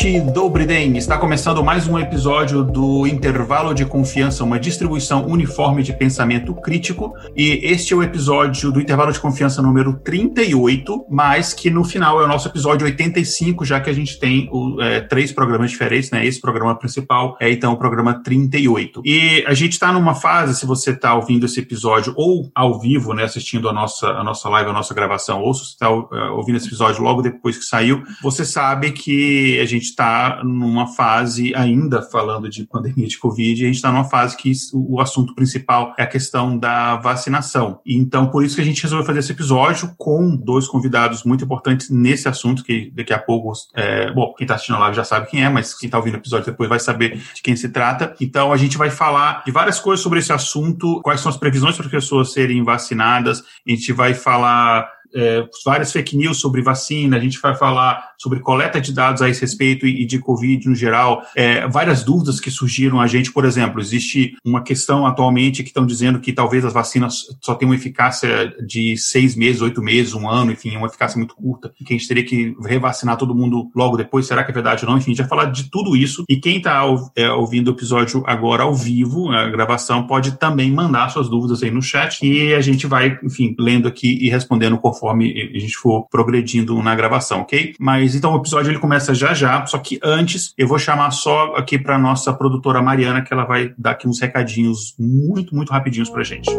[0.00, 5.82] Ouvinte do Briden, está começando mais um episódio do Intervalo de Confiança, uma distribuição uniforme
[5.82, 7.12] de pensamento crítico.
[7.36, 12.18] E este é o episódio do Intervalo de Confiança número 38, mas que no final
[12.18, 16.10] é o nosso episódio 85, já que a gente tem o, é, três programas diferentes,
[16.10, 16.24] né?
[16.24, 19.02] Esse programa principal é então o programa 38.
[19.04, 23.12] E a gente está numa fase, se você está ouvindo esse episódio ou ao vivo,
[23.12, 26.08] né, assistindo a nossa, a nossa live, a nossa gravação, ou se você está uh,
[26.36, 31.54] ouvindo esse episódio logo depois que saiu, você sabe que a gente está numa fase,
[31.54, 35.94] ainda falando de pandemia de Covid, a gente está numa fase que o assunto principal
[35.98, 37.80] é a questão da vacinação.
[37.84, 41.90] Então, por isso que a gente resolveu fazer esse episódio com dois convidados muito importantes
[41.90, 45.28] nesse assunto, que daqui a pouco, é, bom, quem está assistindo a live já sabe
[45.28, 48.14] quem é, mas quem está ouvindo o episódio depois vai saber de quem se trata.
[48.20, 51.76] Então, a gente vai falar de várias coisas sobre esse assunto, quais são as previsões
[51.76, 57.16] para as pessoas serem vacinadas, a gente vai falar é, várias fake news sobre vacina,
[57.16, 60.68] a gente vai falar sobre coleta de dados a esse respeito e, e de Covid
[60.68, 65.62] no geral, é, várias dúvidas que surgiram a gente, por exemplo, existe uma questão atualmente
[65.62, 70.14] que estão dizendo que talvez as vacinas só tenham eficácia de seis meses, oito meses,
[70.14, 73.34] um ano, enfim, uma eficácia muito curta, e que a gente teria que revacinar todo
[73.34, 74.98] mundo logo depois, será que é verdade ou não?
[74.98, 76.84] Enfim, a gente vai falar de tudo isso, e quem está
[77.16, 81.70] é, ouvindo o episódio agora ao vivo, a gravação, pode também mandar suas dúvidas aí
[81.70, 85.76] no chat, e a gente vai, enfim, lendo aqui e respondendo conforme conforme a gente
[85.76, 87.74] for progredindo na gravação, ok?
[87.80, 91.54] Mas então o episódio ele começa já já, só que antes eu vou chamar só
[91.56, 96.10] aqui para nossa produtora Mariana, que ela vai dar aqui uns recadinhos muito, muito rapidinhos
[96.10, 96.50] pra gente.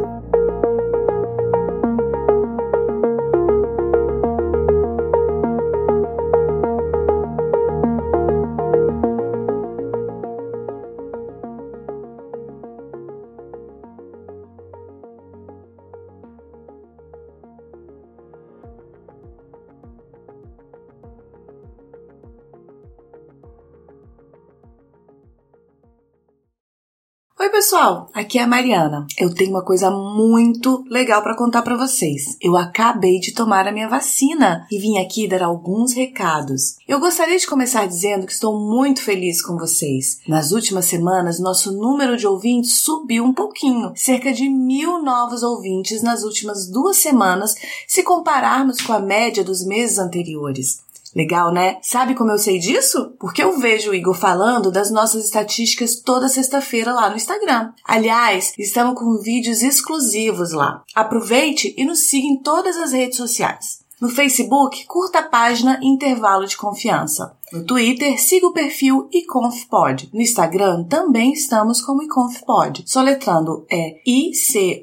[27.62, 29.06] Pessoal, aqui é a Mariana.
[29.16, 32.36] Eu tenho uma coisa muito legal para contar para vocês.
[32.42, 36.78] Eu acabei de tomar a minha vacina e vim aqui dar alguns recados.
[36.88, 40.22] Eu gostaria de começar dizendo que estou muito feliz com vocês.
[40.28, 46.02] Nas últimas semanas, nosso número de ouvintes subiu um pouquinho, cerca de mil novos ouvintes
[46.02, 47.54] nas últimas duas semanas,
[47.88, 50.80] se compararmos com a média dos meses anteriores.
[51.16, 51.78] Legal, né?
[51.82, 53.14] Sabe como eu sei disso?
[53.20, 57.74] Porque eu vejo o Igor falando das nossas estatísticas toda sexta-feira lá no Instagram.
[57.86, 60.84] Aliás, estamos com vídeos exclusivos lá.
[60.96, 63.82] Aproveite e nos siga em todas as redes sociais.
[64.00, 67.36] No Facebook, curta a página Intervalo de Confiança.
[67.52, 70.10] No Twitter, siga o perfil iconfpod.
[70.14, 72.84] No Instagram, também estamos como iconfpod.
[72.86, 74.82] Soletrando é I-C-O-N-F-P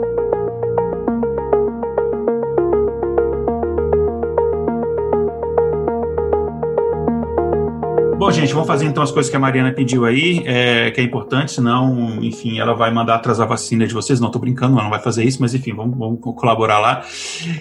[8.28, 11.04] Bom, gente, vamos fazer então as coisas que a Mariana pediu aí, é, que é
[11.06, 14.20] importante, senão, enfim, ela vai mandar atrasar a vacina de vocês.
[14.20, 17.06] Não, tô brincando, ela não vai fazer isso, mas enfim, vamos, vamos colaborar lá.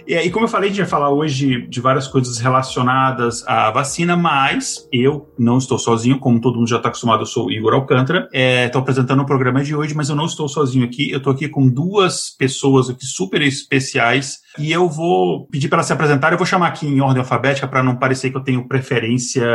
[0.05, 3.71] E, e como eu falei, a gente vai falar hoje de várias coisas relacionadas à
[3.71, 7.53] vacina, mas eu não estou sozinho, como todo mundo já está acostumado, eu sou o
[7.53, 8.29] Igor Alcântara.
[8.33, 11.33] Estou é, apresentando o programa de hoje, mas eu não estou sozinho aqui, eu estou
[11.33, 16.33] aqui com duas pessoas aqui super especiais e eu vou pedir para ela se apresentar.
[16.33, 19.47] Eu vou chamar aqui em ordem alfabética para não parecer que eu tenho preferência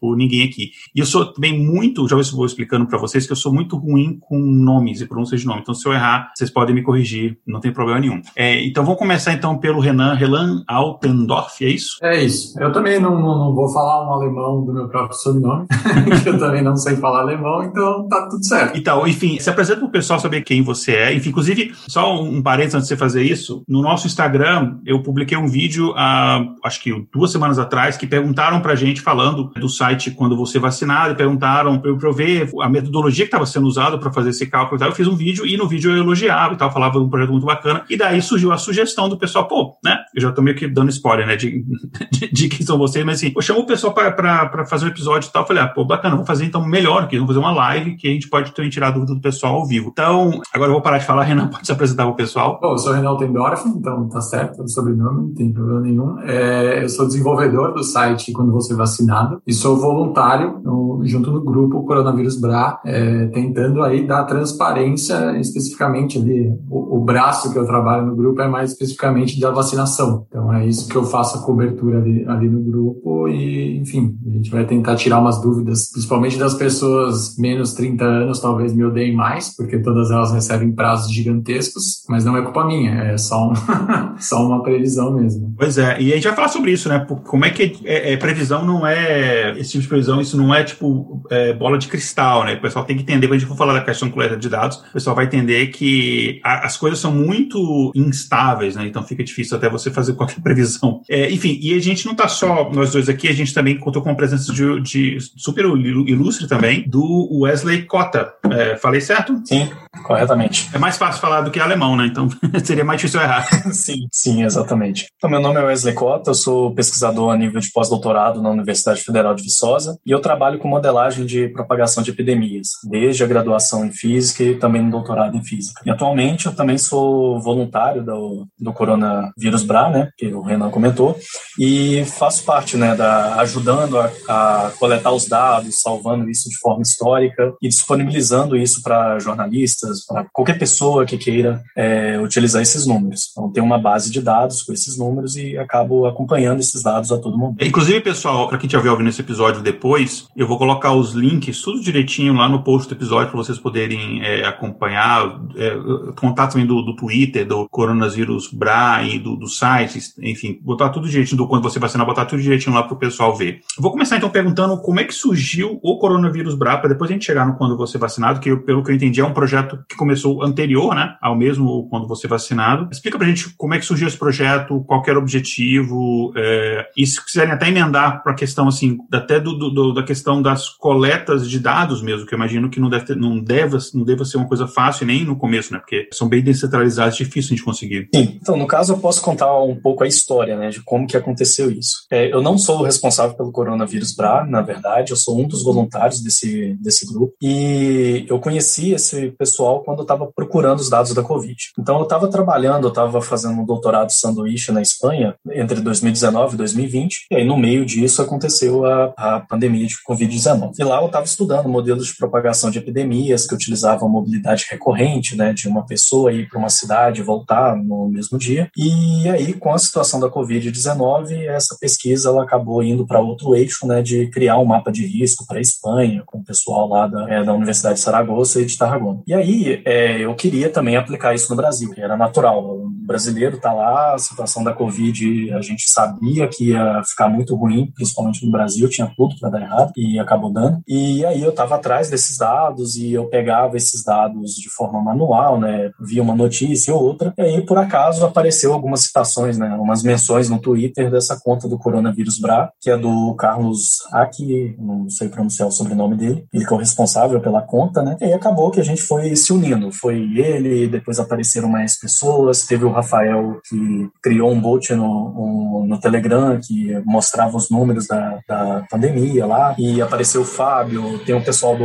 [0.00, 0.70] por ninguém aqui.
[0.94, 4.18] E eu sou também muito, já vou explicando para vocês que eu sou muito ruim
[4.20, 5.60] com nomes e pronúncias de nome.
[5.62, 8.20] Então, se eu errar, vocês podem me corrigir, não tem problema nenhum.
[8.36, 11.98] É, então, vamos começar então pelo Renan, Renan Altendorf, é isso?
[12.02, 12.58] É isso.
[12.60, 15.66] Eu também não, não, não vou falar um alemão do meu próprio sobrenome,
[16.22, 18.76] que eu também não sei falar alemão, então tá tudo certo.
[18.78, 21.14] Então, enfim, se apresenta para o pessoal saber quem você é.
[21.14, 25.00] Enfim, inclusive, só um parênteses antes de você fazer isso, no nosso Instagram Instagram, eu
[25.02, 29.68] publiquei um vídeo, há, acho que duas semanas atrás, que perguntaram pra gente, falando do
[29.68, 33.66] site quando você vacinado, e perguntaram pra eu, pra ver a metodologia que estava sendo
[33.66, 34.88] usada para fazer esse cálculo e tal.
[34.88, 37.30] Eu fiz um vídeo e no vídeo eu elogiava e tal, falava de um projeto
[37.30, 37.84] muito bacana.
[37.88, 39.98] E daí surgiu a sugestão do pessoal, pô, né?
[40.14, 41.64] Eu já tô meio que dando spoiler, né, de,
[42.10, 45.28] de, de quem são vocês, mas assim, eu chamo o pessoal para fazer um episódio
[45.28, 45.42] e tal.
[45.42, 48.08] Eu falei, ah, pô, bacana, vamos fazer então melhor aqui, vamos fazer uma live que
[48.08, 49.90] a gente pode também tirar a dúvida do pessoal ao vivo.
[49.92, 52.58] Então, agora eu vou parar de falar, Renan, pode se apresentar pro pessoal.
[52.60, 56.18] Bom, eu sou o Renan Tendorf, então tá certo, o sobrenome, não tem problema nenhum.
[56.20, 61.44] É, eu sou desenvolvedor do site Quando Você Vacinado e sou voluntário no, junto no
[61.44, 66.50] grupo Coronavírus Bra, é, tentando aí dar transparência especificamente ali.
[66.70, 70.24] O, o, braço que eu trabalho no grupo é mais especificamente da vacinação.
[70.28, 74.30] Então é isso que eu faço a cobertura ali, ali no grupo e, enfim, a
[74.30, 79.14] gente vai tentar tirar umas dúvidas, principalmente das pessoas menos 30 anos, talvez me odeiem
[79.14, 83.52] mais, porque todas elas recebem prazos gigantescos, mas não é culpa minha, é só um
[84.22, 85.54] só uma previsão mesmo.
[85.56, 87.04] Pois é, e a gente vai falar sobre isso, né?
[87.24, 89.52] Como é que é, é, previsão não é.
[89.58, 92.54] Esse tipo de previsão, isso não é tipo é, bola de cristal, né?
[92.54, 94.48] O pessoal tem que entender, quando a gente for falar da questão de coleta de
[94.48, 98.86] dados, o pessoal vai entender que a, as coisas são muito instáveis, né?
[98.86, 101.02] Então fica difícil até você fazer qualquer previsão.
[101.08, 104.02] É, enfim, e a gente não tá só nós dois aqui, a gente também contou
[104.02, 108.32] com a presença de, de super ilustre também, do Wesley Cota.
[108.50, 109.40] É, falei certo?
[109.44, 109.70] Sim,
[110.04, 110.68] corretamente.
[110.72, 112.06] É mais fácil falar do que alemão, né?
[112.06, 112.28] Então
[112.64, 113.44] seria mais difícil errar.
[113.72, 115.06] sim, sim, exatamente.
[115.16, 119.02] Então, meu nome é Wesley Cota, eu sou pesquisador a nível de pós-doutorado na Universidade
[119.02, 123.84] Federal de Viçosa e eu trabalho com modelagem de propagação de epidemias, desde a graduação
[123.84, 125.82] em física e também no doutorado em física.
[125.84, 131.18] E atualmente eu também sou voluntário do, do coronavírus BRA, né, que o Renan comentou,
[131.58, 136.82] e faço parte, né, da ajudando a, a coletar os dados, salvando isso de forma
[136.82, 143.30] histórica e disponibilizando isso para jornalistas, para qualquer pessoa que queira é, utilizar esses números.
[143.30, 147.18] Então tem uma base de dados com esses números e acabo acompanhando esses dados a
[147.18, 147.64] todo momento.
[147.64, 151.80] Inclusive, pessoal, para quem estiver ouvindo esse episódio depois, eu vou colocar os links, tudo
[151.80, 155.76] direitinho lá no post do episódio para vocês poderem é, acompanhar, é,
[156.16, 161.08] contato também do, do Twitter, do Coronavírus Bra e do, do site, enfim, botar tudo
[161.08, 163.60] direitinho do quando você vacinar, botar tudo direitinho lá para o pessoal ver.
[163.78, 167.24] vou começar então perguntando como é que surgiu o Coronavírus Bra, para depois a gente
[167.24, 170.42] chegar no quando você vacinado, que pelo que eu entendi é um projeto que começou
[170.42, 172.88] anterior, né, ao mesmo quando você vacinado.
[172.90, 177.06] Explica pra gente como é que surgiu esse projeto, qual era o objetivo, é, e
[177.06, 181.48] se quiserem até emendar para a questão, assim, até do, do, da questão das coletas
[181.48, 184.36] de dados mesmo, que eu imagino que não deve, ter, não, deve, não deva ser
[184.36, 185.78] uma coisa fácil nem no começo, né?
[185.78, 188.08] Porque são bem descentralizados, difícil de conseguir.
[188.14, 191.16] Sim, então no caso eu posso contar um pouco a história, né, de como que
[191.16, 192.06] aconteceu isso.
[192.10, 195.62] É, eu não sou o responsável pelo coronavírus BRA, na verdade, eu sou um dos
[195.62, 201.14] voluntários desse, desse grupo, e eu conheci esse pessoal quando eu estava procurando os dados
[201.14, 201.56] da Covid.
[201.78, 206.58] Então eu estava trabalhando, eu estava fazendo um doutorado sanduíche na Espanha entre 2019 e
[206.58, 210.72] 2020, e aí no meio disso aconteceu a, a pandemia de Covid-19.
[210.78, 215.52] E lá eu estava estudando modelos de propagação de epidemias que utilizavam mobilidade recorrente, né,
[215.52, 218.70] de uma pessoa ir para uma cidade e voltar no mesmo dia.
[218.76, 223.86] E aí, com a situação da Covid-19, essa pesquisa ela acabou indo para outro eixo,
[223.86, 227.30] né, de criar um mapa de risco para a Espanha, com o pessoal lá da,
[227.30, 229.22] é, da Universidade de Saragoça e de Tarragona.
[229.26, 232.62] E aí, é, eu queria também aplicar isso no Brasil, que era natural.
[232.64, 237.54] O brasileiro está lá, a situação da Covid, a gente sabia que ia ficar muito
[237.54, 240.82] ruim, principalmente no Brasil, tinha tudo para dar errado e acabou dando.
[240.86, 245.60] E aí eu estava atrás desses dados e eu pegava esses dados de forma manual,
[245.60, 250.02] né, via uma notícia ou outra, e aí por acaso apareceu algumas citações, né, umas
[250.02, 255.28] menções no Twitter dessa conta do coronavírus Bra, que é do Carlos Aki, não sei
[255.28, 258.70] pronunciar o sobrenome dele, ele que é o responsável pela conta, né, e aí acabou
[258.70, 263.51] que a gente foi se unindo, foi ele, depois apareceram mais pessoas, teve o Rafael
[263.68, 269.46] que criou um bot no, um, no Telegram que mostrava os números da, da pandemia
[269.46, 271.84] lá, e apareceu o Fábio, tem o pessoal do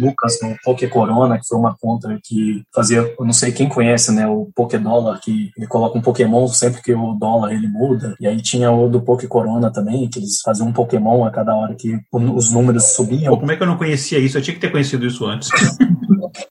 [0.00, 4.12] Lucas no Poké Corona, que foi uma conta que fazia, eu não sei quem conhece,
[4.12, 8.14] né, o Poké Dólar, que ele coloca um Pokémon sempre que o dólar ele muda,
[8.20, 11.54] e aí tinha o do Poké Corona também, que eles faziam um Pokémon a cada
[11.54, 13.32] hora que os números subiam.
[13.32, 14.38] Pô, como é que eu não conhecia isso?
[14.38, 15.48] Eu tinha que ter conhecido isso antes.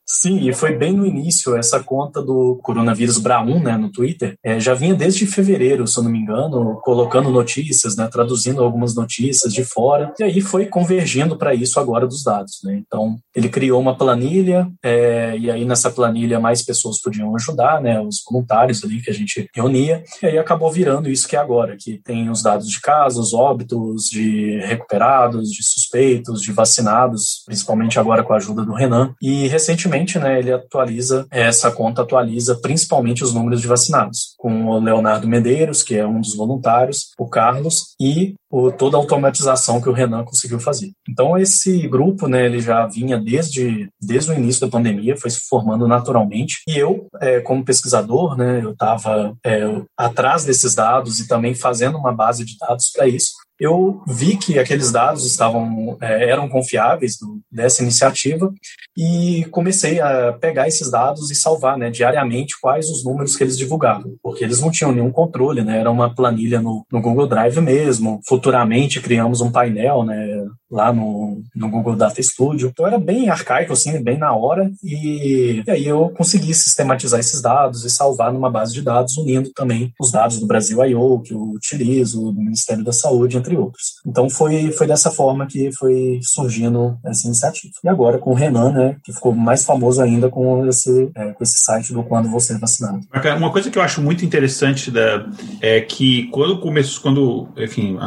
[0.05, 4.59] Sim, e foi bem no início, essa conta do coronavírus Bra1, né, no Twitter, é,
[4.59, 9.53] já vinha desde fevereiro, se eu não me engano, colocando notícias, né, traduzindo algumas notícias
[9.53, 13.79] de fora, e aí foi convergindo para isso agora dos dados, né, então ele criou
[13.79, 19.01] uma planilha, é, e aí nessa planilha mais pessoas podiam ajudar, né, os voluntários ali
[19.01, 22.41] que a gente reunia, e aí acabou virando isso que é agora, que tem os
[22.41, 28.65] dados de casos, óbitos, de recuperados, de suspeitos, de vacinados, principalmente agora com a ajuda
[28.65, 29.74] do Renan, e recentemente,
[30.19, 35.83] né, ele atualiza, essa conta atualiza principalmente os números de vacinados, com o Leonardo Medeiros,
[35.83, 40.23] que é um dos voluntários, o Carlos e o, toda a automatização que o Renan
[40.23, 40.91] conseguiu fazer.
[41.09, 45.41] Então esse grupo, né, ele já vinha desde, desde o início da pandemia, foi se
[45.49, 49.63] formando naturalmente, e eu, é, como pesquisador, né, eu estava é,
[49.97, 54.59] atrás desses dados e também fazendo uma base de dados para isso, eu vi que
[54.59, 58.53] aqueles dados estavam é, eram confiáveis do, dessa iniciativa
[58.97, 63.57] e comecei a pegar esses dados e salvar né, diariamente quais os números que eles
[63.57, 67.59] divulgavam, porque eles não tinham nenhum controle, né, era uma planilha no, no Google Drive
[67.61, 68.19] mesmo.
[68.27, 73.71] Futuramente criamos um painel né, lá no, no Google Data Studio, então era bem arcaico,
[73.71, 78.51] assim, bem na hora, e, e aí eu consegui sistematizar esses dados e salvar numa
[78.51, 82.83] base de dados, unindo também os dados do Brasil I.O., que eu utilizo, do Ministério
[82.83, 84.01] da Saúde, entre outros.
[84.05, 87.73] Então foi, foi dessa forma que foi surgindo essa iniciativa.
[87.81, 91.43] E agora com o Renan, né, que ficou mais famoso ainda com esse, é, com
[91.43, 92.99] esse site do Quando Você é Vacinado.
[93.37, 95.25] Uma coisa que eu acho muito interessante da,
[95.61, 97.97] é que quando começou, quando, enfim,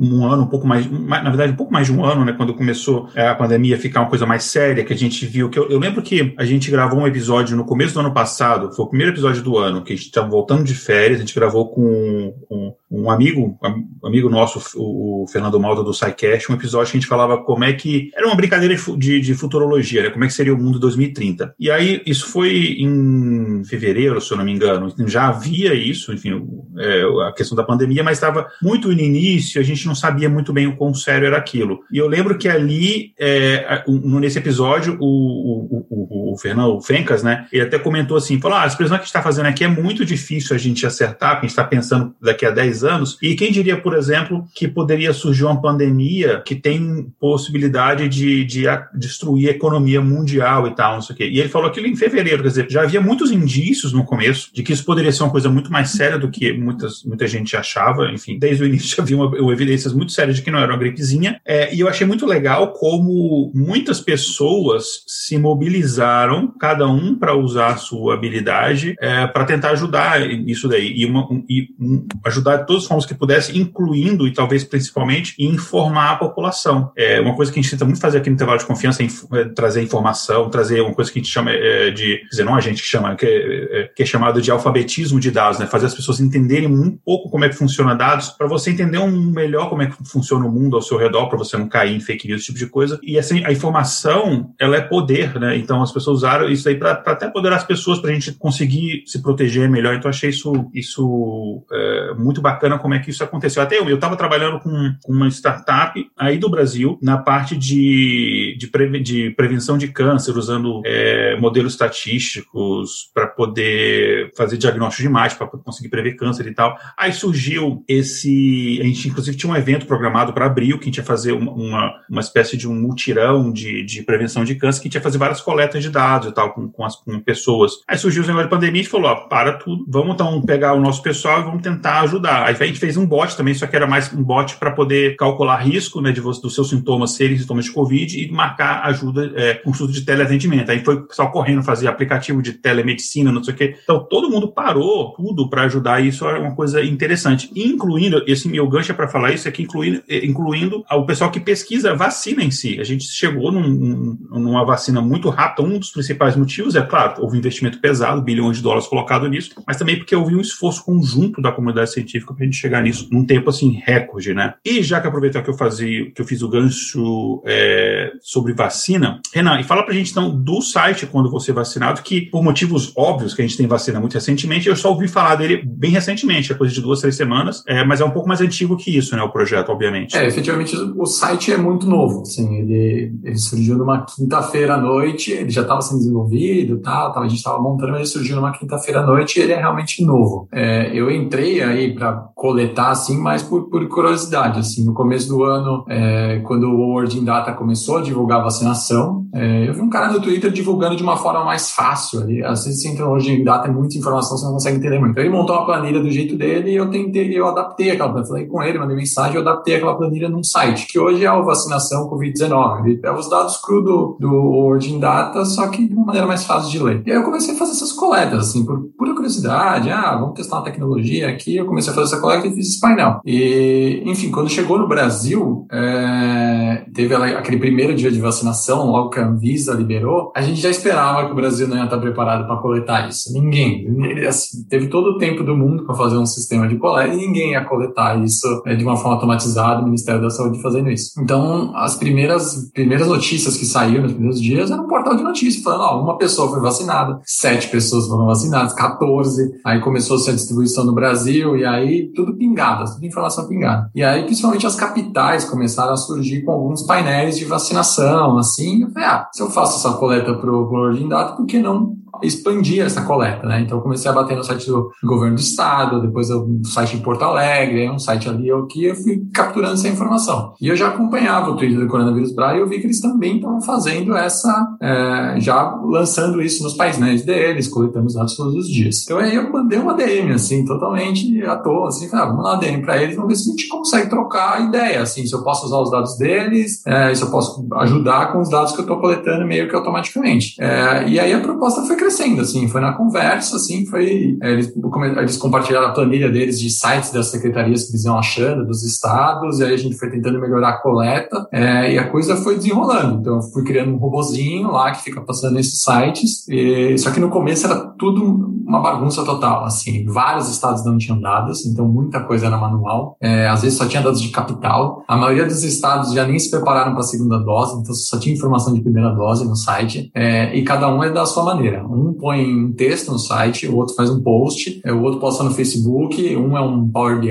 [0.00, 2.54] um ano, um pouco mais, na verdade, um pouco mais de um ano, né, quando
[2.54, 5.58] começou é, a pandemia a ficar uma coisa mais séria, que a gente viu, que
[5.58, 8.84] eu, eu lembro que a gente gravou um episódio no começo do ano passado, foi
[8.84, 11.68] o primeiro episódio do ano, que a gente estava voltando de férias, a gente gravou
[11.68, 13.58] com, com um amigo,
[14.02, 17.64] um amigo nosso, o Fernando Malta do SciCast, um episódio que a gente falava como
[17.64, 18.10] é que.
[18.14, 20.10] Era uma brincadeira de, de futurologia, né?
[20.10, 21.54] Como é que seria o mundo 2030.
[21.58, 24.92] E aí, isso foi em fevereiro, se eu não me engano.
[25.06, 26.46] Já havia isso, enfim,
[26.78, 30.52] é, a questão da pandemia, mas estava muito no início, a gente não sabia muito
[30.52, 31.80] bem o quão sério era aquilo.
[31.92, 37.46] E eu lembro que ali, é, nesse episódio, o, o, o, o Fernando Fencas, né?
[37.52, 39.68] Ele até comentou assim: falou, ah, as previsões que a gente está fazendo aqui é
[39.68, 43.18] muito difícil a gente acertar, porque a gente está pensando daqui a 10 anos.
[43.20, 48.64] E quem diria, por exemplo, que poderia surgir uma pandemia que tem possibilidade de, de
[48.94, 51.28] destruir a economia mundial e tal, não sei o quê.
[51.28, 54.62] E ele falou aquilo em fevereiro, quer dizer, já havia muitos indícios no começo de
[54.62, 58.10] que isso poderia ser uma coisa muito mais séria do que muitas, muita gente achava.
[58.10, 61.40] Enfim, desde o início havia uma evidências muito sérias de que não era uma gripezinha.
[61.44, 67.68] É, e eu achei muito legal como muitas pessoas se mobilizaram, cada um para usar
[67.68, 70.92] a sua habilidade, é, para tentar ajudar isso daí.
[70.96, 75.34] E, uma, e um, ajudar de todas as formas que pudesse, incluindo e talvez principalmente
[75.38, 76.90] informar a população.
[76.96, 79.06] É uma coisa que a gente tenta muito fazer aqui no intervalo de confiança é,
[79.06, 82.60] é trazer informação, trazer uma coisa que a gente chama é, de, dizer, não a
[82.60, 85.66] gente que chama, que é, é, que é, chamado de alfabetismo de dados, né?
[85.66, 89.30] Fazer as pessoas entenderem um pouco como é que funciona dados, para você entender um
[89.30, 92.00] melhor como é que funciona o mundo ao seu redor, para você não cair em
[92.00, 93.00] fake news, esse tipo de coisa.
[93.02, 95.56] E assim, a informação, ela é poder, né?
[95.56, 99.04] Então as pessoas usaram isso aí para até poderar as pessoas para a gente conseguir
[99.06, 99.94] se proteger melhor.
[99.94, 103.62] Então achei isso, isso é, muito bacana como é que isso aconteceu.
[103.62, 109.00] Até eu, eu estava trabalhando com, uma startup aí do Brasil na parte de, de,
[109.00, 115.46] de prevenção de câncer, usando é, modelos estatísticos para poder fazer diagnóstico de imagem, para
[115.46, 116.76] conseguir prever câncer e tal.
[116.98, 118.78] Aí surgiu esse.
[118.82, 121.61] A gente, inclusive, tinha um evento programado para abril, que a gente ia fazer uma,
[121.62, 125.00] uma, uma espécie de um mutirão de, de prevenção de câncer, que a gente ia
[125.00, 127.72] fazer várias coletas de dados e tal com, com as com pessoas.
[127.88, 130.80] Aí surgiu o negócio de pandemia e falou: ó, para tudo, vamos então pegar o
[130.80, 132.46] nosso pessoal e vamos tentar ajudar.
[132.46, 135.16] Aí a gente fez um bot também, só que era mais um bot para poder
[135.16, 139.32] calcular risco né, de você, dos seus sintomas serem sintomas de Covid e marcar ajuda,
[139.34, 140.70] é, consulta de teleatendimento.
[140.70, 143.76] Aí foi só correndo fazer aplicativo de telemedicina, não sei o quê.
[143.82, 147.50] Então todo mundo parou tudo para ajudar, e isso é uma coisa interessante.
[147.54, 151.40] Incluindo, esse meu gancho é para falar isso aqui, incluindo, é, incluindo o pessoal que
[151.52, 152.80] pesquisa vacina em si.
[152.80, 155.68] A gente chegou num, numa vacina muito rápida.
[155.68, 159.50] Um dos principais motivos é, claro, houve um investimento pesado, bilhões de dólares colocado nisso,
[159.66, 163.06] mas também porque houve um esforço conjunto da comunidade científica para a gente chegar nisso
[163.12, 164.54] num tempo assim recorde, né?
[164.64, 169.20] E já que aproveitar que eu fazia, que eu fiz o gancho é, sobre vacina,
[169.34, 172.42] Renan, e fala para a gente então do site quando você é vacinado, que por
[172.42, 175.90] motivos óbvios que a gente tem vacina muito recentemente, eu só ouvi falar dele bem
[175.90, 178.96] recentemente, é coisa de duas, três semanas, é, mas é um pouco mais antigo que
[178.96, 179.22] isso, né?
[179.22, 180.16] O projeto, obviamente.
[180.16, 185.32] É, efetivamente o site é muito novo, assim, ele, ele surgiu numa quinta-feira à noite,
[185.32, 189.00] ele já estava sendo desenvolvido, tal, a gente estava montando, mas ele surgiu numa quinta-feira
[189.00, 190.48] à noite e ele é realmente novo.
[190.52, 195.42] É, eu entrei aí para coletar, assim, mas por, por curiosidade, assim, no começo do
[195.42, 199.80] ano, é, quando o Word in Data começou a divulgar a vacinação, é, eu vi
[199.80, 202.20] um cara no Twitter divulgando de uma forma mais fácil.
[202.20, 202.44] Ali.
[202.44, 204.98] Às vezes você entra no Word in Data, é muita informação, você não consegue entender
[204.98, 205.12] muito.
[205.12, 208.28] Então ele montou uma planilha do jeito dele e eu tentei, eu adaptei aquela planilha.
[208.28, 211.44] Falei com ele, mandei mensagem, eu adaptei aquela planilha num site, que hoje é a
[211.44, 212.86] vacinação Covid-19.
[212.86, 216.26] Ele é os dados cru do, do Word in Data, só que de uma maneira
[216.26, 217.02] mais fácil de ler.
[217.06, 219.90] E aí eu comecei a fazer essas coletas, assim, por pura curiosidade.
[219.90, 221.56] Ah, vamos testar uma tecnologia aqui.
[221.56, 223.20] Eu comecei a fazer essa coleta e fiz esse painel.
[223.24, 229.20] E, enfim, quando chegou no Brasil, é, teve aquele primeiro dia de vacinação, logo que
[229.20, 232.56] a Anvisa liberou, a gente já esperava que o Brasil não ia estar preparado para
[232.56, 233.32] coletar isso.
[233.32, 233.86] Ninguém.
[234.26, 237.52] Assim, teve todo o tempo do mundo para fazer um sistema de coleta e ninguém
[237.52, 241.12] ia coletar isso é, de uma forma automatizada, o Ministério da Saúde fazendo isso.
[241.22, 245.62] Então, as primeiras, primeiras notícias que saíram nos primeiros dias era um portal de notícias,
[245.62, 250.84] falando, ó, uma pessoa foi vacinada, sete pessoas foram vacinadas, 14, aí começou-se a distribuição
[250.84, 253.88] no Brasil, e aí tudo pingado, tudo informação pingada.
[253.94, 258.90] E aí, principalmente as capitais começaram a surgir com alguns painéis de vacinação, assim, eu
[258.90, 263.02] falei, ah, se eu faço essa coleta pro, Ordem Data, por que não expandir essa
[263.02, 263.60] coleta, né?
[263.60, 267.00] Então eu comecei a bater no site do governo do estado, depois um site em
[267.00, 270.54] Porto Alegre, um site ali aqui, eu fui capturando essa informação.
[270.60, 273.36] E eu já acompanhava o Twitter do Coronavírus Bra e eu vi que eles também
[273.36, 278.68] estavam fazendo essa, é, já lançando isso nos painéis deles, coletando os dados todos os
[278.68, 279.02] dias.
[279.04, 282.54] Então aí eu mandei uma DM, assim, totalmente à toa, assim, falei, ah, vamos mandar
[282.54, 285.42] uma DM para eles, vamos ver se a gente consegue trocar ideia, assim, se eu
[285.42, 288.82] posso usar os dados deles, é, se eu posso ajudar com os dados que eu
[288.82, 290.56] estou coletando meio que automaticamente.
[290.60, 294.36] É, e aí a proposta foi crescendo, assim, foi na conversa, assim, foi.
[294.42, 294.72] É, eles,
[295.18, 299.60] eles compartilharam a planilha deles de sites das secretarias que eles iam achando, dos estados,
[299.60, 303.20] e aí a gente foi tentando melhorar a coleta, é, e a coisa foi desenrolando.
[303.20, 307.20] Então, eu fui criando um robozinho lá que fica passando nesses sites, e, só que
[307.20, 312.20] no começo era tudo uma bagunça total, assim, vários estados não tinham dados, então muita
[312.20, 316.12] coisa era manual, é, às vezes só tinha dados de capital, a maioria dos estados
[316.12, 319.44] já nem se prepararam para a segunda dose, então só tinha informação de primeira dose
[319.46, 321.84] no site, é, e cada um é da sua maneira.
[321.86, 325.44] Um põe um texto no site, o outro faz um post, é, o outro posta
[325.44, 327.30] no Facebook, um é um Power BI,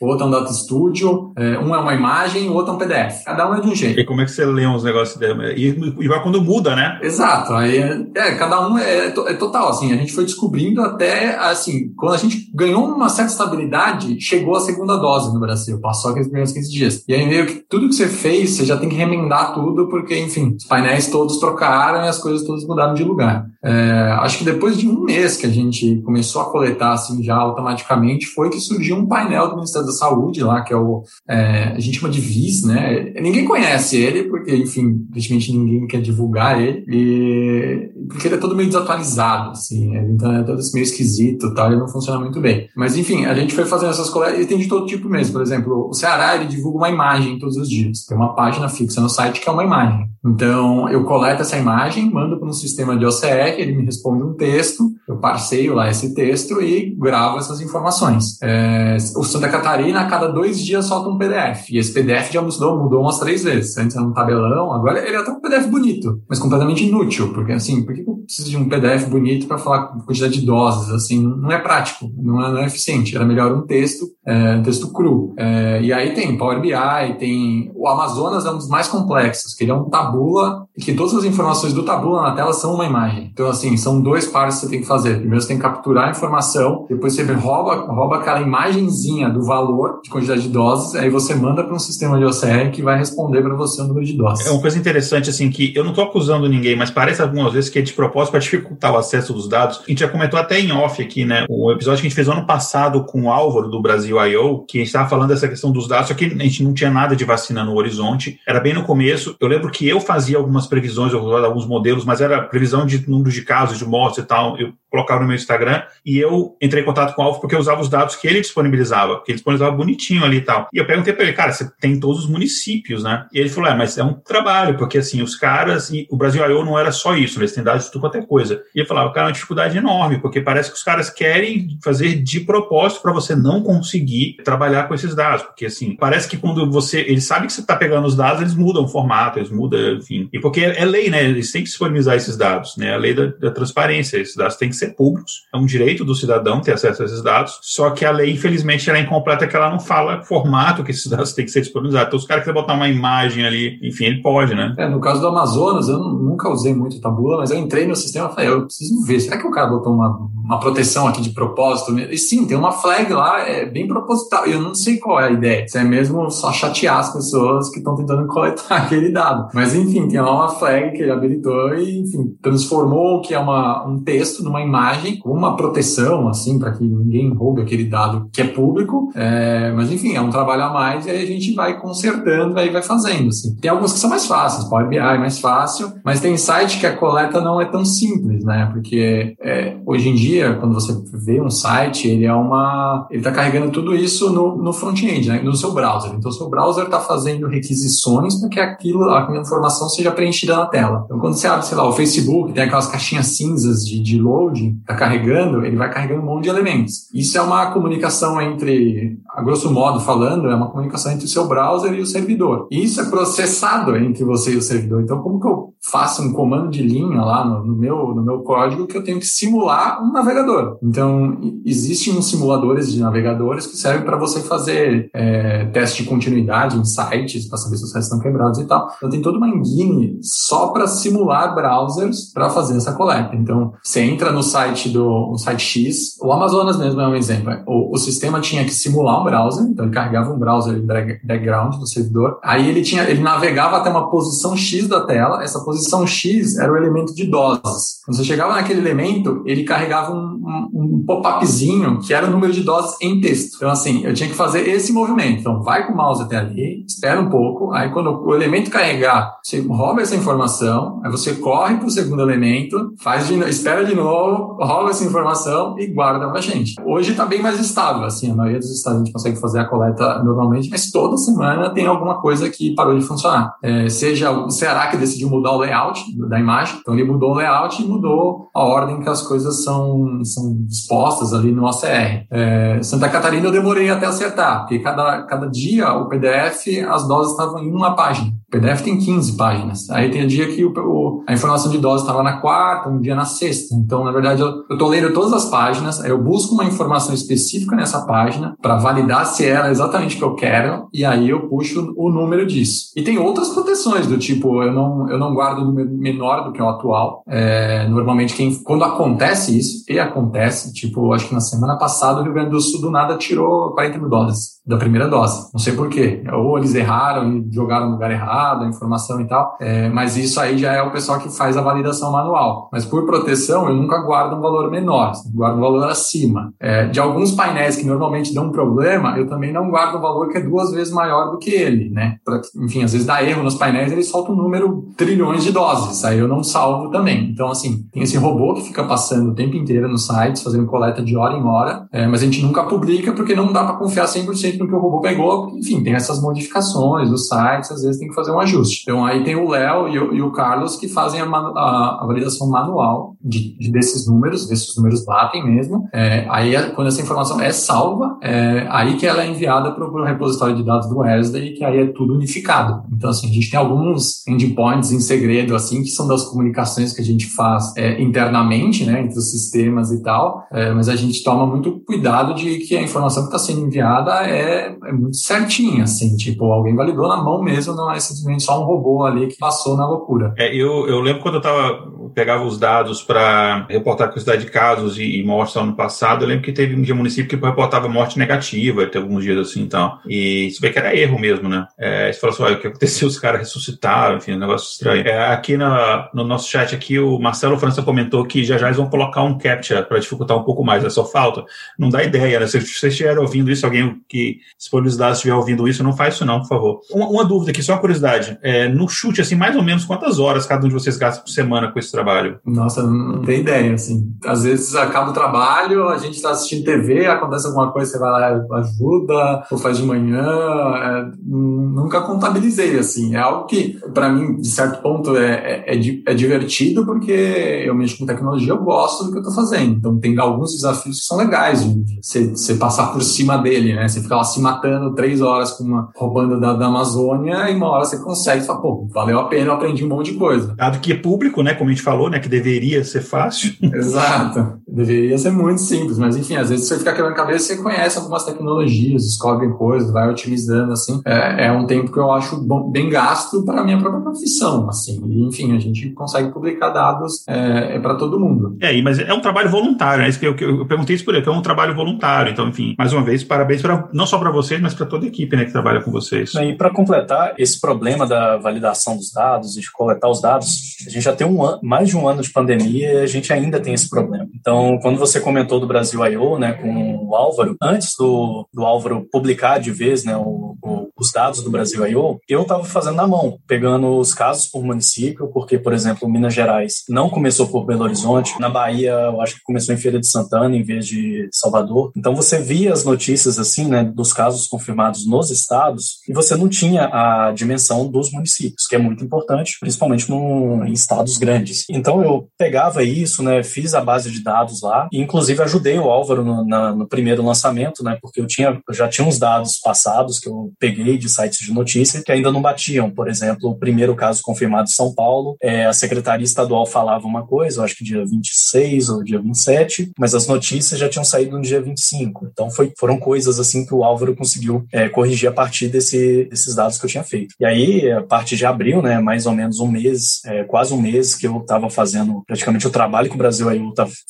[0.00, 2.78] o outro é um Data Studio, é, um é uma imagem, o outro é um
[2.78, 3.24] PDF.
[3.24, 3.98] Cada um é de um jeito.
[3.98, 5.54] E como é que você lê uns negócios dele?
[5.56, 6.98] E, e vai quando muda, né?
[7.02, 7.52] Exato.
[7.54, 12.14] Aí, é, cada um é, é total, assim, a gente foi descobrindo até, assim, quando
[12.14, 16.52] a gente ganhou uma certa estabilidade, chegou a segunda dose no Brasil, passou aqueles primeiros
[16.52, 17.04] 15 dias.
[17.08, 20.18] E aí meio que tudo que você fez, você já tem que remendar tudo, porque,
[20.18, 23.46] enfim, os painéis todos trocaram e as coisas todas mudaram de lugar.
[23.64, 27.36] É, acho que depois de um mês que a gente começou a coletar assim já
[27.36, 31.72] automaticamente, foi que surgiu um painel do Ministério da Saúde lá, que é o é,
[31.76, 33.12] a gente chama de VIS, né?
[33.20, 38.56] Ninguém conhece ele, porque, enfim, praticamente ninguém quer divulgar ele, e, porque ele é todo
[38.56, 42.68] meio desatualizado, assim, então é todo meio esquisito tal, ele não funciona muito bem.
[42.76, 45.32] Mas enfim, a gente foi fazendo essas coletas e tem de todo tipo mesmo.
[45.32, 48.04] Por exemplo, o Ceará ele divulga uma imagem todos os dias.
[48.04, 50.08] Tem uma página fixa no site que é uma imagem.
[50.24, 54.34] Então eu coleto essa imagem, mando para um sistema de OCR, ele me responde um
[54.34, 58.38] texto, eu parceio lá esse texto e gravo essas informações.
[58.42, 61.70] É, o Santa Catarina, a cada dois dias, solta um PDF.
[61.70, 63.76] E esse PDF já mudou, mudou umas três vezes.
[63.76, 67.32] Antes era um tabelão, agora ele é até um PDF bonito, mas completamente inútil.
[67.32, 70.90] Porque assim, por que eu preciso de um PDF bonito para falar quantidade de doses?
[70.90, 73.14] Assim, não é prático, não é, não é eficiente.
[73.14, 75.34] Era melhor um texto, é, um texto cru.
[75.36, 77.70] É, e aí tem Power BI, tem.
[77.74, 81.24] O Amazonas é um dos mais complexos, que ele é um tabula, que todas as
[81.24, 83.30] informações do tabula na tela são uma imagem.
[83.32, 85.18] Então, assim, são dois pares que você tem que fazer.
[85.18, 90.00] Primeiro você tem que capturar a informação, depois você rouba, rouba aquela imagenzinha do valor
[90.02, 93.42] de quantidade de doses, aí você manda para um sistema de OCR que vai responder
[93.42, 94.46] para você o número de doses.
[94.46, 97.70] É uma coisa interessante, assim, que eu não estou acusando ninguém, mas parece algumas vezes
[97.70, 99.80] que é de propósito para dificultar o acesso dos dados.
[99.86, 101.44] A gente já comentou até em off aqui, né?
[101.48, 104.78] O episódio que a gente fez ano passado com o Álvaro do Brasil I.O., que
[104.78, 107.16] a gente estava falando dessa questão dos dados, só que a gente não tinha nada
[107.16, 109.36] de vacina no horizonte, era bem no começo.
[109.40, 113.42] Eu lembro que eu fazia algumas previsões, alguns modelos, mas era previsão de número de
[113.42, 114.58] casos, de mortes e tal.
[114.58, 117.58] Eu colocava no meu Instagram e eu entrei em contato com o Alvo porque eu
[117.58, 120.68] usava os dados que ele disponibilizava, que ele disponibilizava bonitinho ali e tal.
[120.70, 123.26] E eu perguntei para ele, cara, você tem todos os municípios, né?
[123.32, 126.44] E ele falou, é, mas é um trabalho, porque assim, os caras, e o Brasil
[126.44, 126.62] I.O.
[126.62, 128.62] não era só isso, eles têm dados de tudo quanto é coisa.
[128.74, 132.16] E eu falava, cara, é uma dificuldade enorme, porque parece que os caras querem fazer
[132.16, 136.70] de propósito para você não conseguir trabalhar com esses dados, porque assim, parece que quando
[136.70, 139.94] você, eles sabem que você está pegando os dados, eles mudam o formato, eles mudam,
[139.94, 140.28] enfim.
[140.32, 141.24] E porque é lei, né?
[141.24, 142.92] Eles têm que disponibilizar esses dados, né?
[142.92, 145.46] A lei da, da transparência, esses dados têm que ser públicos.
[145.54, 147.58] É um direito do cidadão ter acesso a esses dados.
[147.62, 151.06] Só que a lei, infelizmente, ela é incompleta, que ela não fala formato que esses
[151.06, 152.08] dados têm que ser disponibilizados.
[152.08, 154.74] Então, os caras querem botar uma imagem ali, enfim, ele pode, né?
[154.78, 158.28] É, no caso do Amazonas, eu nunca usei muito tabula, mas eu entrei no sistema
[158.30, 161.30] e falei, eu preciso ver, será que o cara botou uma, uma proteção aqui de
[161.30, 161.98] propósito?
[161.98, 164.46] E sim, tem uma flag lá, é bem proposital.
[164.46, 165.68] Eu não sei qual é a ideia.
[165.68, 169.48] Se é mesmo só chatear as pessoas que estão tentando coletar aquele dado.
[169.54, 173.38] Mas, enfim, tem lá uma flag que ele habilitou e, enfim, transformou o que é
[173.38, 173.51] uma,
[173.86, 178.46] um texto numa imagem uma proteção, assim, para que ninguém roube aquele dado que é
[178.46, 179.10] público.
[179.14, 182.70] É, mas, enfim, é um trabalho a mais e aí a gente vai consertando, aí
[182.70, 183.54] vai fazendo, assim.
[183.56, 186.86] Tem alguns que são mais fáceis, Power BI é mais fácil, mas tem site que
[186.86, 188.68] a coleta não é tão simples, né?
[188.72, 193.06] Porque é, hoje em dia, quando você vê um site, ele é uma...
[193.10, 195.42] ele está carregando tudo isso no, no front-end, né?
[195.42, 196.12] no seu browser.
[196.14, 200.66] Então, o seu browser está fazendo requisições para que aquilo, a informação seja preenchida na
[200.66, 201.02] tela.
[201.04, 204.78] Então, quando você abre, sei lá, o Facebook, tem aquelas caixinhas cinzas de, de loading,
[204.80, 207.08] está carregando, ele vai carregando um monte de elementos.
[207.12, 211.48] Isso é uma comunicação entre, a grosso modo falando, é uma comunicação entre o seu
[211.48, 212.68] browser e o servidor.
[212.70, 215.02] E isso é processado entre você e o servidor.
[215.02, 218.40] Então, como que eu faço um comando de linha lá no, no meu, no meu
[218.40, 220.76] código que eu tenho que simular um navegador?
[220.82, 226.76] Então, existem uns simuladores de navegadores que servem para você fazer é, teste de continuidade
[226.76, 228.92] em sites, para saber se os sites estão quebrados e tal.
[228.96, 233.34] Então, tem toda uma engine só para simular browsers para fazer essa coleta.
[233.34, 237.52] Então, você entra no site do no site X, o Amazonas mesmo é um exemplo.
[237.66, 242.38] O, o sistema tinha que simular browser, então ele carregava um browser background no servidor.
[242.42, 245.42] Aí ele tinha, ele navegava até uma posição X da tela.
[245.42, 248.00] Essa posição X era o elemento de doses.
[248.04, 252.52] Quando você chegava naquele elemento, ele carregava um, um, um pop-upzinho que era o número
[252.52, 253.56] de doses em texto.
[253.56, 255.40] Então, assim, eu tinha que fazer esse movimento.
[255.40, 259.38] Então, vai com o mouse até ali, espera um pouco, aí quando o elemento carregar,
[259.42, 263.94] você rouba essa informação, aí você corre para o segundo elemento, faz de, espera de
[263.94, 266.74] novo, rouba essa informação e guarda para a gente.
[266.84, 270.22] Hoje está bem mais estável, assim, a maioria dos estados gente consegue fazer a coleta
[270.22, 273.54] normalmente, mas toda semana tem alguma coisa que parou de funcionar.
[273.62, 277.34] É, seja o Ceará que decidiu mudar o layout da imagem, então ele mudou o
[277.34, 282.26] layout e mudou a ordem que as coisas são, são dispostas ali no OCR.
[282.30, 287.32] É, Santa Catarina eu demorei até acertar, porque cada, cada dia o PDF, as doses
[287.32, 288.32] estavam em uma página.
[288.52, 289.88] PDF tem 15 páginas.
[289.88, 293.14] Aí tem dia que o, o, a informação de dose estava na quarta, um dia
[293.14, 293.74] na sexta.
[293.74, 297.74] Então, na verdade, eu estou lendo todas as páginas, aí eu busco uma informação específica
[297.74, 301.48] nessa página para validar se ela é exatamente o que eu quero, e aí eu
[301.48, 302.92] puxo o número disso.
[302.94, 306.68] E tem outras proteções, do tipo, eu não, eu não guardo menor do que o
[306.68, 307.22] atual.
[307.26, 312.24] É, normalmente, quem, quando acontece isso, e acontece, tipo, acho que na semana passada o
[312.24, 315.50] Rio Grande do Sul do nada tirou 40 mil dólares da primeira dose.
[315.52, 316.22] Não sei porquê.
[316.32, 320.40] Ou eles erraram e jogaram no lugar errado, a informação e tal, é, mas isso
[320.40, 322.68] aí já é o pessoal que faz a validação manual.
[322.72, 326.52] Mas por proteção, eu nunca guardo um valor menor, guardo um valor acima.
[326.60, 330.38] É, de alguns painéis que normalmente dão problema, eu também não guardo um valor que
[330.38, 332.16] é duas vezes maior do que ele, né?
[332.24, 336.04] Pra, enfim, às vezes dá erro nos painéis, ele solta um número trilhões de doses,
[336.04, 337.30] aí eu não salvo também.
[337.30, 341.02] Então, assim, tem esse robô que fica passando o tempo inteiro nos sites, fazendo coleta
[341.02, 344.06] de hora em hora, é, mas a gente nunca publica porque não dá para confiar
[344.06, 345.50] 100% no que o robô pegou.
[345.56, 348.82] Enfim, tem essas modificações dos sites, às vezes tem que fazer um ajuste.
[348.82, 352.48] Então, aí tem o Léo e, e, o Carlos que fazem a, a, a validação
[352.48, 355.88] manual de, de, desses números, desses números batem mesmo.
[355.92, 360.04] É, aí, quando essa informação é salva, é, aí que ela é enviada para o
[360.04, 362.82] repositório de dados do Wesley, que aí é tudo unificado.
[362.92, 367.00] Então, assim, a gente tem alguns endpoints em segredo, assim, que são das comunicações que
[367.00, 371.22] a gente faz é, internamente, né, entre os sistemas e tal, é, mas a gente
[371.22, 375.84] toma muito cuidado de que a informação que está sendo enviada é, é, muito certinha,
[375.84, 379.38] assim, tipo, alguém validou na mão mesmo, não é simplesmente só um robô ali que
[379.38, 380.34] passou na loucura.
[380.36, 384.50] É, eu, eu lembro quando eu tava, pegava os dados para reportar a quantidade de
[384.50, 387.46] casos e, e mortes no ano passado, eu lembro que teve um dia município que
[387.46, 391.48] reportava morte negativa, tem alguns dias assim, então, e isso vê que era erro mesmo,
[391.48, 391.66] né?
[391.78, 395.06] É, você falou assim, olha, o que aconteceu, os caras ressuscitaram, enfim, um negócio estranho.
[395.06, 398.76] É, aqui na, no nosso chat aqui, o Marcelo França comentou que já já eles
[398.76, 401.44] vão colocar um captcha para dificultar um pouco mais, é só falta.
[401.78, 402.46] Não dá ideia, né?
[402.46, 406.40] Se vocês estiverem ouvindo isso, alguém que disponibilizado estiver ouvindo isso, não faz isso não,
[406.40, 406.80] por favor.
[406.90, 408.38] Uma, uma dúvida aqui, só uma curiosidade.
[408.42, 411.30] É, no chute, assim, mais ou menos quantas horas cada um de vocês gasta por
[411.30, 412.38] semana com esse trabalho?
[412.44, 414.12] Nossa, não tem ideia, assim.
[414.24, 418.10] Às vezes acaba o trabalho, a gente está assistindo TV, acontece alguma coisa, você vai
[418.10, 420.22] lá ajuda, ou faz de manhã.
[420.22, 423.14] É, nunca contabilizei, assim.
[423.14, 427.74] É algo que, para mim, de certo ponto, é, é, é, é divertido, porque eu
[427.74, 429.76] mexo com tecnologia, eu gosto do que eu estou fazendo.
[429.76, 431.62] Então, tem alguns desafios que são legais
[432.02, 433.88] você passar por cima dele, né?
[433.88, 437.68] Você fica lá se matando três horas com uma roubando da, da Amazônia e uma
[437.68, 440.54] hora você consegue falar, pô, valeu a pena, eu aprendi um monte de coisa.
[440.54, 441.54] Dado que é público, né?
[441.54, 442.18] Como a gente falou, né?
[442.18, 443.54] Que deveria ser fácil.
[443.62, 444.60] Exato.
[444.66, 448.24] Deveria ser muito simples, mas enfim, às vezes você fica quebrando cabeça, você conhece algumas
[448.24, 451.00] tecnologias, descobre coisas, vai otimizando, assim.
[451.04, 454.68] É, é um tempo que eu acho bom, bem gasto para a minha própria profissão,
[454.68, 455.02] assim.
[455.06, 458.56] E, enfim, a gente consegue publicar dados é, é para todo mundo.
[458.60, 460.08] É, mas é um trabalho voluntário, né?
[460.08, 462.32] Isso que eu, eu, perguntei isso por aí, que é um trabalho voluntário.
[462.32, 465.08] Então, enfim, mais uma vez, parabéns pra, não só para vocês, mas para toda a
[465.08, 466.34] equipe né, que trabalha com vocês.
[466.34, 470.90] E para completar esse problema da validação dos dados e de coletar os dados, a
[470.90, 473.60] gente já tem um an, mais de um ano de pandemia e a gente ainda
[473.60, 474.28] tem esse problema.
[474.34, 479.06] Então, quando você comentou do Brasil I.O., né, com o Álvaro, antes do, do Álvaro
[479.10, 483.06] publicar de vez né, o, o, os dados do Brasil I.O., eu estava fazendo na
[483.06, 487.84] mão, pegando os casos por município, porque, por exemplo, Minas Gerais não começou por Belo
[487.84, 491.92] Horizonte, na Bahia, eu acho que começou em Feira de Santana em vez de Salvador.
[491.96, 496.48] Então, você via as notícias, assim, né, dos casos confirmados nos estados e você não
[496.48, 501.64] tinha a dimensão dos municípios, que é muito importante, principalmente no, em estados grandes.
[501.68, 505.90] Então, eu pegava isso, né, fiz a base de dados lá e, inclusive, ajudei o
[505.90, 509.58] Álvaro no, na, no primeiro lançamento, né, porque eu, tinha, eu já tinha uns dados
[509.58, 512.90] passados que eu peguei de sites de notícia que ainda não batiam.
[512.90, 517.26] Por exemplo, o primeiro caso confirmado em São Paulo, é, a Secretaria Estadual falava uma
[517.26, 521.36] coisa, eu acho que dia 26 ou dia 27, mas as notícias já tinham saído
[521.36, 522.28] no dia 25.
[522.32, 526.54] Então foi, foram coisas assim que o Álvaro conseguiu é, corrigir a partir desse, desses
[526.54, 527.34] dados que eu tinha feito.
[527.38, 530.80] E aí, a partir de abril, né, mais ou menos um mês, é, quase um
[530.80, 533.60] mês que eu estava fazendo praticamente o trabalho que o Brasil aí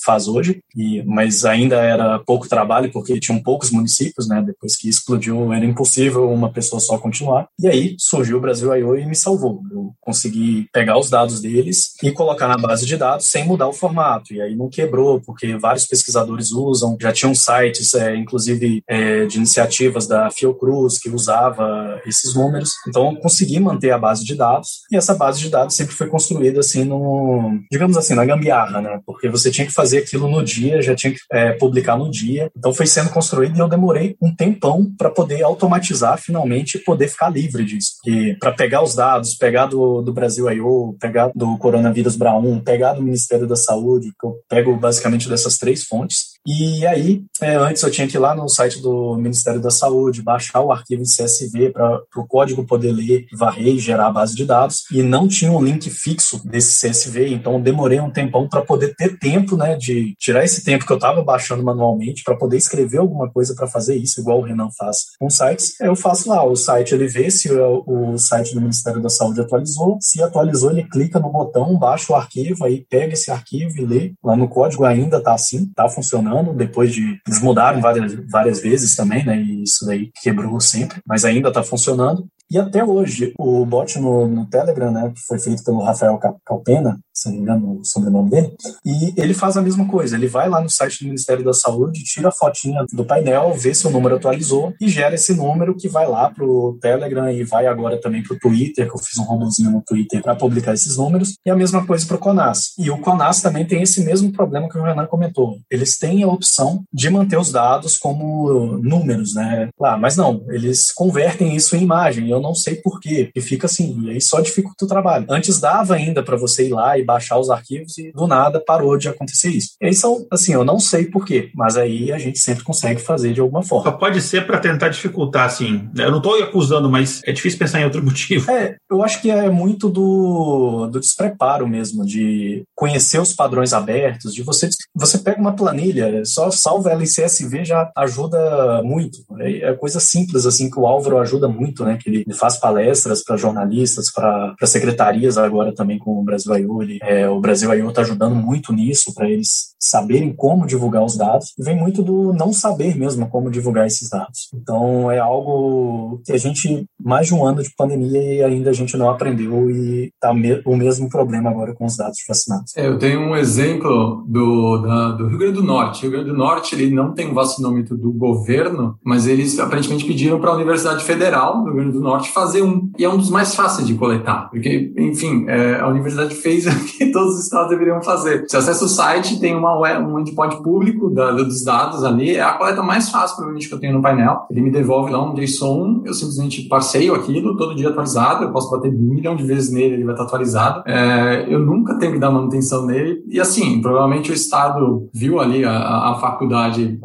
[0.05, 4.89] faz hoje, e, mas ainda era pouco trabalho porque tinham poucos municípios, né, depois que
[4.89, 7.49] explodiu era impossível uma pessoa só continuar.
[7.59, 8.97] E aí surgiu o Brasil I.O.
[8.97, 9.61] e me salvou.
[9.71, 13.73] Eu consegui pegar os dados deles e colocar na base de dados sem mudar o
[13.73, 14.35] formato.
[14.35, 19.39] E aí não quebrou, porque vários pesquisadores usam, já tinham sites, é, inclusive é, de
[19.39, 22.71] iniciativas da Fiocruz, que usava esses números.
[22.89, 24.83] Então eu consegui manter a base de dados.
[24.91, 29.01] E essa base de dados sempre foi construída assim no, digamos assim, na gambiarra, né?
[29.07, 32.51] Porque você tinha que fazer aquilo no dia, já tinha que é, publicar no dia.
[32.57, 37.09] Então foi sendo construído e eu demorei um tempão para poder automatizar finalmente e poder
[37.09, 37.93] ficar livre disso.
[38.07, 42.95] E para pegar os dados, pegar do, do Brasil I.O., pegar do Coronavírus BRA1, pegar
[42.95, 47.83] do Ministério da Saúde, que eu pego basicamente dessas três fontes, e aí, é, antes
[47.85, 51.05] eu tinha que ir lá no site do Ministério da Saúde, baixar o arquivo em
[51.05, 54.83] CSV para o código poder ler, varrer e gerar a base de dados.
[54.91, 59.17] E não tinha um link fixo desse CSV, então demorei um tempão para poder ter
[59.19, 63.31] tempo, né, de tirar esse tempo que eu estava baixando manualmente para poder escrever alguma
[63.31, 65.79] coisa para fazer isso, igual o Renan faz com sites.
[65.81, 69.41] Eu faço lá, o site ele vê se o, o site do Ministério da Saúde
[69.41, 69.97] atualizou.
[70.01, 74.13] Se atualizou, ele clica no botão, baixa o arquivo, aí pega esse arquivo e lê.
[74.25, 78.95] Lá no código ainda tá assim, tá funcionando depois de eles mudaram várias, várias vezes
[78.95, 79.41] também, né?
[79.41, 82.27] E isso daí quebrou sempre, mas ainda está funcionando.
[82.53, 87.01] E até hoje, o bot no, no, Telegram, né, que foi feito pelo Rafael Calpena,
[87.11, 90.17] se não me engano o sobrenome dele, e ele faz a mesma coisa.
[90.17, 93.73] Ele vai lá no site do Ministério da Saúde, tira a fotinha do painel, vê
[93.73, 97.67] se o número atualizou e gera esse número que vai lá pro Telegram e vai
[97.67, 101.39] agora também pro Twitter, que eu fiz um robozinho no Twitter para publicar esses números,
[101.47, 102.75] e a mesma coisa pro Conas.
[102.79, 105.57] E o Conas também tem esse mesmo problema que o Renan comentou.
[105.71, 109.71] Eles têm a opção de manter os dados como números, né?
[109.81, 112.29] Lá, mas não, eles convertem isso em imagem.
[112.29, 115.27] Eu não sei por quê, e fica assim, e aí só dificulta o trabalho.
[115.29, 118.97] Antes dava ainda para você ir lá e baixar os arquivos e do nada parou
[118.97, 119.71] de acontecer isso.
[119.81, 123.01] E aí são, assim, eu não sei por quê, mas aí a gente sempre consegue
[123.01, 123.91] fazer de alguma forma.
[123.91, 125.89] Só pode ser para tentar dificultar, assim.
[125.97, 128.51] Eu não estou acusando, mas é difícil pensar em outro motivo.
[128.51, 134.35] É, eu acho que é muito do, do despreparo mesmo, de conhecer os padrões abertos,
[134.35, 139.19] de você, você pega uma planilha, só salva ela em CSV já ajuda muito.
[139.39, 141.99] É, é coisa simples, assim, que o Álvaro ajuda muito, né?
[142.01, 146.83] Que ele ele faz palestras para jornalistas, para secretarias agora também com o Brasil I.O.
[147.03, 147.89] É, o Brasil I.O.
[147.89, 151.53] está ajudando muito nisso, para eles saberem como divulgar os dados.
[151.59, 154.49] Vem muito do não saber mesmo como divulgar esses dados.
[154.55, 158.73] Então é algo que a gente, mais de um ano de pandemia e ainda a
[158.73, 160.31] gente não aprendeu e está
[160.65, 162.77] o mesmo problema agora com os dados vacinados.
[162.77, 165.99] É, eu tenho um exemplo do, da, do Rio Grande do Norte.
[165.99, 170.05] O Rio Grande do Norte ele não tem um vacinômetro do governo, mas eles aparentemente
[170.05, 172.91] pediram para a Universidade Federal do Rio Grande do Norte Norte fazer um.
[172.99, 176.85] E é um dos mais fáceis de coletar, porque, enfim, é, a universidade fez o
[176.85, 178.45] que todos os estados deveriam fazer.
[178.47, 182.53] Você acessa o site, tem uma um endpoint público da, dos dados ali, é a
[182.53, 184.47] coleta mais fácil, provavelmente, que eu tenho no painel.
[184.51, 188.71] Ele me devolve lá um JSON, eu simplesmente parceio aquilo, todo dia atualizado, eu posso
[188.71, 190.83] bater um milhão de vezes nele, ele vai estar atualizado.
[190.87, 193.23] É, eu nunca tenho que dar manutenção nele.
[193.29, 196.99] E assim, provavelmente o Estado viu ali a, a faculdade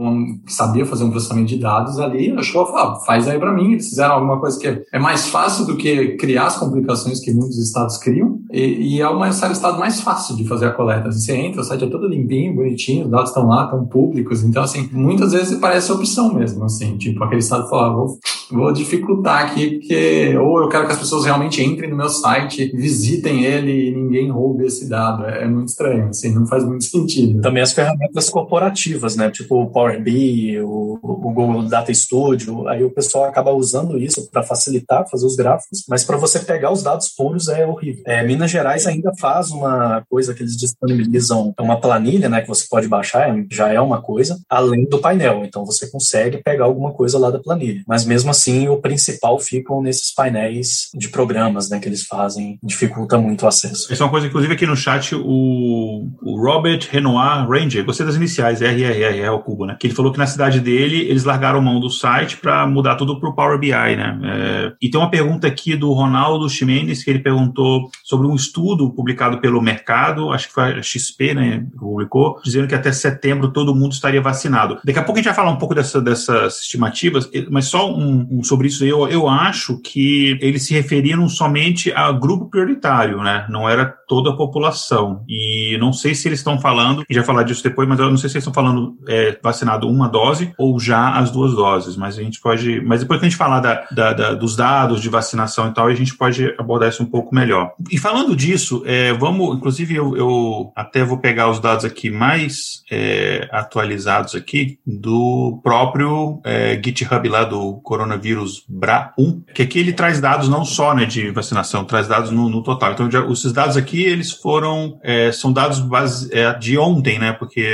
[0.45, 3.73] que sabia fazer um processamento de dados ali, achou, ah, faz aí para mim.
[3.73, 7.31] Eles fizeram alguma coisa que é é mais fácil do que criar as complicações que
[7.31, 11.11] muitos estados criam e, e é o estado mais fácil de fazer a coleta.
[11.11, 14.43] Você entra, o site é todo limpinho, bonitinho, os dados estão lá, estão públicos.
[14.43, 18.17] Então, assim, muitas vezes parece opção mesmo, assim, tipo, aquele estado fala, vou,
[18.51, 22.71] vou dificultar aqui, porque ou eu quero que as pessoas realmente entrem no meu site,
[22.73, 25.25] visitem ele e ninguém roube esse dado.
[25.25, 27.41] É, é muito estranho, assim, não faz muito sentido.
[27.41, 29.29] Também as ferramentas corporativas, né?
[29.29, 34.29] Tipo o Power BI, o, o Google Data Studio, aí o pessoal acaba usando isso
[34.31, 38.03] para facilitar facilitar fazer os gráficos, mas para você pegar os dados puros é horrível.
[38.05, 42.47] É, Minas Gerais ainda faz uma coisa que eles disponibilizam, é uma planilha, né, que
[42.47, 45.43] você pode baixar, é, já é uma coisa, além do painel.
[45.43, 47.81] Então você consegue pegar alguma coisa lá da planilha.
[47.87, 53.17] Mas mesmo assim, o principal ficam nesses painéis de programas, né, que eles fazem, dificulta
[53.17, 53.91] muito o acesso.
[53.91, 58.15] Essa é uma coisa, inclusive, aqui no chat, o, o Robert Renoir Ranger, gostei das
[58.15, 59.75] iniciais, RRR, é o cubo, né?
[59.79, 63.19] Que ele falou que na cidade dele eles largaram mão do site para mudar tudo
[63.19, 64.19] pro Power BI, né?
[64.23, 68.89] É, e tem uma pergunta aqui do Ronaldo Ximenes, que ele perguntou sobre um estudo
[68.91, 73.75] publicado pelo mercado, acho que foi a XP, né, publicou, dizendo que até setembro todo
[73.75, 74.79] mundo estaria vacinado.
[74.83, 78.27] Daqui a pouco a gente vai falar um pouco dessa, dessas estimativas, mas só um,
[78.31, 83.45] um sobre isso eu, eu acho que eles se referiram somente a grupo prioritário, né?
[83.49, 85.23] Não era toda a população.
[85.27, 88.17] E não sei se eles estão falando, e já falar disso depois, mas eu não
[88.17, 92.17] sei se eles estão falando é, vacinado uma dose ou já as duas doses, mas
[92.17, 92.81] a gente pode.
[92.81, 94.66] Mas depois que a gente falar da, da, da, dos dados
[95.01, 97.73] de vacinação e tal, a gente pode abordar isso um pouco melhor.
[97.91, 102.83] E falando disso, é, vamos, inclusive eu, eu, até vou pegar os dados aqui mais
[102.91, 110.21] é, atualizados aqui do próprio é, GitHub lá do coronavírus BRA1, que aqui ele traz
[110.21, 112.93] dados não só né, de vacinação, traz dados no, no total.
[112.93, 117.17] Então, já, esses dados aqui aqui eles foram é, são dados base, é, de ontem,
[117.17, 117.31] né?
[117.31, 117.65] Porque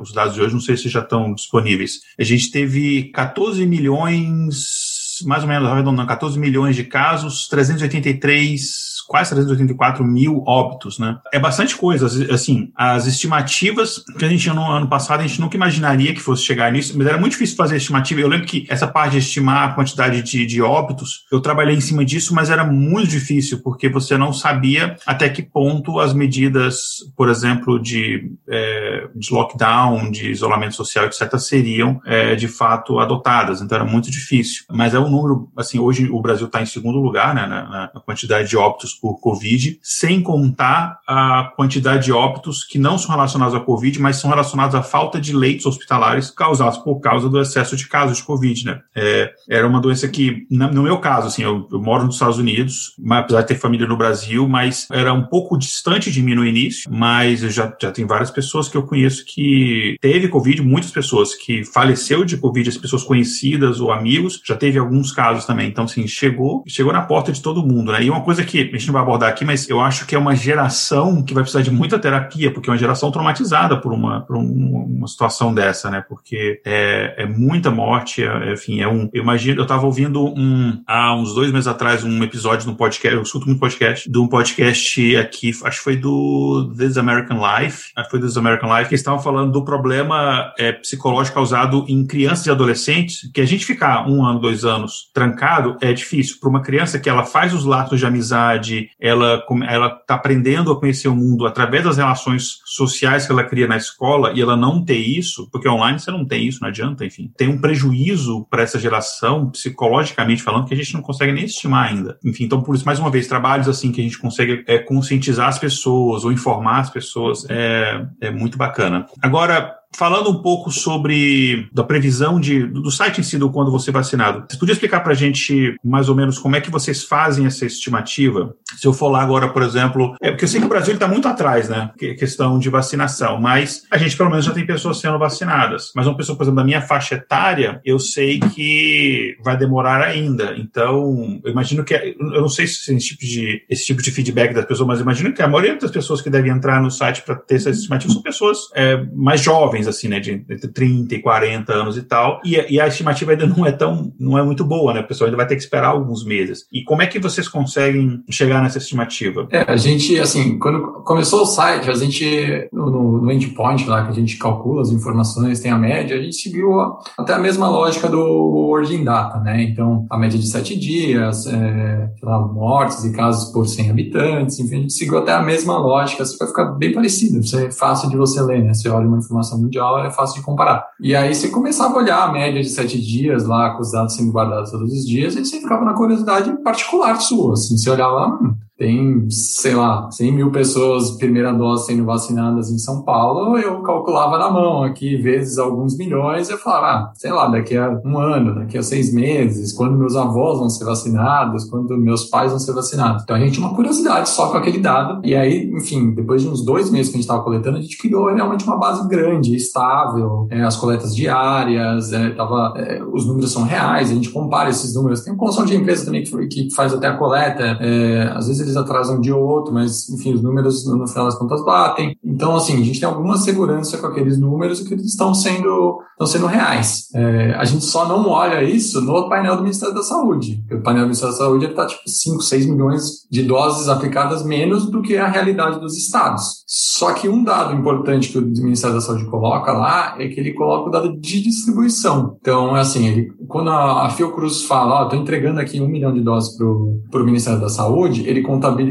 [0.00, 2.00] os dados de hoje não sei se já estão disponíveis.
[2.18, 4.91] A gente teve 14 milhões,
[5.24, 11.18] mais ou menos, arredondando, 14 milhões de casos, 383 quase 384 mil óbitos, né?
[11.30, 15.38] É bastante coisa, assim, as estimativas que a gente tinha no ano passado, a gente
[15.38, 18.22] nunca imaginaria que fosse chegar nisso, mas era muito difícil fazer estimativa.
[18.22, 21.80] Eu lembro que essa parte de estimar a quantidade de, de óbitos, eu trabalhei em
[21.80, 27.04] cima disso, mas era muito difícil, porque você não sabia até que ponto as medidas,
[27.14, 33.60] por exemplo, de, é, de lockdown, de isolamento social, etc., seriam é, de fato adotadas.
[33.60, 34.64] Então era muito difícil.
[34.70, 38.00] Mas é um número, assim, hoje o Brasil está em segundo lugar, né, na, na,
[38.00, 43.54] quantidade de óbitos por Covid, sem contar a quantidade de óbitos que não são relacionados
[43.54, 47.76] à Covid, mas são relacionados à falta de leitos hospitalares causados por causa do excesso
[47.76, 48.80] de casos de Covid, né.
[48.94, 52.94] É, era uma doença que, no meu caso, assim, eu, eu moro nos Estados Unidos,
[52.98, 56.44] mas, apesar de ter família no Brasil, mas era um pouco distante de mim no
[56.44, 61.34] início, mas já, já tem várias pessoas que eu conheço que teve Covid, muitas pessoas
[61.34, 65.68] que faleceu de Covid, as pessoas conhecidas ou amigos, já teve alguns casos também.
[65.68, 68.04] Então, assim, chegou, chegou na porta de todo mundo, né?
[68.04, 70.18] E uma coisa que a gente não vai abordar aqui, mas eu acho que é
[70.18, 74.20] uma geração que vai precisar de muita terapia, porque é uma geração traumatizada por uma,
[74.20, 76.04] por uma situação dessa, né?
[76.08, 79.10] Porque é, é muita morte, é, enfim, é um.
[79.12, 83.16] Eu imagino, eu estava ouvindo um, há uns dois meses atrás, um episódio no podcast,
[83.16, 87.90] eu escuto muito podcast, de um podcast aqui, acho que foi do This American Life,
[87.96, 91.84] acho que foi do This American Life, que estavam falando do problema é, psicológico causado
[91.88, 94.81] em crianças e adolescentes, que a gente ficar um ano, dois anos
[95.12, 96.38] trancado é difícil.
[96.40, 100.78] Para uma criança que ela faz os laços de amizade, ela ela está aprendendo a
[100.78, 104.84] conhecer o mundo através das relações sociais que ela cria na escola e ela não
[104.84, 107.30] ter isso, porque online você não tem isso, não adianta, enfim.
[107.36, 111.90] Tem um prejuízo para essa geração, psicologicamente falando, que a gente não consegue nem estimar
[111.90, 112.18] ainda.
[112.24, 115.48] Enfim, então por isso, mais uma vez, trabalhos assim que a gente consegue é, conscientizar
[115.48, 119.06] as pessoas ou informar as pessoas é, é muito bacana.
[119.20, 123.90] Agora, Falando um pouco sobre da previsão de, do site em si do quando você
[123.90, 127.04] é vacinado, você podia explicar para a gente mais ou menos como é que vocês
[127.04, 128.54] fazem essa estimativa?
[128.76, 131.06] Se eu for lá agora, por exemplo, é porque eu sei que o Brasil está
[131.06, 131.90] muito atrás, né?
[132.18, 135.92] Questão de vacinação, mas a gente pelo menos já tem pessoas sendo vacinadas.
[135.94, 140.54] Mas uma pessoa, por exemplo, da minha faixa etária, eu sei que vai demorar ainda.
[140.56, 144.54] Então, eu imagino que eu não sei se esse tipo de esse tipo de feedback
[144.54, 147.36] das pessoas, mas imagino que a maioria das pessoas que devem entrar no site para
[147.36, 151.18] ter essa estimativa são pessoas é, mais jovens jovens, assim, né, de entre 30 e
[151.20, 154.64] 40 anos e tal, e, e, a estimativa ainda não é tão, não é muito
[154.64, 156.66] boa, né, o pessoal ainda vai ter que esperar alguns meses.
[156.72, 159.46] E como é que vocês conseguem chegar nessa estimativa?
[159.50, 164.10] É, a gente, assim, quando começou o site, a gente, no, no endpoint lá, que
[164.10, 166.72] a gente calcula as informações, tem a média, a gente seguiu
[167.18, 171.46] até a mesma lógica do Word in Data, né, então, a média de sete dias,
[171.46, 175.76] é, lá, mortes e casos por 100 habitantes, enfim, a gente seguiu até a mesma
[175.78, 179.06] lógica, isso vai ficar bem parecido, isso é fácil de você ler, né, você olha
[179.06, 180.86] uma informação muito mundial é fácil de comparar.
[181.00, 184.14] E aí você começava a olhar a média de sete dias lá, com os dados
[184.14, 188.26] sendo guardados todos os dias, e você ficava na curiosidade particular sua, assim, você olhava,
[188.26, 193.80] hum, tem, sei lá, 100 mil pessoas primeira dose sendo vacinadas em São Paulo, eu
[193.82, 198.18] calculava na mão aqui, vezes alguns milhões, eu falava, ah, sei lá, daqui a um
[198.18, 202.58] ano, daqui a seis meses, quando meus avós vão ser vacinados, quando meus pais vão
[202.58, 203.22] ser vacinados.
[203.22, 206.48] Então a gente tinha uma curiosidade só com aquele dado, e aí, enfim, depois de
[206.48, 209.54] uns dois meses que a gente estava coletando, a gente criou realmente uma base grande,
[209.54, 214.70] estável, é, as coletas diárias, é, tava, é, os números são reais, a gente compara
[214.70, 215.20] esses números.
[215.20, 218.71] Tem um console de empresa também que, que faz até a coleta, é, às vezes
[218.71, 221.64] eles eles atrasam um dia ou outro, mas, enfim, os números no final das contas
[221.64, 222.16] batem.
[222.24, 226.26] Então, assim, a gente tem alguma segurança com aqueles números que eles estão sendo, estão
[226.26, 227.08] sendo reais.
[227.14, 230.62] É, a gente só não olha isso no painel do Ministério da Saúde.
[230.70, 234.90] O painel do Ministério da Saúde está tipo 5, 6 milhões de doses aplicadas menos
[234.90, 236.62] do que a realidade dos estados.
[236.66, 240.54] Só que um dado importante que o Ministério da Saúde coloca lá é que ele
[240.54, 242.36] coloca o dado de distribuição.
[242.40, 246.12] Então, assim, ele, quando a, a Fiocruz fala, ó, oh, estou entregando aqui um milhão
[246.12, 248.42] de doses para o Ministério da Saúde, ele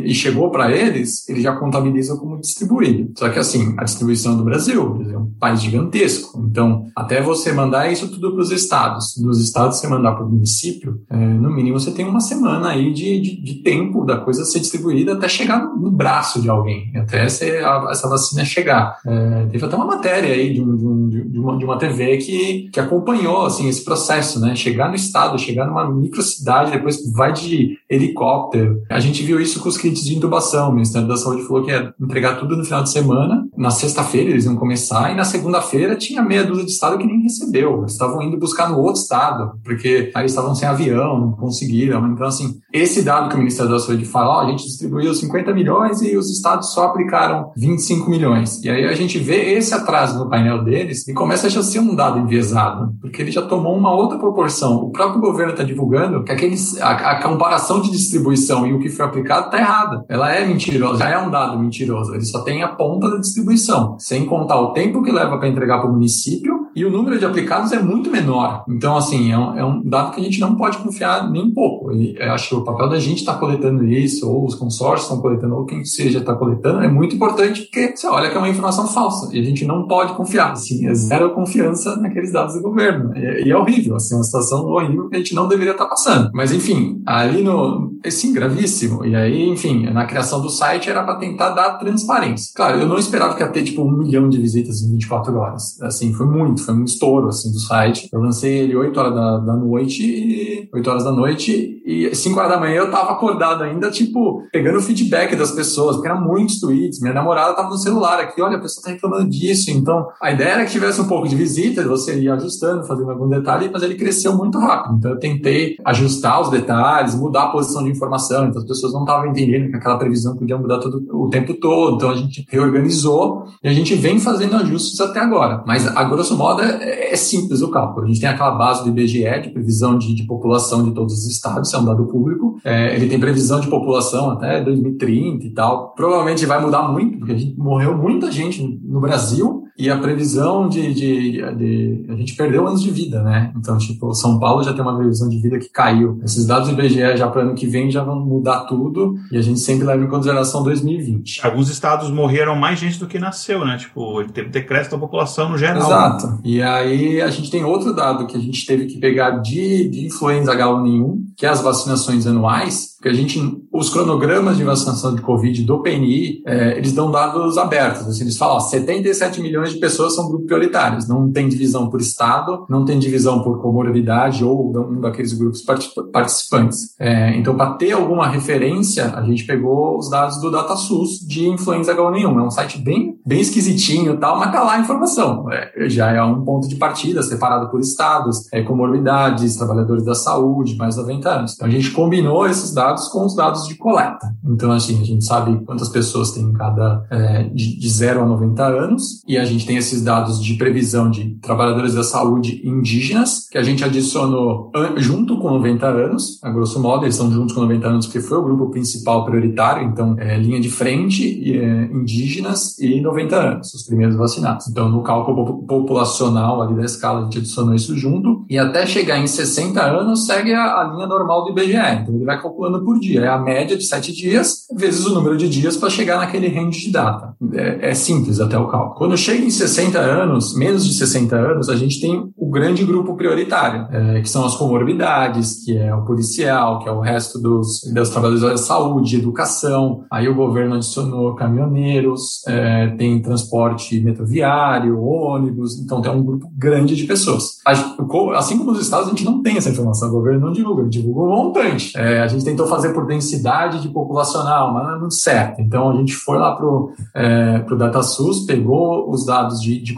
[0.04, 3.12] e chegou para eles, ele já contabiliza como distribuído.
[3.18, 6.40] Só que assim, a distribuição do Brasil, é um país gigantesco.
[6.50, 10.30] Então, até você mandar isso tudo para os estados, dos estados você mandar para o
[10.30, 14.44] município, é, no mínimo você tem uma semana aí de, de, de, tempo da coisa
[14.46, 18.98] ser distribuída até chegar no braço de alguém, até ser, a, essa vacina chegar.
[19.06, 22.80] É, teve até uma matéria aí de, um, de, uma, de uma TV que, que
[22.80, 24.56] acompanhou assim, esse processo, né?
[24.56, 28.82] Chegar no estado, chegar numa microcidade, depois vai de helicóptero.
[28.90, 30.70] A gente viu isso com os kits de intubação.
[30.70, 33.46] O Ministério da Saúde falou que ia entregar tudo no final de semana.
[33.58, 37.22] Na sexta-feira eles iam começar e na segunda-feira tinha meia dúzia de estado que nem
[37.22, 37.80] recebeu.
[37.80, 42.06] Eles estavam indo buscar no outro estado, porque aí estavam sem avião, não conseguiram.
[42.08, 45.54] Então, assim, esse dado que o Ministério da Saúde fala, ó, a gente distribuiu 50
[45.54, 48.64] milhões e os estados só aplicaram 25 milhões.
[48.64, 51.80] E aí a gente vê esse atraso no painel deles e começa a já ser
[51.80, 54.76] um dado enviesado, porque ele já tomou uma outra proporção.
[54.78, 58.90] O próprio governo está divulgando que aqueles, a, a comparação de distribuição e o que
[58.90, 60.06] foi aplicado está errada.
[60.08, 62.14] Ela é mentirosa, já é um dado mentiroso.
[62.14, 65.80] Ele só tem a ponta da distribuição, sem contar o tempo que leva para entregar
[65.80, 68.64] para o município e o número de aplicados é muito menor.
[68.68, 71.54] Então, assim, é um, é um dado que a gente não pode confiar nem um
[71.54, 71.92] pouco.
[71.92, 75.22] E acho que o papel da gente estar tá coletando isso, ou os consórcios estão
[75.22, 78.50] coletando, ou quem seja está coletando, é muito importante porque você olha que é uma
[78.50, 80.52] informação falsa e a gente não pode confiar.
[80.52, 83.16] Assim, é zero confiança naqueles dados do governo.
[83.16, 85.86] E, e é horrível, assim, é uma situação horrível que a gente não deveria estar
[85.86, 86.32] tá passando.
[86.34, 87.92] Mas, enfim, ali no.
[88.10, 89.06] Sim, gravíssimo.
[89.06, 92.52] E aí, enfim, na criação do site era para tentar dar transparência.
[92.56, 95.80] Claro, eu não esperava que ia ter, tipo, um milhão de visitas em 24 horas.
[95.82, 98.10] Assim, foi muito, foi um estouro, assim, do site.
[98.12, 102.40] Eu lancei ele 8 horas da, da noite e 8 horas da noite e 5
[102.40, 106.22] horas da manhã eu tava acordado ainda, tipo, pegando o feedback das pessoas, porque eram
[106.22, 107.00] muitos tweets.
[107.00, 109.72] Minha namorada tava no celular aqui, olha, a pessoa tá reclamando disso.
[109.72, 113.28] Então, a ideia era que tivesse um pouco de visita, você ia ajustando, fazendo algum
[113.28, 114.96] detalhe, mas ele cresceu muito rápido.
[114.98, 118.48] Então, eu tentei ajustar os detalhes, mudar a posição de informação.
[118.48, 121.96] Então, as pessoas não estavam entendendo que aquela previsão podia mudar todo o tempo todo.
[121.96, 125.64] Então, a gente reorganizou e a gente vem fazendo ajustes até agora.
[125.66, 128.06] Mas, a grosso modo, é, é simples o cálculo.
[128.06, 131.26] A gente tem aquela base do IBGE de previsão de, de população de todos os
[131.26, 132.58] estados, é um dado público.
[132.64, 135.94] É, ele tem previsão de população até 2030 e tal.
[135.96, 140.70] Provavelmente vai mudar muito, porque a gente morreu muita gente no Brasil e a previsão
[140.70, 143.52] de, de, de, A gente perdeu anos de vida, né?
[143.58, 146.20] Então, tipo, São Paulo já tem uma previsão de vida que caiu.
[146.24, 149.42] Esses dados do IBGE já para ano que vem já vão mudar tudo e a
[149.42, 151.44] gente sempre leva em consideração 2020.
[151.44, 153.76] Alguns estados morreram mais gente do que nasceu, né?
[153.78, 155.82] Tipo, teve decréscimo da população no geral.
[155.82, 156.40] Exato.
[156.44, 160.06] E aí a gente tem outro dado que a gente teve que pegar de, de
[160.06, 163.40] influenza H1N1, que é as vacinações anuais, porque a gente,
[163.74, 168.08] os cronogramas de vacinação de Covid do PNI, é, eles dão dados abertos.
[168.08, 171.08] Assim, eles falam, ó, 77 milhões de pessoas são grupos prioritários.
[171.08, 175.64] Não tem divisão por estado, não tem divisão por comorbidade ou um daqueles grupos
[176.12, 176.96] participantes.
[177.00, 181.96] É, então, para ter alguma referência, a gente pegou os dados do DataSUS de influenza
[181.96, 182.40] H1N1.
[182.40, 185.52] É um site bem, bem esquisitinho tal, mas tá lá a informação.
[185.52, 190.76] É, já é um ponto de partida separado por estados, é, comorbidades, trabalhadores da saúde,
[190.76, 191.54] mais 90 anos.
[191.54, 194.34] Então, a gente combinou esses dados dados com os dados de coleta.
[194.44, 198.64] Então, assim, a gente sabe quantas pessoas tem cada é, de, de 0 a 90
[198.66, 203.58] anos, e a gente tem esses dados de previsão de trabalhadores da saúde indígenas, que
[203.58, 207.88] a gente adicionou junto com 90 anos, a grosso modo, eles são juntos com 90
[207.88, 213.02] anos porque foi o grupo principal prioritário, então, é, linha de frente, é, indígenas e
[213.02, 214.68] 90 anos, os primeiros vacinados.
[214.68, 219.20] Então, no cálculo populacional ali da escala, a gente adicionou isso junto, e até chegar
[219.20, 221.76] em 60 anos, segue a, a linha normal do IBGE.
[221.76, 223.22] Então, ele vai calculando por dia.
[223.22, 226.82] É a média de sete dias vezes o número de dias para chegar naquele range
[226.82, 227.36] de data.
[227.54, 228.96] É, é, simples até o cálculo.
[228.96, 233.16] Quando chega em 60 anos, menos de 60 anos, a gente tem o grande grupo
[233.16, 237.82] prioritário, é, que são as comorbidades, que é o policial, que é o resto dos,
[237.94, 240.04] dos trabalhadores da saúde, educação.
[240.12, 246.96] Aí o governo adicionou caminhoneiros, é, tem transporte metroviário, ônibus, então tem um grupo grande
[246.96, 247.58] de pessoas.
[247.66, 251.22] Assim como nos estados, a gente não tem essa informação, o governo não divulga, divulga
[251.22, 251.98] um montante.
[251.98, 255.62] É, a gente tentou fazer por densidade de populacional, mas não é muito certo.
[255.62, 259.94] Então a gente foi lá para o é, pro DataSUS, pegou os dados de, de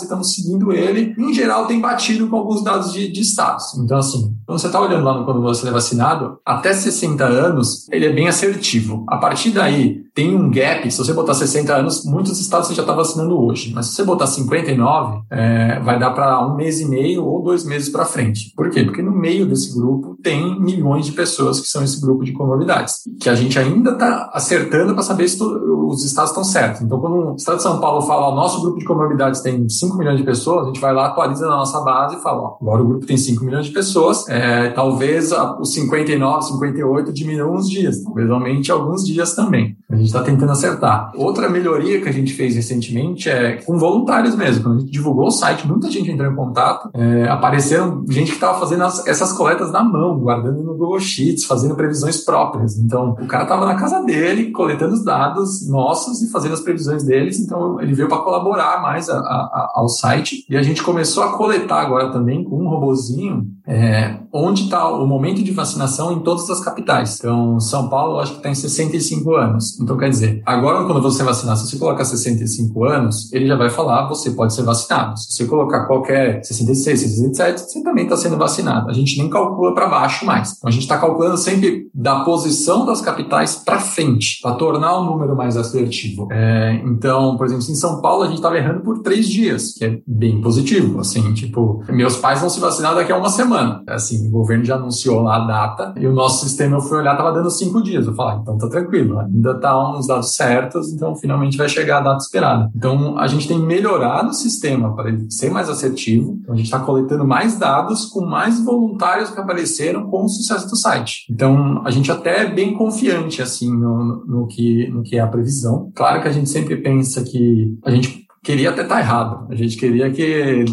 [0.00, 1.14] e estamos seguindo ele.
[1.16, 3.78] Em geral, tem batido com alguns dados de, de status.
[3.78, 7.86] Então, assim, quando você está olhando lá no, quando você é vacinado, até 60 anos,
[7.90, 9.04] ele é bem assertivo.
[9.06, 10.90] A partir daí, tem um gap.
[10.90, 13.72] Se você botar 60 anos, muitos estados você já está vacinando hoje.
[13.74, 17.62] Mas se você botar 59, é, vai dar para um mês e meio ou dois
[17.62, 18.54] meses para frente.
[18.56, 18.84] Por quê?
[18.84, 23.02] Porque no meio desse grupo tem milhões de pessoas que são esse grupo de comorbidades,
[23.20, 26.80] que a gente ainda está acertando para saber se os estados estão certos.
[26.80, 29.96] Então, quando o estado de São Paulo fala, o nosso grupo de comorbidades tem 5
[29.96, 32.82] milhões de pessoas, a gente vai lá, atualiza na nossa base e fala, ó, agora
[32.82, 34.37] o grupo tem 5 milhões de pessoas, é,
[34.74, 39.76] talvez os 59, 58 diminuam uns dias, talvez aumente alguns dias também.
[39.98, 41.12] Gente está tentando acertar.
[41.16, 44.62] Outra melhoria que a gente fez recentemente é com voluntários mesmo.
[44.62, 48.36] Quando a gente divulgou o site, muita gente entrou em contato, é, apareceram gente que
[48.36, 52.78] estava fazendo as, essas coletas na mão, guardando no Google Sheets, fazendo previsões próprias.
[52.78, 57.02] Então, o cara estava na casa dele, coletando os dados nossos e fazendo as previsões
[57.02, 57.38] deles.
[57.40, 60.44] Então, ele veio para colaborar mais a, a, ao site.
[60.48, 65.06] E a gente começou a coletar agora também com um robozinho é, onde está o
[65.06, 67.18] momento de vacinação em todas as capitais.
[67.18, 69.78] Então, São Paulo, acho que está em 65 anos.
[69.88, 73.70] Então, quer dizer, agora quando você vacinar, se você colocar 65 anos, ele já vai
[73.70, 75.18] falar, você pode ser vacinado.
[75.18, 78.90] Se você colocar qualquer 66, 67, você também está sendo vacinado.
[78.90, 80.56] A gente nem calcula para baixo mais.
[80.58, 85.04] Então, a gente está calculando sempre da posição das capitais para frente, para tornar o
[85.04, 86.28] número mais assertivo.
[86.30, 89.86] É, então, por exemplo, em São Paulo, a gente estava errando por três dias, que
[89.86, 91.00] é bem positivo.
[91.00, 93.82] Assim, tipo, meus pais vão se vacinar daqui a uma semana.
[93.88, 97.12] Assim, o governo já anunciou lá a data e o nosso sistema, eu fui olhar,
[97.12, 98.06] estava dando cinco dias.
[98.06, 101.68] Eu falei, ah, então tá tranquilo, ainda tá estar nos dados certos, então finalmente vai
[101.68, 102.70] chegar a data esperada.
[102.74, 106.66] Então a gente tem melhorado o sistema para ele ser mais assertivo, então, a gente
[106.66, 111.26] está coletando mais dados com mais voluntários que apareceram com o sucesso do site.
[111.30, 115.26] Então a gente até é bem confiante assim no, no, que, no que é a
[115.26, 115.90] previsão.
[115.94, 119.46] Claro que a gente sempre pensa que a gente queria até estar tá errado.
[119.50, 120.64] A gente queria que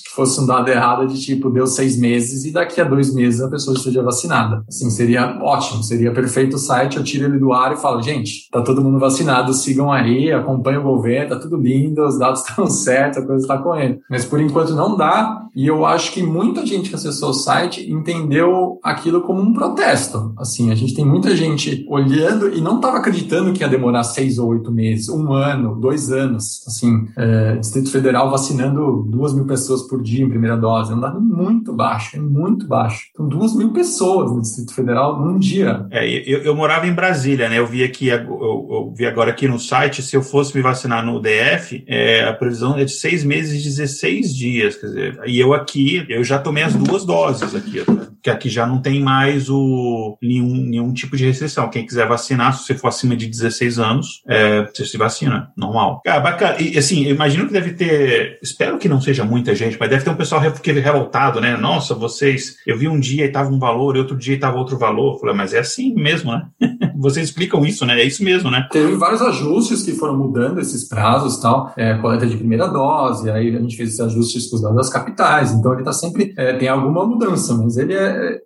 [0.00, 3.40] que fosse um dado errado de tipo, deu seis meses e daqui a dois meses
[3.40, 4.64] a pessoa esteja vacinada.
[4.68, 8.48] Assim, seria ótimo, seria perfeito o site, eu tiro ele do ar e falo, gente,
[8.50, 12.66] tá todo mundo vacinado, sigam aí, acompanhem o governo, tá tudo lindo, os dados estão
[12.68, 14.00] certos, a coisa está correndo.
[14.08, 17.90] Mas por enquanto não dá, e eu acho que muita gente que acessou o site
[17.90, 20.32] entendeu aquilo como um protesto.
[20.38, 24.38] Assim, a gente tem muita gente olhando e não estava acreditando que ia demorar seis
[24.38, 26.64] ou oito meses, um ano, dois anos.
[26.66, 30.92] Assim, é, Distrito Federal vacinando duas mil pessoas pessoas por dia em primeira dose.
[30.92, 33.08] É um dado muito baixo, é muito baixo.
[33.16, 35.86] São duas mil pessoas no Distrito Federal num dia.
[35.90, 37.58] É, eu, eu morava em Brasília, né?
[37.58, 41.04] Eu vi aqui, eu, eu, vi agora aqui no site, se eu fosse me vacinar
[41.04, 44.76] no DF, é, a previsão é de seis meses e 16 dias.
[44.76, 47.84] Quer dizer, e eu aqui, eu já tomei as duas doses aqui,
[48.22, 51.68] que aqui já não tem mais o, nenhum, nenhum tipo de restrição.
[51.68, 56.00] Quem quiser vacinar, se você for acima de 16 anos, é, você se vacina, normal.
[56.04, 56.60] Cara, bacana.
[56.60, 60.04] E assim, eu imagino que deve ter, espero que não seja muita gente mas deve
[60.04, 61.56] ter um pessoal revoltado, né?
[61.56, 64.58] Nossa, vocês, eu vi um dia e tava um valor, e outro dia e tava
[64.58, 65.18] outro valor.
[65.18, 66.46] Falei, mas é assim mesmo, né?
[66.96, 68.00] vocês explicam isso, né?
[68.00, 68.68] É isso mesmo, né?
[68.70, 73.54] Teve vários ajustes que foram mudando esses prazos tal, é, coleta de primeira dose, aí
[73.54, 76.52] a gente fez esses ajustes com os dados das capitais, então ele está sempre, é,
[76.54, 78.40] tem alguma mudança, mas ele é, é,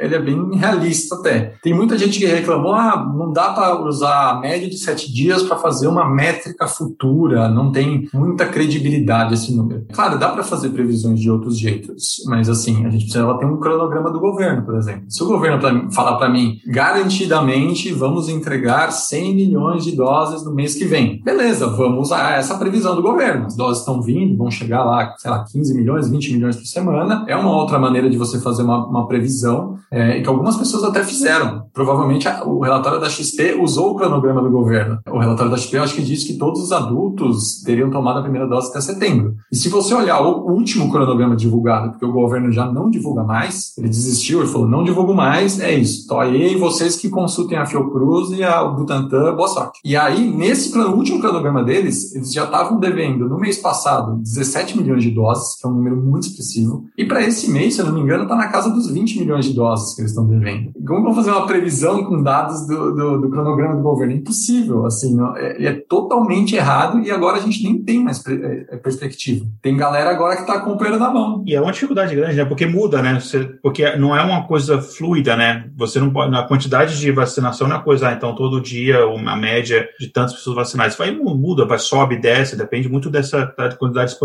[0.00, 1.54] ele é bem realista até.
[1.62, 5.42] Tem muita gente que reclamou, ah, não dá para usar a média de sete dias
[5.42, 9.86] para fazer uma métrica futura, não tem muita credibilidade esse número.
[9.92, 13.58] Claro, dá para fazer previsões de outros jeitos, mas assim, a gente precisava ter um
[13.58, 15.04] cronograma do governo, por exemplo.
[15.08, 20.54] Se o governo pra, falar para mim, garantidamente vamos entregar 100 milhões de doses no
[20.54, 21.20] mês que vem.
[21.22, 23.46] Beleza, vamos usar essa previsão do governo.
[23.46, 27.24] As doses estão vindo, vão chegar lá, sei lá, 15 milhões, 20 milhões por semana.
[27.28, 30.84] É uma outra maneira de você fazer uma, uma previsão é, e que algumas pessoas
[30.84, 31.66] até fizeram.
[31.72, 34.98] Provavelmente o relatório da XP usou o cronograma do governo.
[35.10, 38.22] O relatório da XP, eu acho que diz que todos os adultos teriam tomado a
[38.22, 39.34] primeira dose até setembro.
[39.50, 43.76] E se você olhar o último cronograma divulgado, porque o governo já não divulga mais,
[43.76, 46.02] ele desistiu, ele falou, não divulgo mais, é isso.
[46.04, 49.80] Então aí vocês que consultem a Fiocruz Cruz e a Butantan, boa sorte.
[49.84, 55.02] E aí, nesse último cronograma deles, eles já estavam devendo, no mês passado, 17 milhões
[55.02, 56.84] de doses, que é um número muito expressivo.
[56.96, 59.44] E para esse mês, se eu não me engano, está na casa dos 20 milhões
[59.44, 60.72] de doses que eles estão devendo.
[60.86, 64.12] Como vão fazer uma previsão com dados do, do, do cronograma do governo?
[64.12, 68.76] impossível, assim, é, é, totalmente errado e agora a gente nem tem mais é, é
[68.76, 69.44] perspectiva.
[69.60, 71.42] Tem galera agora que está com o poeira na mão.
[71.46, 72.44] E é uma dificuldade grande, né?
[72.44, 73.18] Porque muda, né?
[73.18, 75.68] Você, porque não é uma coisa fluida, né?
[75.76, 79.36] Você não pode, a quantidade de vacinação não é coisa, ah, então todo dia uma
[79.36, 80.96] média de tantas pessoas vacinadas.
[80.96, 84.16] Vai muda, vai sobe, desce, depende muito dessa da quantidade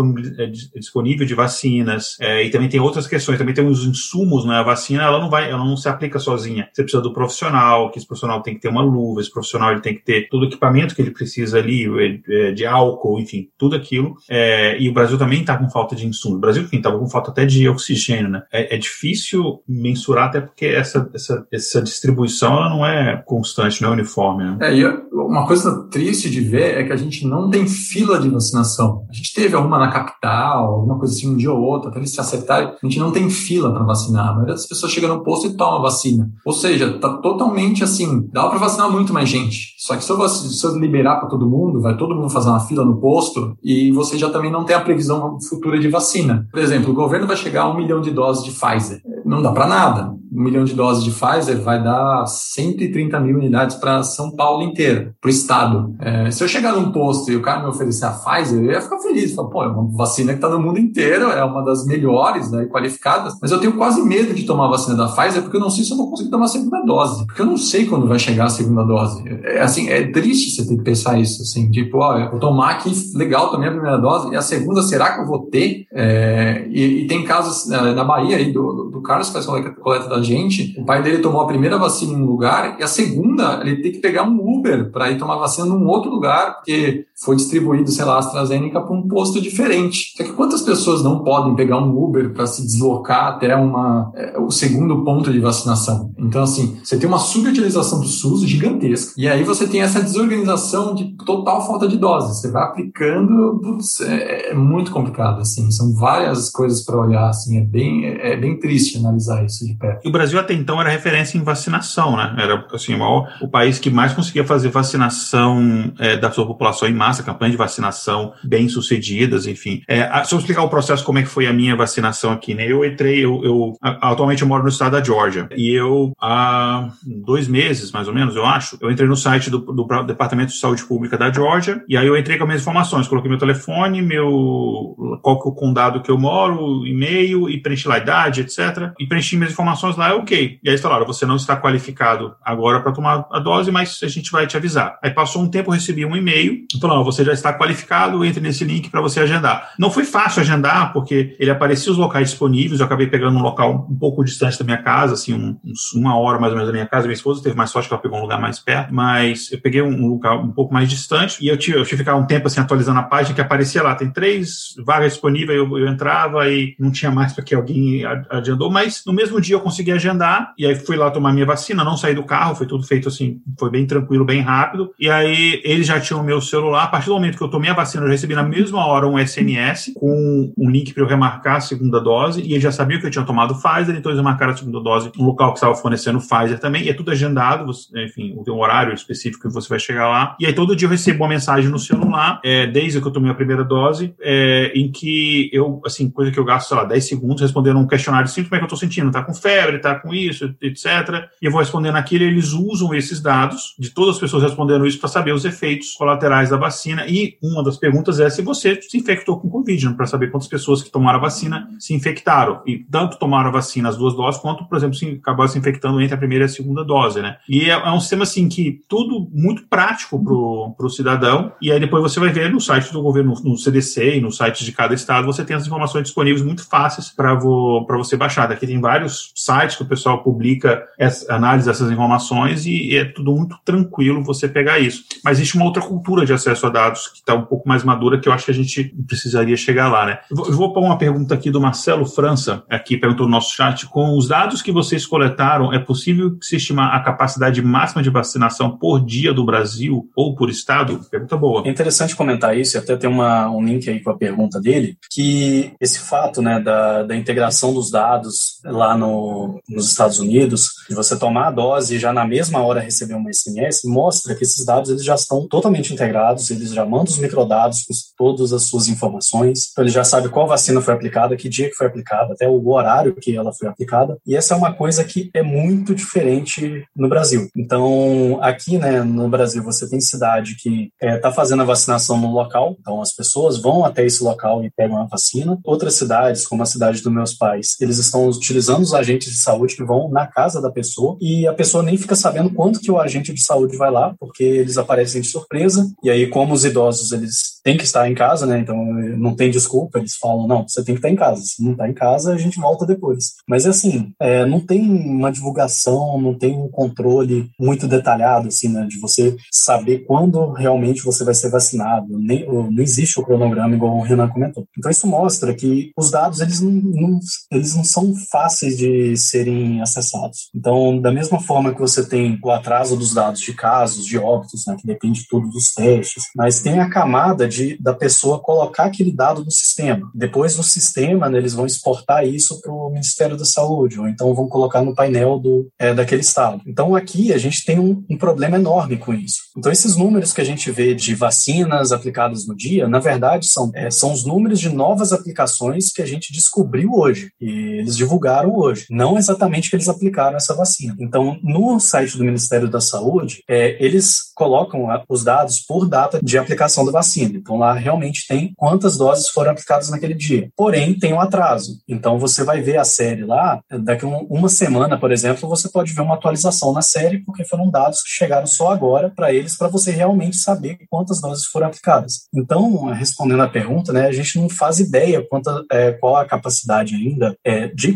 [0.74, 2.16] disponível de vacinas.
[2.20, 4.62] É, e também tem outras questões, também tem os insumos, né?
[4.68, 6.68] Vacina ela não vai, ela não se aplica sozinha.
[6.72, 9.80] Você precisa do profissional, que esse profissional tem que ter uma luva, esse profissional ele
[9.80, 11.86] tem que ter todo o equipamento que ele precisa ali,
[12.28, 14.14] é, de álcool, enfim, tudo aquilo.
[14.28, 16.36] É, e o Brasil também está com falta de insumos.
[16.36, 18.42] O Brasil, enfim, estava com falta até de oxigênio, né?
[18.52, 23.90] É, é difícil mensurar até porque essa, essa, essa distribuição ela não é constante, não
[23.90, 24.44] é uniforme.
[24.44, 24.58] Né?
[24.60, 28.28] É, e uma coisa triste de ver é que a gente não tem fila de
[28.28, 29.06] vacinação.
[29.08, 32.12] A gente teve alguma na capital, alguma coisa assim, um dia ou outro, até eles
[32.12, 32.68] se acertarem.
[32.68, 34.36] A gente não tem fila para vacinar.
[34.48, 36.30] Maioria das pessoas chega no posto e toma vacina.
[36.44, 39.74] Ou seja, tá totalmente assim, dá para vacinar muito mais gente.
[39.78, 43.00] Só que se eu liberar para todo mundo, vai todo mundo fazer uma fila no
[43.00, 46.46] posto e você já também não tem a previsão futura de vacina.
[46.50, 49.02] Por exemplo, o governo vai chegar a um milhão de doses de Pfizer.
[49.28, 53.76] Não dá para nada um milhão de doses de Pfizer vai dar 130 mil unidades
[53.76, 55.94] para São Paulo inteira, para o estado.
[56.00, 58.80] É, se eu chegar num posto e o cara me oferecer a Pfizer, eu ia
[58.80, 59.34] ficar feliz.
[59.34, 62.66] Falar, pô, é uma vacina que está no mundo inteiro, é uma das melhores, né,
[62.66, 63.34] qualificadas.
[63.40, 65.84] Mas eu tenho quase medo de tomar a vacina da Pfizer porque eu não sei
[65.84, 67.26] se eu vou conseguir tomar a segunda dose.
[67.26, 69.22] Porque eu não sei quando vai chegar a segunda dose.
[69.44, 72.70] É, assim, é triste você ter que pensar isso, assim, tipo, ó, eu vou tomar
[72.70, 75.86] aqui, legal, tomei a primeira dose, e a segunda, será que eu vou ter?
[75.92, 80.22] É, e, e, tem casos é, na Bahia aí, do, do Carlos faz coleta, da
[80.22, 83.82] gente, o pai dele tomou a primeira vacina em um lugar e a segunda ele
[83.82, 87.90] tem que pegar um Uber para ir tomar vacina num outro lugar, porque foi distribuído,
[87.90, 90.14] sei lá, a AstraZeneca para um posto diferente.
[90.16, 94.38] Só que quantas pessoas não podem pegar um Uber para se deslocar até uma, é,
[94.38, 96.12] o segundo ponto de vacinação?
[96.16, 99.14] Então, assim, você tem uma subutilização do SUS gigantesca.
[99.16, 102.40] E aí você tem essa desorganização de total falta de doses.
[102.40, 105.70] Você vai aplicando, putz, é, é muito complicado, assim.
[105.72, 107.58] São várias coisas para olhar, assim.
[107.58, 110.90] É bem, é, é bem triste analisar isso de perto o Brasil até então era
[110.90, 112.34] referência em vacinação, né?
[112.38, 116.88] Era assim, o, maior, o país que mais conseguia fazer vacinação é, da sua população
[116.88, 119.82] em massa, campanha de vacinação bem sucedidas, enfim.
[119.86, 122.70] É, se eu explicar o processo, como é que foi a minha vacinação aqui, né?
[122.70, 127.48] Eu entrei, eu, eu atualmente eu moro no estado da Georgia e eu há dois
[127.48, 130.84] meses, mais ou menos, eu acho, eu entrei no site do, do Departamento de Saúde
[130.84, 134.96] Pública da Georgia e aí eu entrei com as minhas informações, coloquei meu telefone, meu
[135.22, 138.92] qual que é o condado que eu moro, e-mail e preenchi lá a idade, etc.
[138.98, 140.58] E preenchi minhas informações lá, é ok.
[140.62, 144.08] E aí eles falaram, você não está qualificado agora para tomar a dose, mas a
[144.08, 144.98] gente vai te avisar.
[145.02, 148.64] Aí passou um tempo, eu recebi um e-mail, falando, você já está qualificado, entre nesse
[148.64, 149.72] link para você agendar.
[149.78, 153.86] Não foi fácil agendar, porque ele aparecia os locais disponíveis, eu acabei pegando um local
[153.90, 155.56] um pouco distante da minha casa, assim, um,
[155.94, 157.06] uma hora mais ou menos da minha casa.
[157.06, 159.82] Minha esposa teve mais sorte que ela pegou um lugar mais perto, mas eu peguei
[159.82, 162.46] um lugar um pouco mais distante e eu tive, eu tive que ficar um tempo
[162.46, 166.74] assim atualizando a página que aparecia lá, tem três vagas disponíveis, eu, eu entrava e
[166.78, 170.66] não tinha mais para que alguém agendou, mas no mesmo dia eu consegui agendar e
[170.66, 173.70] aí fui lá tomar minha vacina, não saí do carro, foi tudo feito assim, foi
[173.70, 174.92] bem tranquilo, bem rápido.
[174.98, 177.70] E aí eles já tinham o meu celular, a partir do momento que eu tomei
[177.70, 181.56] a vacina, eu recebi na mesma hora um SMS com um link para eu remarcar
[181.56, 184.52] a segunda dose e eles já sabiam que eu tinha tomado Pfizer, então eles marcaram
[184.52, 188.04] a segunda dose no local que estava fornecendo Pfizer também, e é tudo agendado, você,
[188.04, 190.36] enfim, tem um horário específico que você vai chegar lá.
[190.40, 193.30] E aí todo dia eu recebo uma mensagem no celular, é, desde que eu tomei
[193.30, 197.06] a primeira dose, é, em que eu, assim, coisa que eu gasto, sei lá, 10
[197.06, 199.10] segundos respondendo um questionário simples, como é que eu tô sentindo?
[199.10, 201.28] Tá com febre, tá com isso, etc.
[201.40, 204.98] E eu vou respondendo aquilo, eles usam esses dados de todas as pessoas respondendo isso
[204.98, 207.06] para saber os efeitos colaterais da vacina.
[207.06, 210.48] E uma das perguntas é se você se infectou com Covid, né, para saber quantas
[210.48, 212.62] pessoas que tomaram a vacina se infectaram.
[212.66, 216.00] E tanto tomaram a vacina as duas doses, quanto, por exemplo, se acabaram se infectando
[216.00, 217.36] entre a primeira e a segunda dose, né?
[217.48, 221.52] E é, é um sistema, assim, que tudo muito prático pro, pro cidadão.
[221.60, 224.64] E aí depois você vai ver no site do governo, no CDC e no site
[224.64, 228.46] de cada estado, você tem as informações disponíveis muito fáceis para vo, você baixar.
[228.58, 233.32] Daqui tem vários sites que o pessoal publica essa, análise dessas informações e é tudo
[233.32, 235.04] muito tranquilo você pegar isso.
[235.24, 238.18] Mas existe uma outra cultura de acesso a dados que está um pouco mais madura
[238.18, 240.18] que eu acho que a gente precisaria chegar lá, né?
[240.28, 244.16] Eu vou, pôr uma pergunta aqui do Marcelo França, aqui perguntou no nosso chat, com
[244.16, 249.04] os dados que vocês coletaram, é possível se estimar a capacidade máxima de vacinação por
[249.04, 251.00] dia do Brasil ou por estado?
[251.08, 251.62] Pergunta boa.
[251.64, 254.98] É interessante comentar isso, e até tem uma, um link aí com a pergunta dele,
[255.12, 260.94] que esse fato né, da, da integração dos dados lá no, nos Estados Unidos, de
[260.94, 264.64] você tomar a dose e já na mesma hora receber uma SMS, mostra que esses
[264.64, 268.88] dados eles já estão totalmente integrados, eles já mandam os microdados com todas as suas
[268.88, 272.48] informações, então ele já sabe qual vacina foi aplicada, que dia que foi aplicada, até
[272.48, 276.84] o horário que ela foi aplicada, e essa é uma coisa que é muito diferente
[276.96, 277.48] no Brasil.
[277.56, 282.18] Então, aqui, né, no Brasil, você tem cidade que está é, tá fazendo a vacinação
[282.18, 285.58] no local, então as pessoas vão até esse local e pegam a vacina.
[285.64, 289.76] Outras cidades, como a cidade dos meus pais, eles estão utilizando os agentes de saúde
[289.76, 292.98] que vão na casa da pessoa e a pessoa nem fica sabendo quanto que o
[292.98, 295.90] agente de saúde vai lá, porque eles aparecem de surpresa.
[296.02, 298.58] E aí, como os idosos eles têm que estar em casa, né?
[298.58, 298.76] Então
[299.16, 301.42] não tem desculpa, eles falam não, você tem que estar em casa.
[301.42, 303.32] Se não está em casa, a gente volta depois.
[303.48, 308.86] Mas assim, é, não tem uma divulgação, não tem um controle muito detalhado assim, né?
[308.86, 312.18] De você saber quando realmente você vai ser vacinado.
[312.18, 314.66] Nem, não existe o cronograma igual o Renan comentou.
[314.76, 317.18] Então isso mostra que os dados eles não, não,
[317.52, 320.50] eles não são fáceis de serem acessados.
[320.54, 324.64] Então, da mesma forma que você tem o atraso dos dados de casos, de óbitos,
[324.66, 329.12] né, que depende tudo dos testes, mas tem a camada de da pessoa colocar aquele
[329.12, 330.10] dado no sistema.
[330.14, 334.34] Depois no sistema, né, eles vão exportar isso para o Ministério da Saúde, ou então
[334.34, 336.62] vão colocar no painel do, é, daquele estado.
[336.66, 339.38] Então aqui a gente tem um, um problema enorme com isso.
[339.56, 343.70] Então esses números que a gente vê de vacinas aplicadas no dia, na verdade são,
[343.74, 348.17] é, são os números de novas aplicações que a gente descobriu hoje e eles divulgaram
[348.46, 350.96] hoje, não exatamente que eles aplicaram essa vacina.
[351.00, 356.38] Então no site do Ministério da Saúde, é, eles colocam os dados por data de
[356.38, 357.38] aplicação da vacina.
[357.38, 360.50] Então lá realmente tem quantas doses foram aplicadas naquele dia.
[360.56, 361.78] Porém, tem um atraso.
[361.88, 365.92] Então você vai ver a série lá, daqui a uma semana, por exemplo, você pode
[365.92, 369.68] ver uma atualização na série, porque foram dados que chegaram só agora para eles, para
[369.68, 372.28] você realmente saber quantas doses foram aplicadas.
[372.34, 376.94] Então, respondendo à pergunta, né, a gente não faz ideia quanta, é, qual a capacidade
[376.94, 377.92] ainda é, de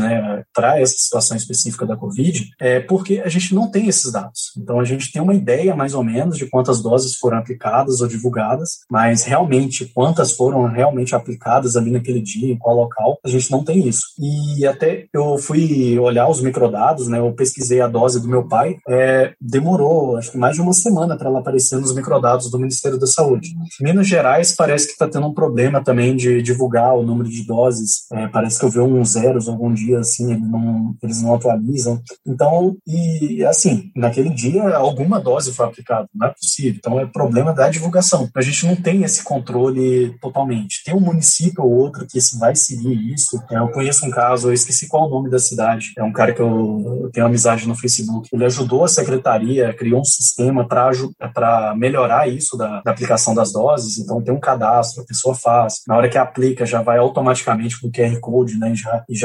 [0.00, 4.52] né, para essa situação específica da Covid, é, porque a gente não tem esses dados.
[4.56, 8.08] Então, a gente tem uma ideia mais ou menos de quantas doses foram aplicadas ou
[8.08, 13.50] divulgadas, mas realmente quantas foram realmente aplicadas ali naquele dia, em qual local, a gente
[13.50, 14.02] não tem isso.
[14.18, 17.18] E até eu fui olhar os microdados, né?
[17.18, 21.16] Eu pesquisei a dose do meu pai, é, demorou acho que mais de uma semana
[21.16, 23.54] para ela aparecer nos microdados do Ministério da Saúde.
[23.80, 28.06] Minas Gerais parece que está tendo um problema também de divulgar o número de doses.
[28.12, 32.00] É, parece que eu vi uns zeros algum dia, assim, eles não, eles não atualizam.
[32.26, 36.74] Então, e assim, naquele dia, alguma dose foi aplicada, não é possível.
[36.76, 38.28] Então, é problema da divulgação.
[38.34, 40.82] A gente não tem esse controle totalmente.
[40.84, 43.42] Tem um município ou outro que vai seguir isso.
[43.50, 45.92] É, eu conheço um caso, eu esqueci qual é o nome da cidade.
[45.96, 48.28] É um cara que eu, eu tenho amizade no Facebook.
[48.32, 53.98] Ele ajudou a secretaria, criou um sistema para melhorar isso da, da aplicação das doses.
[53.98, 55.82] Então, tem um cadastro, a pessoa faz.
[55.86, 58.74] Na hora que aplica, já vai automaticamente com o QR Code, né?
[58.74, 59.16] Já, e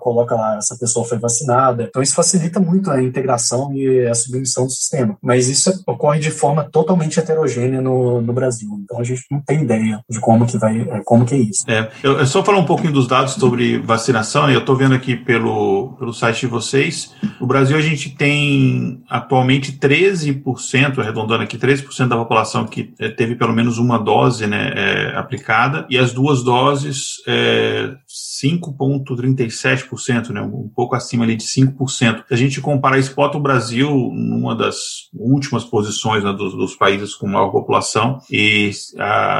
[0.00, 1.84] coloca lá, essa pessoa foi vacinada.
[1.84, 5.16] Então, isso facilita muito a integração e a submissão do sistema.
[5.22, 8.68] Mas isso ocorre de forma totalmente heterogênea no, no Brasil.
[8.82, 11.64] Então, a gente não tem ideia de como que vai, é, como que é isso.
[11.68, 14.50] É, eu, eu só falar um pouquinho dos dados sobre vacinação?
[14.50, 17.12] Eu estou vendo aqui pelo, pelo site de vocês.
[17.40, 23.34] No Brasil, a gente tem atualmente 13%, arredondando aqui, 13% da população que é, teve
[23.34, 27.94] pelo menos uma dose né, é, aplicada, e as duas doses, é,
[28.42, 32.24] 5,37%, né, um pouco acima ali de 5%.
[32.26, 36.76] Se a gente comparar isso, bota o Brasil numa das últimas posições né, dos, dos,
[36.76, 38.70] países com maior população, e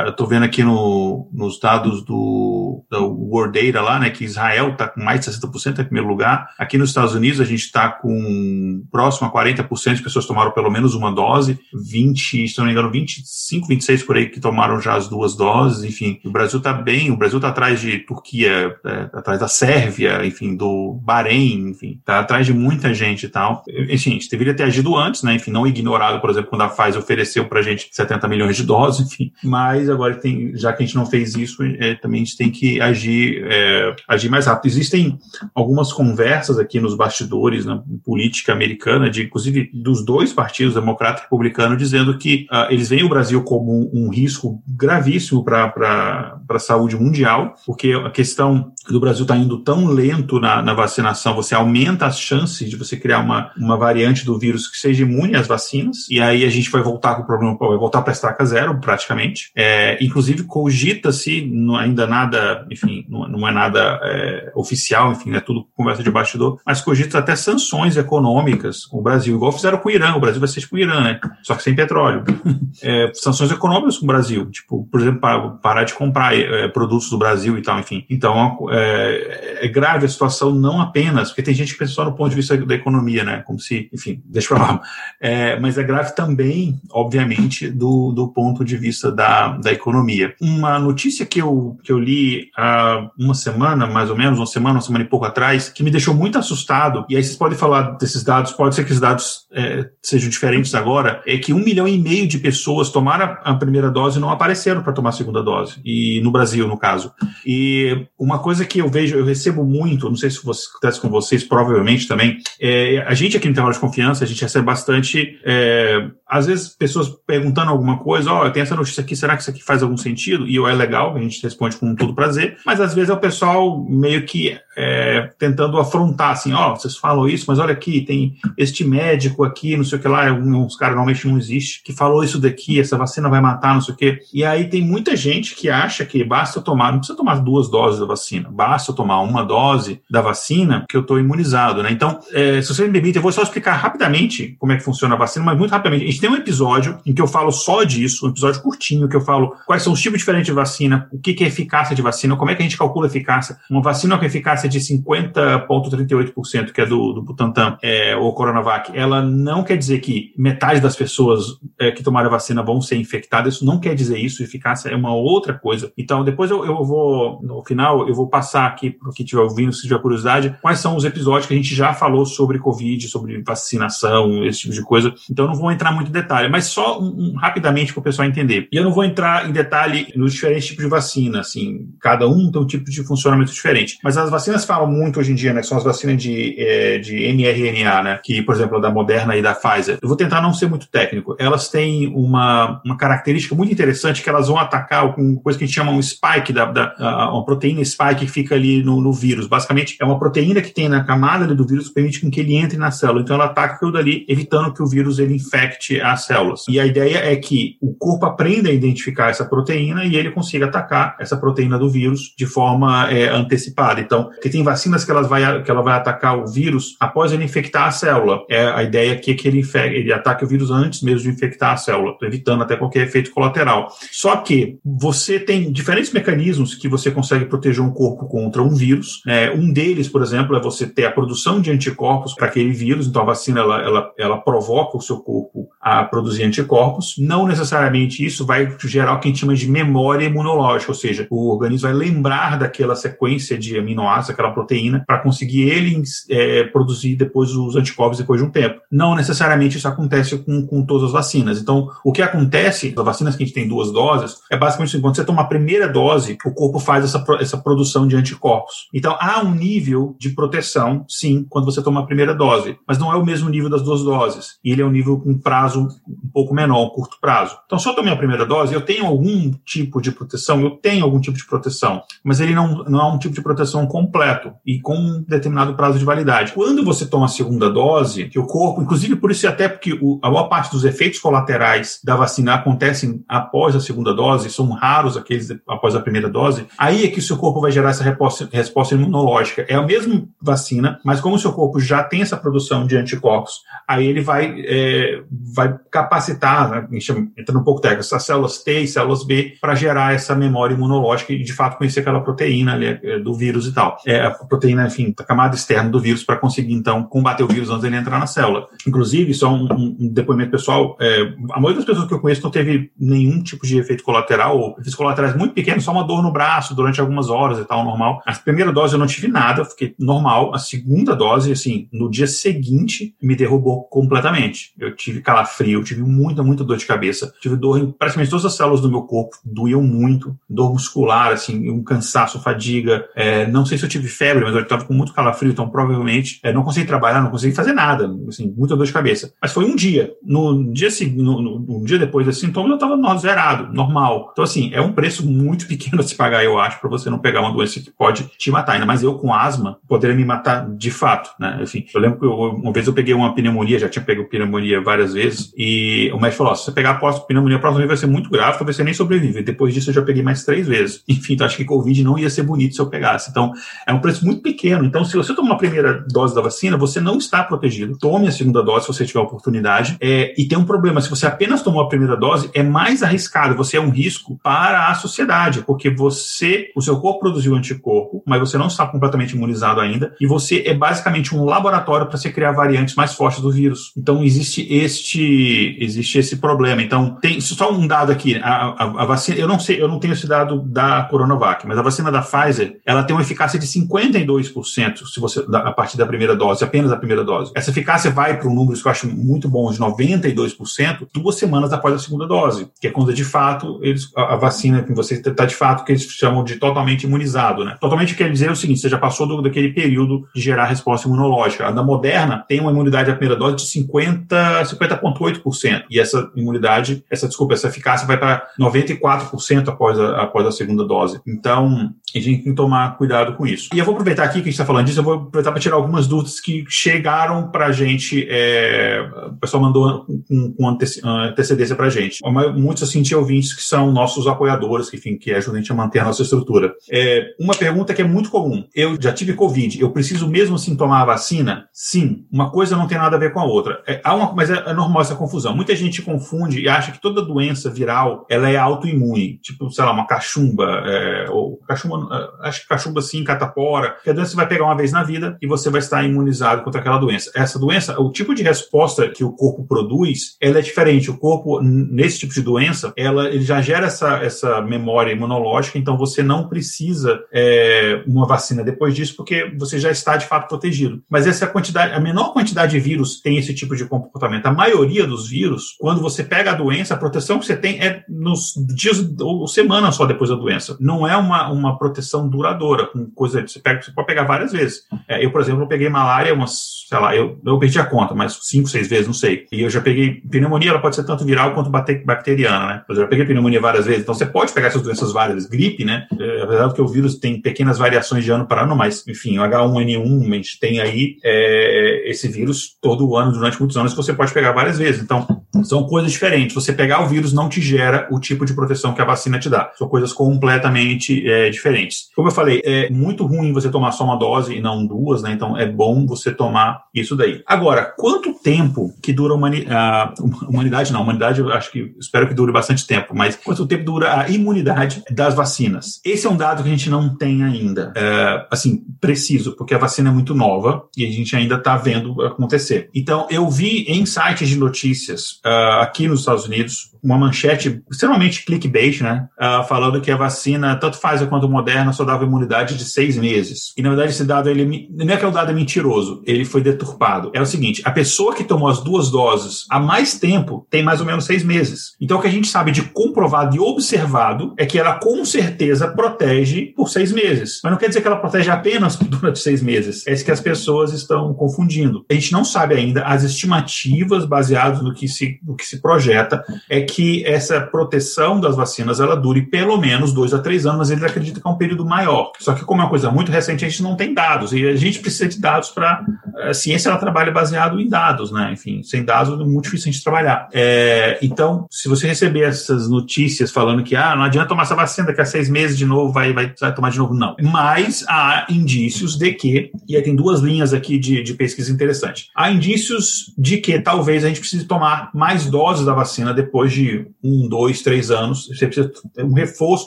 [0.04, 4.70] eu estou vendo aqui no, nos dados do, do World Data lá, né, que Israel
[4.70, 6.48] está com mais de 60% em primeiro lugar.
[6.58, 10.70] Aqui nos Estados Unidos a gente está com próximo a 40% de pessoas tomaram pelo
[10.70, 14.94] menos uma dose, 20, se não me engano, 25, 26 por aí que tomaram já
[14.94, 16.20] as duas doses, enfim.
[16.24, 20.56] O Brasil está bem, o Brasil está atrás de Turquia, é, atrás da Sérvia, enfim,
[20.56, 23.62] do Bahrein, enfim, tá atrás de muita gente e tal.
[23.68, 25.34] Enfim, a gente deveria ter agido antes, né?
[25.34, 29.06] Enfim, não ignorado, por exemplo, quando a Pfizer ofereceu pra gente 70 milhões de doses,
[29.12, 29.32] enfim.
[29.44, 32.50] Mas agora tem, já que a gente não fez isso, é, também a gente tem
[32.50, 34.70] que agir, é, agir mais rápido.
[34.70, 35.18] Existem
[35.54, 41.22] algumas conversas aqui nos bastidores na política americana, de inclusive dos dois partidos, democrata e
[41.24, 46.96] republicano, dizendo que uh, eles veem o Brasil como um, risco gravíssimo para a saúde
[46.96, 52.06] mundial, porque a questão do Brasil está indo tão lento na, na, vacinação, você aumenta
[52.06, 56.08] as chances de você criar uma, uma variante do vírus que seja imune às vacinas,
[56.10, 58.78] e aí a gente vai voltar com o problema, vai voltar para a estaca zero,
[58.80, 59.50] praticamente.
[59.56, 65.66] É, inclusive, cogita-se, ainda nada, enfim, não, não é nada é, oficial, enfim, é tudo
[65.76, 69.92] conversa de bastidor, mas cogita até sanções econômicas com o Brasil, igual fizeram com o
[69.92, 71.20] Irã, o Brasil vai ser tipo o Irã, né?
[71.42, 72.24] Só que sem petróleo.
[72.80, 75.20] É, sanções econômicas com o Brasil, tipo, por exemplo,
[75.60, 78.04] parar de comprar é, produtos do Brasil e tal, enfim.
[78.08, 82.12] Então, é, é, grave a situação não apenas, porque tem gente que pensa só no
[82.12, 83.42] ponto de vista da economia, né?
[83.46, 84.80] Como se, enfim, deixa pra lá.
[85.20, 90.34] É, mas é grave também, obviamente, do, do ponto de vista da, da economia.
[90.40, 94.76] Uma notícia que eu, que eu li há uma semana, mais ou menos, uma semana,
[94.76, 97.96] uma semana e pouco atrás, que me deixou muito assustado, e aí vocês podem falar
[97.98, 101.86] desses dados, pode ser que os dados é, sejam diferentes agora, é que um milhão
[101.86, 105.42] e meio de pessoas tomaram a primeira dose e não apareceram para tomar a segunda
[105.42, 107.12] dose, e no Brasil, no caso.
[107.46, 111.44] E uma coisa que eu vejo, eu recebo muito, não sei se acontece com vocês,
[111.44, 116.08] provavelmente também, é, a gente aqui no intervalo de confiança, a gente recebe bastante, é,
[116.26, 119.42] às vezes, pessoas perguntando alguma coisa, ó, oh, eu tenho essa notícia aqui, será que
[119.42, 120.46] isso aqui faz algum sentido?
[120.46, 123.84] E é legal, a gente responde com todo prazer, mas às vezes é o pessoal
[123.88, 128.36] meio que é, tentando afrontar, assim, ó, oh, vocês falam isso, mas olha aqui, tem
[128.56, 132.22] este médico aqui, não sei o que lá, uns caras normalmente não existe, que falou
[132.22, 134.20] isso daqui, essa vacina vai matar, não sei o que.
[134.32, 137.98] E aí tem muita gente que acha que basta tomar, não precisa tomar duas doses
[137.98, 141.90] da vacina, basta tomar uma dose da vacina que eu estou imunizado, né?
[141.90, 145.14] Então, é, se você me permite, eu vou só explicar rapidamente como é que funciona
[145.14, 146.04] a vacina, mas muito rapidamente.
[146.04, 149.16] A gente tem um episódio em que eu falo só disso, um episódio curtinho, que
[149.16, 152.02] eu falo quais são os tipos diferentes de vacina, o que, que é eficácia de
[152.02, 153.56] vacina, como é que a gente calcula a eficácia.
[153.70, 159.22] Uma vacina com eficácia de 50,38%, que é do, do Butantan, é, ou Coronavac, ela
[159.22, 163.54] não quer dizer que metade das pessoas é, que tomaram a vacina vão ser infectadas,
[163.54, 165.92] isso não quer dizer isso, eficácia é uma outra coisa.
[165.96, 169.72] Então, depois eu, eu vou, no final, eu vou passar aqui para quem estiver ouvindo,
[169.72, 173.42] se tiver curiosidade, quais são os episódios que a gente já falou sobre Covid, sobre
[173.42, 175.12] vacinação, esse tipo de coisa.
[175.28, 178.28] Então, não vou entrar muito em detalhe, mas só um, um, rapidamente para o pessoal
[178.28, 178.68] entender.
[178.70, 182.50] E eu não vou entrar em detalhe nos diferentes tipos de vacina, assim, cada um
[182.52, 183.98] tem um tipo de funcionamento diferente.
[184.04, 187.16] Mas as vacinas falam muito hoje em dia, né, são as vacinas de, é, de
[187.32, 189.98] mRNA, né, que, por exemplo, da Moderna e da Pfizer.
[190.00, 191.34] Eu vou tentar não ser muito técnico.
[191.40, 195.66] Elas têm uma, uma característica muito interessante que elas vão atacar com coisa que a
[195.66, 196.94] gente chama um spike, da, da
[197.32, 199.46] uma proteína spike que fica ali no, no, vírus.
[199.46, 202.76] Basicamente, é uma proteína que tem na camada do vírus que permite que ele entre
[202.76, 203.22] na célula.
[203.22, 206.64] Então, ela ataca aquilo dali, evitando que o vírus ele infecte as células.
[206.68, 210.66] E a ideia é que o corpo aprenda a identificar essa proteína e ele consiga
[210.66, 214.00] atacar essa proteína do vírus de forma é, antecipada.
[214.00, 217.44] Então, porque tem vacinas que, elas vai, que ela vai atacar o vírus após ele
[217.44, 218.44] infectar a célula.
[218.48, 219.62] É a ideia aqui é que ele,
[219.92, 223.88] ele ataque o vírus antes mesmo de infectar a célula, evitando até qualquer efeito colateral.
[224.10, 229.22] Só que você tem diferentes mecanismos que você consegue proteger um corpo contra um vírus.
[229.26, 233.06] É, um deles, por exemplo, é você ter a produção de anticorpos para aquele vírus.
[233.06, 237.14] Então, a vacina ela, ela, ela provoca o seu corpo a produzir anticorpos.
[237.18, 241.26] Não necessariamente isso vai gerar o que a gente chama de memória imunológica, ou seja,
[241.30, 247.16] o organismo vai lembrar daquela sequência de aminoácidos, aquela proteína, para conseguir ele é, produzir
[247.16, 248.80] depois os anticorpos depois de um tempo.
[248.90, 251.60] Não necessariamente isso acontece com, com todas as vacinas.
[251.60, 255.00] Então, o que acontece, as vacinas que a gente tem duas doses, é basicamente assim,
[255.00, 258.88] quando você toma a primeira dose, o corpo faz essa, essa produção de anticorpos.
[258.94, 263.12] Então, há um nível de proteção, sim, quando você toma a primeira dose, mas não
[263.12, 264.58] é o mesmo nível das duas doses.
[264.64, 267.56] E ele é um nível com prazo um pouco menor, um curto prazo.
[267.66, 271.04] Então, se eu tomei a primeira dose, eu tenho algum tipo de proteção, eu tenho
[271.04, 274.80] algum tipo de proteção, mas ele não, não é um tipo de proteção completo e
[274.80, 276.52] com um determinado prazo de validade.
[276.52, 280.18] Quando você toma a segunda dose, que o corpo, inclusive por isso até porque o,
[280.22, 285.16] a maior parte dos efeitos colaterais da vacina acontecem após a segunda dose, são raros
[285.16, 288.94] aqueles após a primeira dose, aí é que o seu corpo vai gerar essa resposta,
[288.94, 289.64] imunológica.
[289.68, 293.62] É a mesma vacina, mas como o seu corpo já tem essa produção de anticorpos,
[293.86, 295.22] aí ele vai, é,
[295.54, 296.88] vai capacitar, né,
[297.36, 301.32] entrando um pouco técnico, essas células T e células B para gerar essa memória imunológica
[301.32, 303.96] e de fato conhecer aquela proteína ali, é, do vírus e tal.
[304.06, 307.70] É a proteína, enfim, a camada externa do vírus para conseguir então combater o vírus
[307.70, 308.68] antes dele entrar na célula.
[308.86, 312.50] Inclusive, só um, um depoimento pessoal, é, a maioria das pessoas que eu conheço não
[312.50, 316.32] teve nenhum tipo de efeito colateral ou efeitos colaterais muito pequenos, só uma dor no
[316.32, 318.22] braço durante algumas horas e tal, normal.
[318.26, 320.54] A primeira dose eu não tive nada, fiquei normal.
[320.54, 324.72] A segunda dose, assim, no dia seguinte, me derrubou completamente.
[324.78, 327.32] Eu tive calafrio, eu tive muita, muita dor de cabeça.
[327.40, 331.70] Tive dor em praticamente todas as células do meu corpo, doíam muito, dor muscular, assim,
[331.70, 333.06] um cansaço, fadiga.
[333.14, 336.40] É, não sei se eu tive febre, mas eu estava com muito calafrio, então provavelmente
[336.42, 339.32] é, não consegui trabalhar, não consegui fazer nada, assim, muita dor de cabeça.
[339.40, 340.12] Mas foi um dia.
[340.22, 344.30] No dia seguinte, um dia depois desses sintomas, eu estava zerado, normal.
[344.32, 347.18] Então, assim, é um preço muito pequeno a se pagar, eu acho, para você não
[347.18, 348.72] pegar uma doença que pode te matar.
[348.72, 351.58] Ainda mais eu com asma, poderia me matar de fato, né?
[351.62, 354.80] Enfim, eu lembro que eu, uma vez eu peguei uma pneumonia, já tinha pego pneumonia
[354.80, 358.30] várias vezes, e o médico falou: se você pegar a pneumonia, provavelmente vai ser muito
[358.30, 359.42] grave, talvez você nem sobrevive.
[359.42, 361.02] Depois disso, eu já peguei mais três vezes.
[361.08, 363.30] Enfim, então acho que Covid não ia ser bonito se eu pegasse.
[363.30, 363.52] Então,
[363.86, 364.84] é um preço muito pequeno.
[364.84, 367.96] Então, se você tomar a primeira dose da vacina, você não está protegido.
[367.98, 369.96] Tome a segunda dose se você tiver a oportunidade.
[370.00, 373.56] É, e tem um problema: se você apenas tomou a primeira dose, é mais arriscado.
[373.56, 378.40] Você é um risco para a sociedade, porque você, o seu corpo produziu anticorpo, mas
[378.40, 382.52] você não está completamente imunizado ainda, e você é basicamente um laboratório para se criar
[382.52, 383.92] variantes mais fortes do vírus.
[383.96, 386.82] Então, existe este, existe esse problema.
[386.82, 389.98] Então, tem só um dado aqui: a, a, a vacina, eu não sei, eu não
[389.98, 393.66] tenho esse dado da Coronavac, mas a vacina da Pfizer, ela tem uma eficácia de
[393.66, 397.52] 52% se você a partir da primeira dose, apenas a primeira dose.
[397.54, 401.72] Essa eficácia vai para um número que eu acho muito bom de 92% duas semanas
[401.72, 405.14] após a segunda dose, que é quando de fato eles a, a vacina que você
[405.14, 407.76] está de fato que eles chamam de totalmente imunizado, né?
[407.80, 411.66] Totalmente quer dizer o seguinte, você já passou do, daquele período de gerar resposta imunológica.
[411.66, 417.04] A da Moderna tem uma imunidade à primeira dose de 50 50,8% e essa imunidade,
[417.10, 421.20] essa desculpa, essa eficácia vai para 94% após a, após a segunda dose.
[421.26, 423.68] Então, a gente tem que tomar cuidado com isso.
[423.74, 425.60] E eu vou aproveitar aqui que a gente está falando disso, eu vou aproveitar para
[425.60, 431.76] tirar algumas dúvidas que chegaram para a gente, é, o pessoal mandou com, com antecedência
[431.76, 432.18] para a gente.
[432.56, 435.74] Muitos, assim, tinha ouvintes que são nossos apoiadores, que, enfim, que ajudam a gente a
[435.74, 436.72] manter a nossa estrutura.
[436.90, 438.64] É, uma pergunta que é muito comum.
[438.74, 441.68] Eu já tive Covid, eu preciso mesmo assim tomar a vacina?
[441.72, 442.26] Sim.
[442.32, 443.82] Uma coisa não tem nada a ver com a outra.
[443.86, 445.54] É, há uma, mas é, é normal essa confusão.
[445.54, 449.38] Muita gente confunde e acha que toda doença viral, ela é autoimune.
[449.38, 452.08] Tipo, sei lá, uma cachumba, é, ou cachumba
[452.40, 455.46] acho que cachumba sim, catapora, que a doença vai pegar uma vez na vida e
[455.46, 457.30] você vai estar imunizado contra aquela doença.
[457.34, 461.10] Essa doença, o tipo de resposta que o corpo produz, ela é diferente.
[461.10, 465.96] O corpo, nesse tipo de doença, ela, ele já gera essa, essa memória imunológica, então
[465.96, 471.02] você não precisa é, uma vacina depois disso, porque você já está de fato protegido.
[471.08, 474.46] Mas essa é quantidade, a menor quantidade de vírus tem esse tipo de comportamento.
[474.46, 478.04] A maioria dos vírus, quando você pega a doença, a proteção que você tem é
[478.08, 480.76] nos dias ou semanas só depois da doença.
[480.80, 484.82] Não é uma, uma proteção duradoura, com coisa você, pega, você pode pegar várias vezes.
[485.08, 488.38] É, eu, por exemplo, peguei malária umas, sei lá, eu, eu perdi a conta, mas
[488.42, 489.46] cinco, seis vezes, não sei.
[489.52, 492.82] E eu já peguei pneumonia, ela pode ser tanto viral quanto bacteriana, né?
[492.88, 495.46] Eu já peguei pneumonia várias vezes, então você pode pegar essas doenças várias.
[495.46, 496.06] Gripe, né?
[496.18, 499.42] É, apesar que o vírus tem pequenas variações de ano para ano, mas, enfim, o
[499.42, 504.12] H1N1, a gente tem aí é, esse vírus todo ano, durante muitos anos, que você
[504.12, 505.02] pode pegar várias vezes.
[505.02, 505.26] Então,
[505.64, 506.54] são coisas diferentes.
[506.54, 509.48] Você pegar o vírus não te gera o tipo de proteção que a vacina te
[509.48, 509.70] dá.
[509.76, 512.08] São coisas completamente é, diferentes.
[512.14, 515.32] Como eu falei, é muito ruim você tomar só uma dose e não duas, né?
[515.32, 517.42] Então é bom você tomar isso daí.
[517.46, 519.74] Agora, quanto tempo que dura a humanidade?
[519.74, 520.14] A
[520.48, 523.84] humanidade não, a humanidade eu acho que espero que dure bastante tempo, mas quanto tempo
[523.84, 526.00] dura a imunidade das vacinas?
[526.04, 529.78] Esse é um dado que a gente não tem ainda, é, assim, preciso, porque a
[529.78, 532.88] vacina é muito nova e a gente ainda está vendo acontecer.
[532.94, 538.44] Então, eu vi em sites de notícias uh, aqui nos Estados Unidos uma manchete extremamente
[538.44, 539.28] clickbait, né?
[539.38, 543.72] Uh, falando que a vacina, tanto Pfizer quanto Moderna, só dava imunidade de seis meses.
[543.76, 546.60] E na verdade, esse dado, ele, não é que o dado é mentiroso, ele foi
[546.60, 547.30] deturpado.
[547.34, 551.00] É o seguinte: a pessoa que tomou as duas doses há mais tempo tem mais
[551.00, 551.94] ou menos seis meses.
[552.00, 555.88] Então, o que a gente sabe de comprovado e observado é que ela com certeza
[555.88, 557.60] protege por seis meses.
[557.62, 560.06] Mas não quer dizer que ela protege apenas durante seis meses.
[560.06, 562.04] É isso que as pessoas estão confundindo.
[562.10, 566.42] A gente não sabe ainda as estimativas baseadas no que se, no que se projeta
[566.68, 570.90] é que essa proteção das vacinas ela dure pelo menos dois a três anos, mas
[570.90, 572.32] eles acreditam que é um período maior.
[572.40, 574.74] Só que como é uma coisa muito recente, a gente não tem dados e a
[574.74, 576.04] gente precisa de dados para
[576.42, 578.50] a ciência ela trabalha baseado em dados, né?
[578.52, 580.48] Enfim, sem dados é muito difícil a gente trabalhar.
[580.52, 585.08] É, então, se você receber essas notícias falando que ah, não adianta tomar essa vacina,
[585.08, 587.36] daqui a seis meses de novo vai, vai, vai tomar de novo, não.
[587.42, 592.30] Mas há indícios de que, e aí tem duas linhas aqui de, de pesquisa interessante.
[592.34, 596.77] Há indícios de que talvez a gente precise tomar mais doses da vacina depois de
[597.22, 598.46] um, dois, três anos.
[598.46, 599.86] Você precisa ter um reforço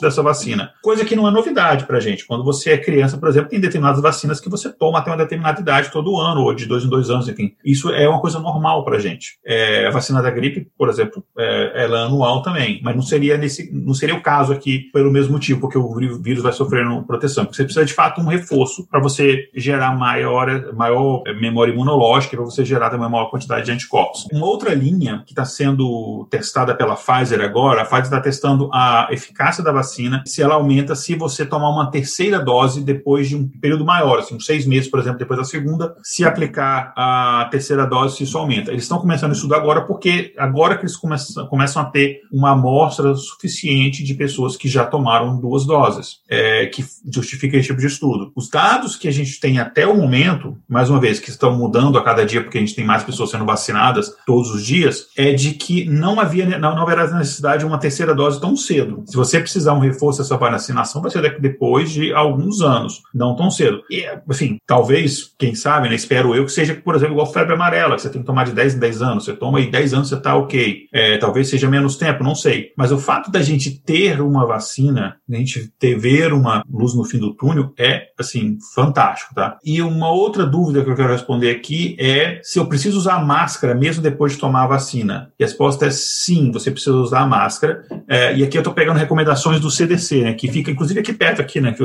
[0.00, 0.72] dessa vacina.
[0.82, 2.26] Coisa que não é novidade pra gente.
[2.26, 5.60] Quando você é criança, por exemplo, tem determinadas vacinas que você toma até uma determinada
[5.60, 7.52] idade todo ano, ou de dois em dois anos, enfim.
[7.64, 9.38] Isso é uma coisa normal pra gente.
[9.44, 13.36] É, a vacina da gripe, por exemplo, é, ela é anual também, mas não seria
[13.36, 17.44] nesse, não seria o caso aqui pelo mesmo motivo, porque o vírus vai sofrendo proteção.
[17.44, 22.64] Você precisa de fato um reforço para você gerar maior, maior memória imunológica, para você
[22.64, 24.26] gerar também maior quantidade de anticorpos.
[24.32, 29.08] Uma outra linha que está sendo testada pela Pfizer agora, a Pfizer está testando a
[29.10, 33.48] eficácia da vacina, se ela aumenta se você tomar uma terceira dose depois de um
[33.48, 37.86] período maior, assim, uns seis meses, por exemplo, depois da segunda, se aplicar a terceira
[37.86, 38.72] dose, se isso aumenta.
[38.72, 43.14] Eles estão começando isso agora porque agora que eles começam, começam a ter uma amostra
[43.14, 48.32] suficiente de pessoas que já tomaram duas doses, é, que justifica esse tipo de estudo.
[48.34, 51.96] Os dados que a gente tem até o momento, mais uma vez, que estão mudando
[51.96, 55.32] a cada dia porque a gente tem mais pessoas sendo vacinadas todos os dias, é
[55.32, 59.04] de que não havia não, não haverá necessidade de uma terceira dose tão cedo.
[59.06, 63.50] Se você precisar um reforço dessa vacinação, vai ser depois de alguns anos, não tão
[63.50, 63.82] cedo.
[63.90, 67.96] E, enfim, talvez, quem sabe, né, espero eu, que seja, por exemplo, igual febre amarela,
[67.96, 69.24] que você tem que tomar de 10 em 10 anos.
[69.24, 70.86] Você toma e 10 anos você está ok.
[70.92, 72.72] É, talvez seja menos tempo, não sei.
[72.76, 77.04] Mas o fato da gente ter uma vacina, a gente ter, ver uma luz no
[77.04, 79.58] fim do túnel, é, assim, fantástico, tá?
[79.64, 83.74] E uma outra dúvida que eu quero responder aqui é se eu preciso usar máscara
[83.74, 85.32] mesmo depois de tomar a vacina.
[85.38, 87.84] E a resposta é sim, você precisa usar a máscara.
[88.08, 90.34] É, e aqui eu estou pegando recomendações do CDC, né?
[90.34, 91.70] Que fica, inclusive, aqui perto, aqui, né?
[91.70, 91.84] Aqui,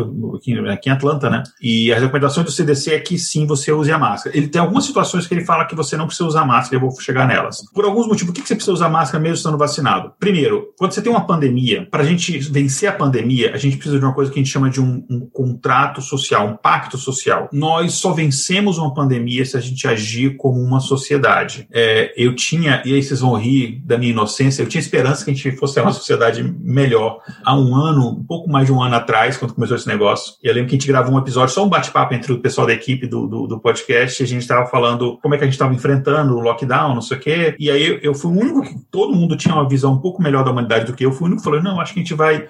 [0.69, 1.43] aqui em Atlanta, né?
[1.61, 4.35] E as recomendações do CDC é que sim, você use a máscara.
[4.37, 6.99] Ele tem algumas situações que ele fala que você não precisa usar máscara, eu vou
[6.99, 7.63] chegar nelas.
[7.73, 10.13] Por alguns motivos, por que você precisa usar máscara mesmo estando vacinado?
[10.19, 13.99] Primeiro, quando você tem uma pandemia, para a gente vencer a pandemia, a gente precisa
[13.99, 17.49] de uma coisa que a gente chama de um, um contrato social, um pacto social.
[17.51, 21.67] Nós só vencemos uma pandemia se a gente agir como uma sociedade.
[21.71, 25.31] É, eu tinha, e aí vocês vão rir da minha inocência, eu tinha esperança que
[25.31, 27.19] a gente fosse uma sociedade melhor.
[27.43, 30.53] Há um ano, um pouco mais de um ano atrás, quando começou esse negócio, eu
[30.53, 33.07] lembro que a gente gravou um episódio, só um bate-papo entre o pessoal da equipe
[33.07, 35.73] do, do, do podcast, e a gente estava falando como é que a gente estava
[35.73, 39.15] enfrentando o lockdown, não sei o quê, e aí eu fui o único que todo
[39.15, 41.41] mundo tinha uma visão um pouco melhor da humanidade do que eu, fui o único
[41.41, 42.47] que falou, não, acho que a gente vai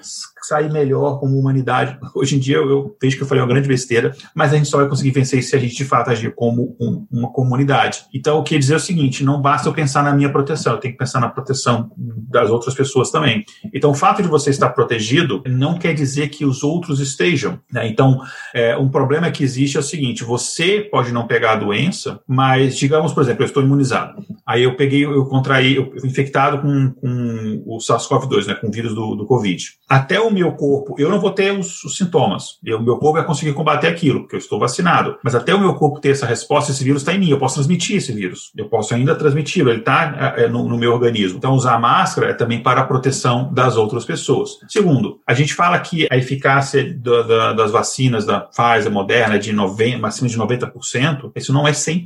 [0.47, 1.97] sair melhor como humanidade.
[2.15, 4.70] Hoje em dia eu, eu vejo que eu falei uma grande besteira, mas a gente
[4.70, 8.05] só vai conseguir vencer se a gente de fato agir como um, uma comunidade.
[8.13, 10.80] Então, o que dizer é o seguinte: não basta eu pensar na minha proteção, eu
[10.80, 11.91] tenho que pensar na proteção
[12.30, 13.43] das outras pessoas também.
[13.74, 17.60] Então, o fato de você estar protegido não quer dizer que os outros estejam.
[17.72, 17.88] Né?
[17.88, 18.22] Então,
[18.53, 22.78] é, um problema que existe é o seguinte: você pode não pegar a doença, mas
[22.78, 24.24] digamos, por exemplo, eu estou imunizado.
[24.45, 28.72] Aí eu peguei, eu contraí, eu fui infectado com, com o SARS-CoV-2, né, com o
[28.72, 29.64] vírus do, do Covid.
[29.89, 32.58] Até o meu corpo, eu não vou ter os, os sintomas.
[32.66, 35.18] O meu corpo vai conseguir combater aquilo, porque eu estou vacinado.
[35.24, 37.30] Mas até o meu corpo ter essa resposta, esse vírus está em mim.
[37.30, 38.51] Eu posso transmitir esse vírus.
[38.55, 39.70] Eu posso ainda transmiti-lo.
[39.70, 41.38] Ele está é, no, no, meu organismo.
[41.38, 44.60] Então, usar máscara é também para a proteção das outras pessoas.
[44.68, 49.54] Segundo, a gente fala que a eficácia da, das vacinas da Pfizer, Moderna, é de
[49.54, 52.06] 90, acima de 90%, isso não é 100%.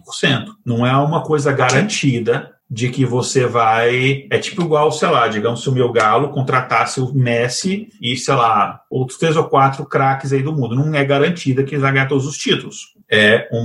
[0.64, 4.28] Não é uma coisa garantida de que você vai.
[4.32, 8.36] É tipo igual, sei lá, digamos, se o meu galo contratasse o Messi e, sei
[8.36, 10.76] lá, outros três ou quatro craques aí do mundo.
[10.76, 12.94] Não é garantida que ele vai ganhar todos os títulos.
[13.10, 13.64] É um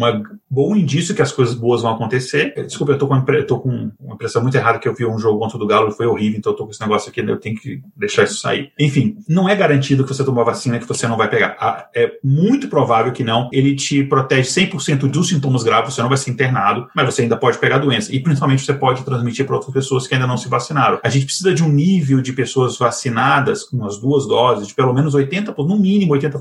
[0.50, 2.54] bom indício que as coisas boas vão acontecer.
[2.64, 5.18] Desculpa, eu tô com, eu tô com uma impressão muito errada que eu vi um
[5.18, 7.36] jogo contra o Galo e foi horrível, então eu tô com esse negócio aqui, eu
[7.38, 8.72] tenho que deixar isso sair.
[8.78, 11.56] Enfim, não é garantido que você tomou a vacina que você não vai pegar.
[11.60, 13.48] Ah, é muito provável que não.
[13.52, 17.36] Ele te protege 100% dos sintomas graves, você não vai ser internado, mas você ainda
[17.36, 18.14] pode pegar a doença.
[18.14, 20.98] E principalmente você pode transmitir para outras pessoas que ainda não se vacinaram.
[21.02, 24.92] A gente precisa de um nível de pessoas vacinadas com as duas doses, de pelo
[24.92, 26.40] menos 80%, no mínimo 80%,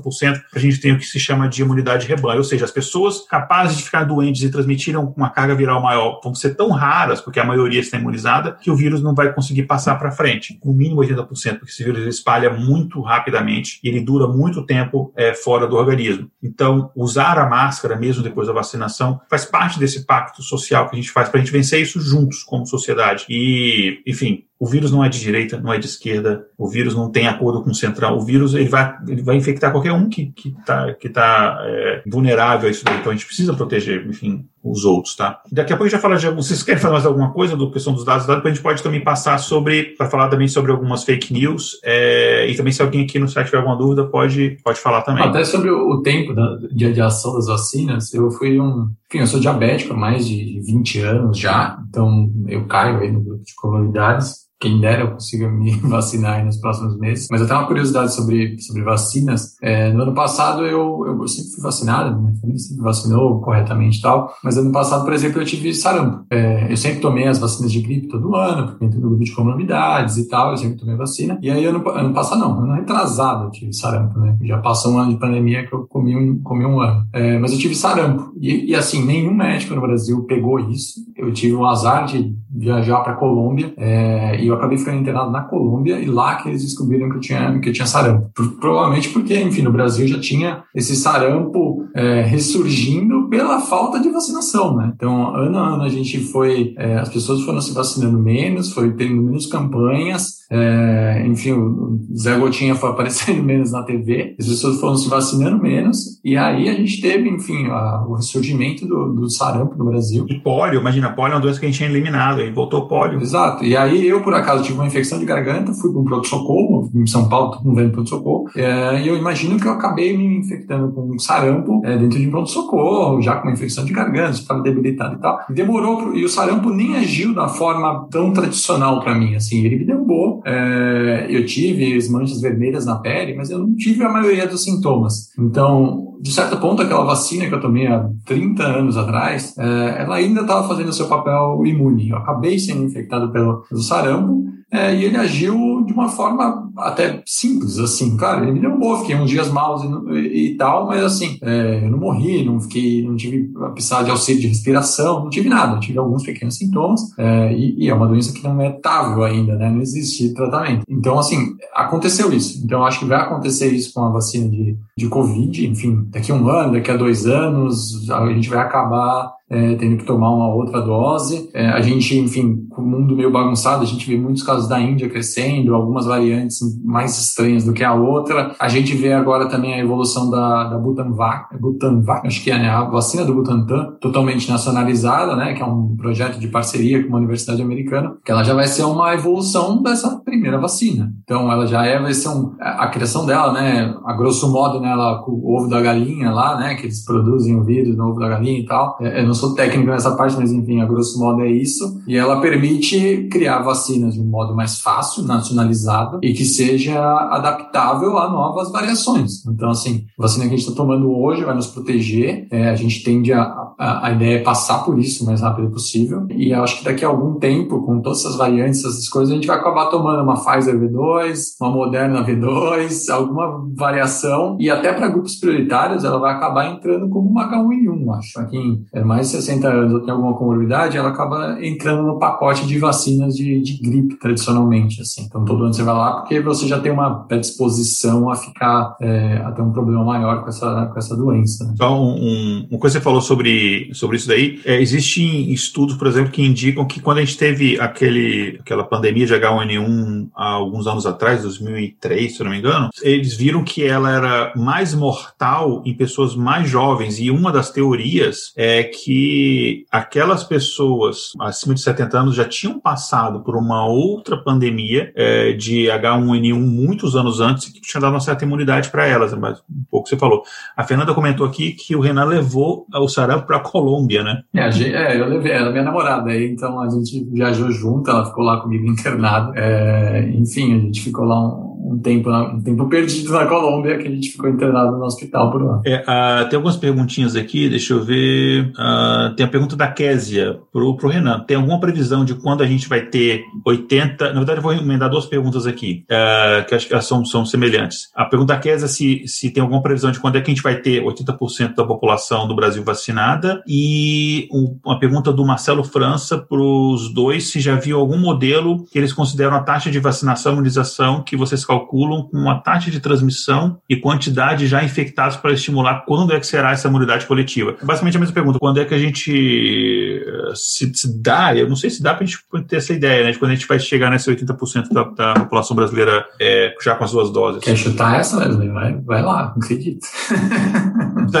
[0.50, 2.38] para a gente ter o que se chama de imunidade rebanho.
[2.38, 6.34] Ou seja, as pessoas capazes de ficar doentes e transmitiram uma carga viral maior vão
[6.34, 9.96] ser tão raras, porque a maioria está imunizada, que o vírus não vai conseguir passar
[9.96, 10.58] para frente.
[10.64, 15.34] No mínimo 80%, porque esse vírus espalha muito rapidamente e ele dura muito tempo é,
[15.34, 16.30] fora do organismo.
[16.42, 21.00] Então, usar a máscara mesmo depois da vacinação faz parte desse pacto social que a
[21.00, 23.26] gente faz para a gente vencer isso juntos como sociedade.
[23.28, 27.10] E, enfim, o vírus não é de direita, não é de esquerda, o vírus não
[27.10, 28.16] tem acordo com o central.
[28.16, 31.58] O vírus ele vai, ele vai infectar qualquer um que está que tá, que tá,
[31.62, 32.96] é, vulnerável a isso daí.
[32.98, 35.42] Então a gente precisa proteger, enfim, os outros, tá?
[35.52, 36.46] Daqui a pouco a gente vai falar de alguns.
[36.46, 38.26] Vocês querem falar mais alguma coisa do questão dos dados?
[38.26, 41.78] Depois a gente pode também passar sobre, para falar também sobre algumas fake news.
[41.84, 45.22] É, e também se alguém aqui no site tiver alguma dúvida, pode, pode falar também.
[45.22, 48.90] Até sobre o tempo da, de, de ação das vacinas, eu fui um.
[49.08, 53.20] Enfim, eu sou diabético há mais de 20 anos já, então eu caio aí no
[53.20, 57.28] grupo de comunidades quem dera eu consiga me vacinar nos próximos meses.
[57.30, 59.56] Mas eu tenho uma curiosidade sobre, sobre vacinas.
[59.62, 64.02] É, no ano passado eu, eu sempre fui vacinado, minha família sempre vacinou corretamente e
[64.02, 64.34] tal.
[64.42, 66.24] Mas ano passado, por exemplo, eu tive sarampo.
[66.30, 70.16] É, eu sempre tomei as vacinas de gripe todo ano, porque tem grupo de comorbidades
[70.16, 71.38] e tal, eu sempre tomei vacina.
[71.42, 74.36] E aí ano, ano passado não, ano retrasado eu tive sarampo, né?
[74.42, 77.06] Já passou um ano de pandemia que eu comi um, comi um ano.
[77.12, 78.32] É, mas eu tive sarampo.
[78.40, 81.00] E, e assim, nenhum médico no Brasil pegou isso.
[81.16, 85.42] Eu tive o azar de viajar para Colômbia é, e eu acabei ficando internado na
[85.42, 88.30] Colômbia e lá que eles descobriram que eu tinha, que eu tinha sarampo.
[88.60, 94.76] Provavelmente porque, enfim, no Brasil já tinha esse sarampo é, ressurgindo pela falta de vacinação,
[94.76, 94.92] né?
[94.94, 98.92] Então, ano a ano a gente foi, é, as pessoas foram se vacinando menos, foi
[98.92, 104.80] tendo menos campanhas, é, enfim, o Zé Gotinha foi aparecendo menos na TV, as pessoas
[104.80, 109.30] foram se vacinando menos, e aí a gente teve, enfim, a, o ressurgimento do, do,
[109.30, 110.24] sarampo no Brasil.
[110.28, 113.20] E pólio, imagina, pólio é uma doença que a gente tinha eliminado, aí voltou pólio.
[113.20, 116.90] Exato, e aí eu, por acaso, tive uma infecção de garganta, fui para um pronto-socorro,
[116.94, 120.38] em São Paulo, todo mundo vendo pronto-socorro, é, e eu imagino que eu acabei me
[120.38, 124.62] infectando com sarampo é, dentro de um pronto-socorro, já com uma infecção de garganta, estava
[124.62, 125.38] debilitado e tal.
[125.50, 129.76] Demorou, pro, e o sarampo nem agiu da forma tão tradicional para mim, assim, ele
[129.76, 134.08] me derrubou, é, eu tive as manchas vermelhas na pele, mas eu não tive a
[134.08, 135.32] maioria dos sintomas.
[135.38, 140.40] Então, de certo ponto, aquela vacina que eu tomei há 30 anos atrás, ela ainda
[140.40, 142.10] estava fazendo seu papel imune.
[142.10, 144.25] Eu acabei sendo infectado pelo, pelo sarampo,
[144.70, 149.00] é, e ele agiu de uma forma até simples, assim, claro, ele me deu boa,
[149.00, 153.02] fiquei uns dias maus e, e tal, mas assim, é, eu não morri, não fiquei,
[153.02, 157.52] não tive precisar de auxílio de respiração, não tive nada, tive alguns pequenos sintomas, é,
[157.52, 160.84] e, e, é uma doença que não é tável ainda, né, não existe tratamento.
[160.88, 165.08] Então, assim, aconteceu isso, então acho que vai acontecer isso com a vacina de, de
[165.08, 169.76] Covid, enfim, daqui a um ano, daqui a dois anos, a gente vai acabar é,
[169.76, 171.48] tendo que tomar uma outra dose.
[171.54, 174.80] É, a gente, enfim, com o mundo meio bagunçado, a gente vê muitos casos da
[174.80, 178.54] Índia crescendo, algumas variantes mais estranhas do que a outra.
[178.58, 182.68] A gente vê agora também a evolução da, da Butanvac, Butanvac, acho que é né,
[182.68, 187.18] a vacina do Butantan, totalmente nacionalizada, né, que é um projeto de parceria com uma
[187.18, 191.12] universidade americana, que ela já vai ser uma evolução dessa primeira vacina.
[191.22, 194.90] Então, ela já é, vai ser um, a criação dela, né, a grosso modo, né,
[194.90, 198.28] ela, o ovo da galinha lá, né, que eles produzem o vírus no ovo da
[198.28, 198.96] galinha e tal.
[199.00, 202.00] É, eu não sou técnico nessa parte, mas enfim, a grosso modo é isso.
[202.06, 206.98] E ela permite criar vacinas de um modo mais fácil, nacionalizado, e que seja
[207.30, 209.44] adaptável a novas variações.
[209.46, 212.46] Então, assim, a vacina que a gente está tomando hoje vai nos proteger.
[212.50, 213.42] É, a gente tende a,
[213.78, 216.26] a, a, ideia é passar por isso o mais rápido possível.
[216.30, 219.46] E acho que daqui a algum tempo, com todas essas variantes, essas coisas, a gente
[219.46, 224.56] vai acabar tomando uma Pfizer V2, uma Moderna V2, alguma variação.
[224.60, 228.40] E até para grupos prioritários, ela vai acabar entrando como uma H1N1, acho.
[228.40, 232.18] Aqui é mais mais de 60 anos ou tem alguma comorbidade, ela acaba entrando no
[232.18, 235.00] pacote de vacinas de, de gripe, tradicionalmente.
[235.00, 235.24] Assim.
[235.24, 239.38] Então, todo ano você vai lá porque você já tem uma predisposição a ficar, é,
[239.38, 241.64] a ter um problema maior com essa, com essa doença.
[241.64, 241.72] Né?
[241.74, 244.60] Então, um, uma coisa que você falou sobre sobre, isso daí.
[244.64, 249.26] É, existem estudos, por exemplo, que indicam que quando a gente teve aquele, aquela pandemia
[249.26, 254.10] de H1N1 há alguns anos atrás, 2003, se não me engano, eles viram que ela
[254.10, 257.18] era mais mortal em pessoas mais jovens.
[257.18, 263.40] E uma das teorias é que aquelas pessoas acima de 70 anos já tinham passado
[263.40, 268.44] por uma outra pandemia é, de H1N1 muitos anos antes que tinha dado uma certa
[268.44, 269.32] imunidade para elas.
[269.34, 270.42] Mas um pouco você falou.
[270.76, 274.42] A Fernanda comentou aqui que o Renan levou o sarampo para a Colômbia, né?
[274.54, 278.10] É, gente, é, eu levei, ela é minha namorada aí, então a gente viajou junto,
[278.10, 279.52] ela ficou lá comigo internada.
[279.56, 284.08] É, enfim, a gente ficou lá um, um tempo, um tempo perdido na Colômbia, que
[284.08, 285.80] a gente ficou internado no hospital por lá.
[285.86, 288.72] É, uh, tem algumas perguntinhas aqui, deixa eu ver.
[288.72, 291.40] Uh, tem a pergunta da Késia pro, Renan.
[291.40, 294.32] Tem alguma previsão de quando a gente vai ter 80?
[294.32, 297.46] Na verdade, eu vou emendar duas perguntas aqui, uh, que acho que elas são, são
[297.46, 298.10] semelhantes.
[298.14, 300.54] A pergunta da Késia é se, se tem alguma previsão de quando é que a
[300.54, 303.62] gente vai ter 80% da população do Brasil vacinada.
[303.66, 308.84] E um, uma pergunta do Marcelo França para os dois, se já viu algum modelo
[308.90, 312.90] que eles consideram a taxa de vacinação imunização que vocês calculam calculam com uma taxa
[312.90, 317.76] de transmissão e quantidade já infectados para estimular quando é que será essa imunidade coletiva.
[317.82, 320.05] Basicamente a mesma pergunta, quando é que a gente
[320.54, 322.38] se, se dá, eu não sei se dá para a gente
[322.68, 325.76] ter essa ideia, né, de quando a gente vai chegar nesse 80% da, da, população
[325.76, 327.62] brasileira é, já com as duas doses.
[327.62, 328.68] Quer chutar essa, Wesley?
[328.68, 330.06] Vai, vai lá, acredito.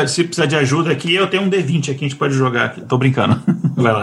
[0.06, 2.80] se precisar de ajuda aqui, eu tenho um D20 aqui, a gente pode jogar aqui.
[2.82, 3.40] Tô brincando.
[3.76, 4.02] Vai lá.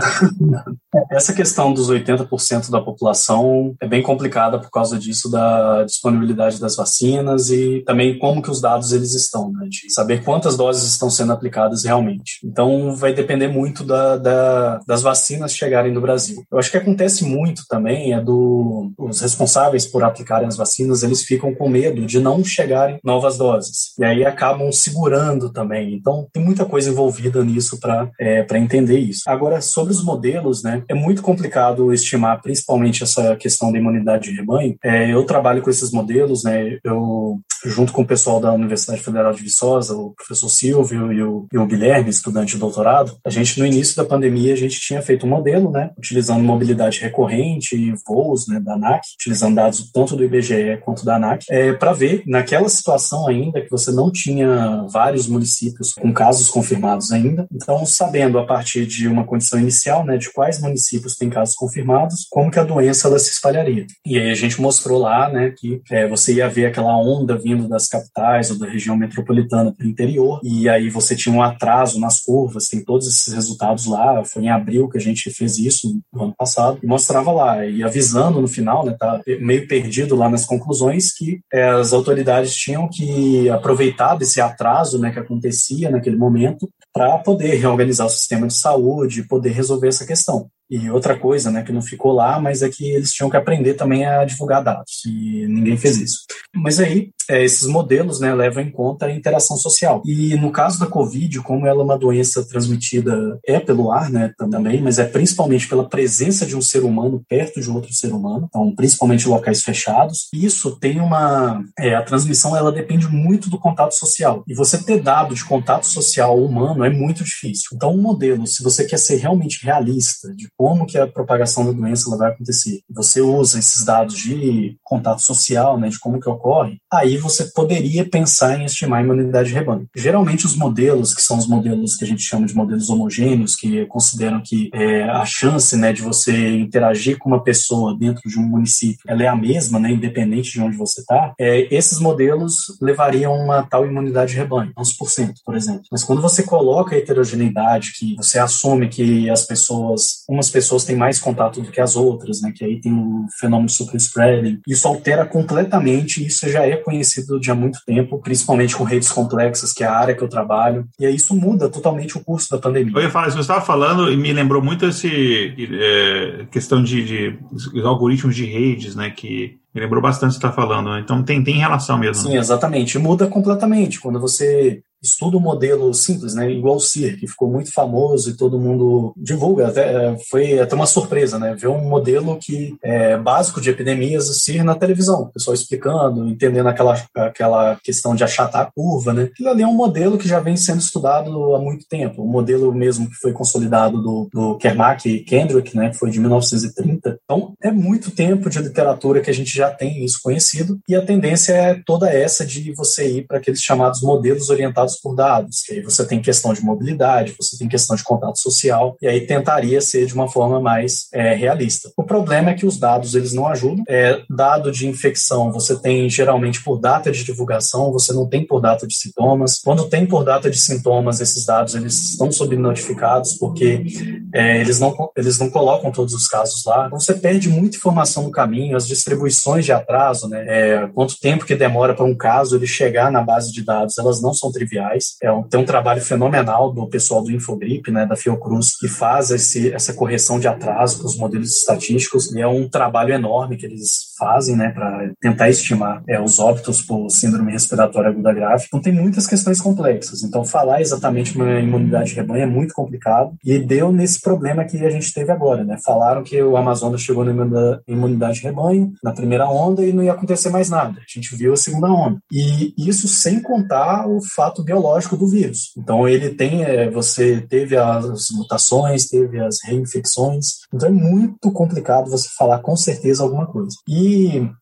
[1.12, 6.76] Essa questão dos 80% da população é bem complicada por causa disso da disponibilidade das
[6.76, 9.68] vacinas e também como que os dados eles estão, né?
[9.68, 12.40] De saber quantas doses estão sendo aplicadas realmente.
[12.44, 16.44] Então vai depender muito da, da, das vacinas chegarem no Brasil.
[16.52, 21.24] Eu acho que acontece muito também é do os responsáveis por aplicarem as vacinas eles
[21.24, 25.94] ficam com medo de não chegarem novas doses e aí acabam segurando também.
[25.94, 29.22] Então tem muita coisa envolvida nisso para é, entender isso.
[29.28, 30.84] Agora sobre os modelos, né?
[30.88, 34.76] É muito complicado estimar, principalmente essa questão da imunidade de rebanho.
[34.84, 36.78] É, eu trabalho com esses modelos, né?
[36.84, 41.48] Eu junto com o pessoal da Universidade Federal de Viçosa, o professor Silvio e o,
[41.52, 45.02] e o Guilherme, estudante de doutorado, a gente no início da pandemia a gente tinha
[45.02, 45.92] feito um modelo, né?
[45.98, 48.60] Utilizando mobilidade recorrente e voos, né?
[48.60, 53.28] Da ANAC, utilizando dados tanto do IBGE quanto da ANAC, é, para ver naquela situação
[53.28, 57.48] ainda que você não tinha vários municípios com casos confirmados ainda.
[57.52, 62.28] Então, sabendo a partir de uma condição inicial, né, de quais municípios têm casos confirmados,
[62.30, 63.86] como que a doença ela se espalharia.
[64.06, 67.53] E aí a gente mostrou lá, né, que é, você ia ver aquela onda vindo
[67.56, 72.00] das capitais ou da região metropolitana para o interior, e aí você tinha um atraso
[72.00, 76.00] nas curvas, tem todos esses resultados lá, foi em abril que a gente fez isso
[76.12, 80.30] no ano passado, e mostrava lá, e avisando no final, né, tá meio perdido lá
[80.30, 86.16] nas conclusões, que é, as autoridades tinham que aproveitar desse atraso, né, que acontecia naquele
[86.16, 90.48] momento, para poder reorganizar o sistema de saúde, poder resolver essa questão.
[90.70, 93.74] E outra coisa, né, que não ficou lá, mas é que eles tinham que aprender
[93.76, 96.20] também a divulgar dados, e ninguém fez isso.
[96.56, 100.02] Mas aí, é, esses modelos, né, levam em conta a interação social.
[100.06, 104.34] E no caso da Covid, como ela é uma doença transmitida, é pelo ar, né,
[104.38, 108.48] também, mas é principalmente pela presença de um ser humano perto de outro ser humano,
[108.50, 111.64] então, principalmente locais fechados, isso tem uma...
[111.80, 114.44] É, a transmissão, ela depende muito do contato social.
[114.48, 117.70] E você ter dado de contato social humano é muito difícil.
[117.74, 121.72] Então, um modelo, se você quer ser realmente realista de como que a propagação da
[121.72, 122.82] doença ela vai acontecer.
[122.90, 128.06] Você usa esses dados de contato social, né, de como que ocorre, aí você poderia
[128.06, 129.88] pensar em estimar a imunidade de rebanho.
[129.96, 133.86] Geralmente os modelos, que são os modelos que a gente chama de modelos homogêneos, que
[133.88, 138.44] consideram que é, a chance né, de você interagir com uma pessoa dentro de um
[138.44, 143.36] município ela é a mesma, né, independente de onde você está, é, esses modelos levariam
[143.36, 145.84] uma tal imunidade de rebanho, 11%, por exemplo.
[145.92, 150.96] Mas quando você coloca a heterogeneidade, que você assume que as pessoas, umas pessoas têm
[150.96, 152.52] mais contato do que as outras, né?
[152.56, 154.60] Que aí tem o fenômeno super spreading.
[154.68, 157.03] Isso altera completamente, isso já é conhecido
[157.40, 160.88] de há muito tempo, principalmente com redes complexas, que é a área que eu trabalho.
[161.00, 162.94] E aí isso muda totalmente o curso da pandemia.
[162.96, 167.40] Eu ia falar, você estava falando e me lembrou muito esse é, questão de, de,
[167.74, 169.10] de algoritmos de redes, né?
[169.10, 170.92] Que me lembrou bastante o que você está falando.
[170.92, 171.02] Né?
[171.04, 172.30] Então tem, tem relação mesmo.
[172.30, 173.00] Sim, exatamente.
[173.00, 174.00] Muda completamente.
[174.00, 178.38] Quando você estuda um modelo simples, né, igual o CIR, que ficou muito famoso e
[178.38, 183.18] todo mundo divulga, até, é, foi até uma surpresa, né, ver um modelo que é
[183.18, 188.24] básico de epidemias, o CIR na televisão, o pessoal explicando, entendendo aquela, aquela questão de
[188.24, 191.60] achatar a curva, né, aquilo ali é um modelo que já vem sendo estudado há
[191.60, 195.98] muito tempo, um modelo mesmo que foi consolidado do, do Kermack e Kendrick, né, que
[195.98, 200.20] foi de 1930, então é muito tempo de literatura que a gente já tem isso
[200.24, 204.93] conhecido, e a tendência é toda essa de você ir para aqueles chamados modelos orientados
[204.94, 208.40] dados por dados, que aí você tem questão de mobilidade, você tem questão de contato
[208.40, 211.92] social, e aí tentaria ser de uma forma mais é, realista.
[211.98, 213.84] O problema é que os dados eles não ajudam.
[213.88, 218.60] É, dado de infecção você tem geralmente por data de divulgação, você não tem por
[218.60, 219.60] data de sintomas.
[219.64, 223.86] Quando tem por data de sintomas, esses dados eles estão subnotificados porque
[224.34, 226.88] é, eles, não, eles não colocam todos os casos lá.
[226.88, 230.44] Então, você perde muita informação no caminho, as distribuições de atraso, né?
[230.48, 234.22] É, quanto tempo que demora para um caso ele chegar na base de dados, elas
[234.22, 234.83] não são triviais.
[235.22, 239.32] É um, tem um trabalho fenomenal do pessoal do Infogrip, né, da Fiocruz, que faz
[239.32, 242.34] esse, essa correção de atraso para os modelos estatísticos.
[242.34, 246.82] E é um trabalho enorme que eles fazem, né, para tentar estimar é, os óbitos
[246.82, 248.64] por síndrome respiratória aguda grave.
[248.68, 250.24] Então tem muitas questões complexas.
[250.24, 254.78] Então falar exatamente uma imunidade de rebanho é muito complicado e deu nesse problema que
[254.78, 255.78] a gente teve agora, né?
[255.84, 260.14] Falaram que o Amazonas chegou na imunidade de rebanho na primeira onda e não ia
[260.14, 261.00] acontecer mais nada.
[261.00, 262.18] A gente viu a segunda onda.
[262.32, 265.74] E isso sem contar o fato biológico do vírus.
[265.78, 270.46] Então ele tem, é, você teve as mutações, teve as reinfecções.
[270.74, 273.76] Então é muito complicado você falar com certeza alguma coisa.
[273.88, 274.13] E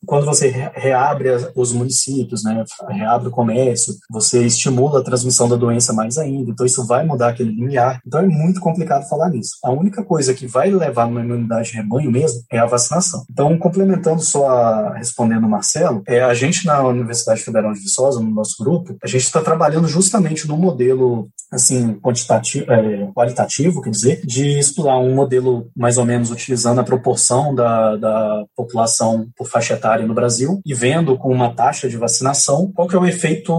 [0.05, 5.93] quando você reabre os municípios, né, reabre o comércio, você estimula a transmissão da doença
[5.93, 6.51] mais ainda.
[6.51, 8.01] Então isso vai mudar aquele limiar.
[8.05, 9.51] Então é muito complicado falar nisso.
[9.63, 13.23] A única coisa que vai levar uma imunidade de rebanho mesmo é a vacinação.
[13.29, 18.19] Então, complementando só a, respondendo o Marcelo, é a gente na Universidade Federal de Viçosa,
[18.19, 23.89] no nosso grupo, a gente está trabalhando justamente no modelo assim quantitativo, é, qualitativo, quer
[23.89, 29.47] dizer, de estudar um modelo mais ou menos utilizando a proporção da, da população por
[29.47, 33.05] faixa etária no Brasil e vendo com uma taxa de vacinação qual que é o
[33.05, 33.53] efeito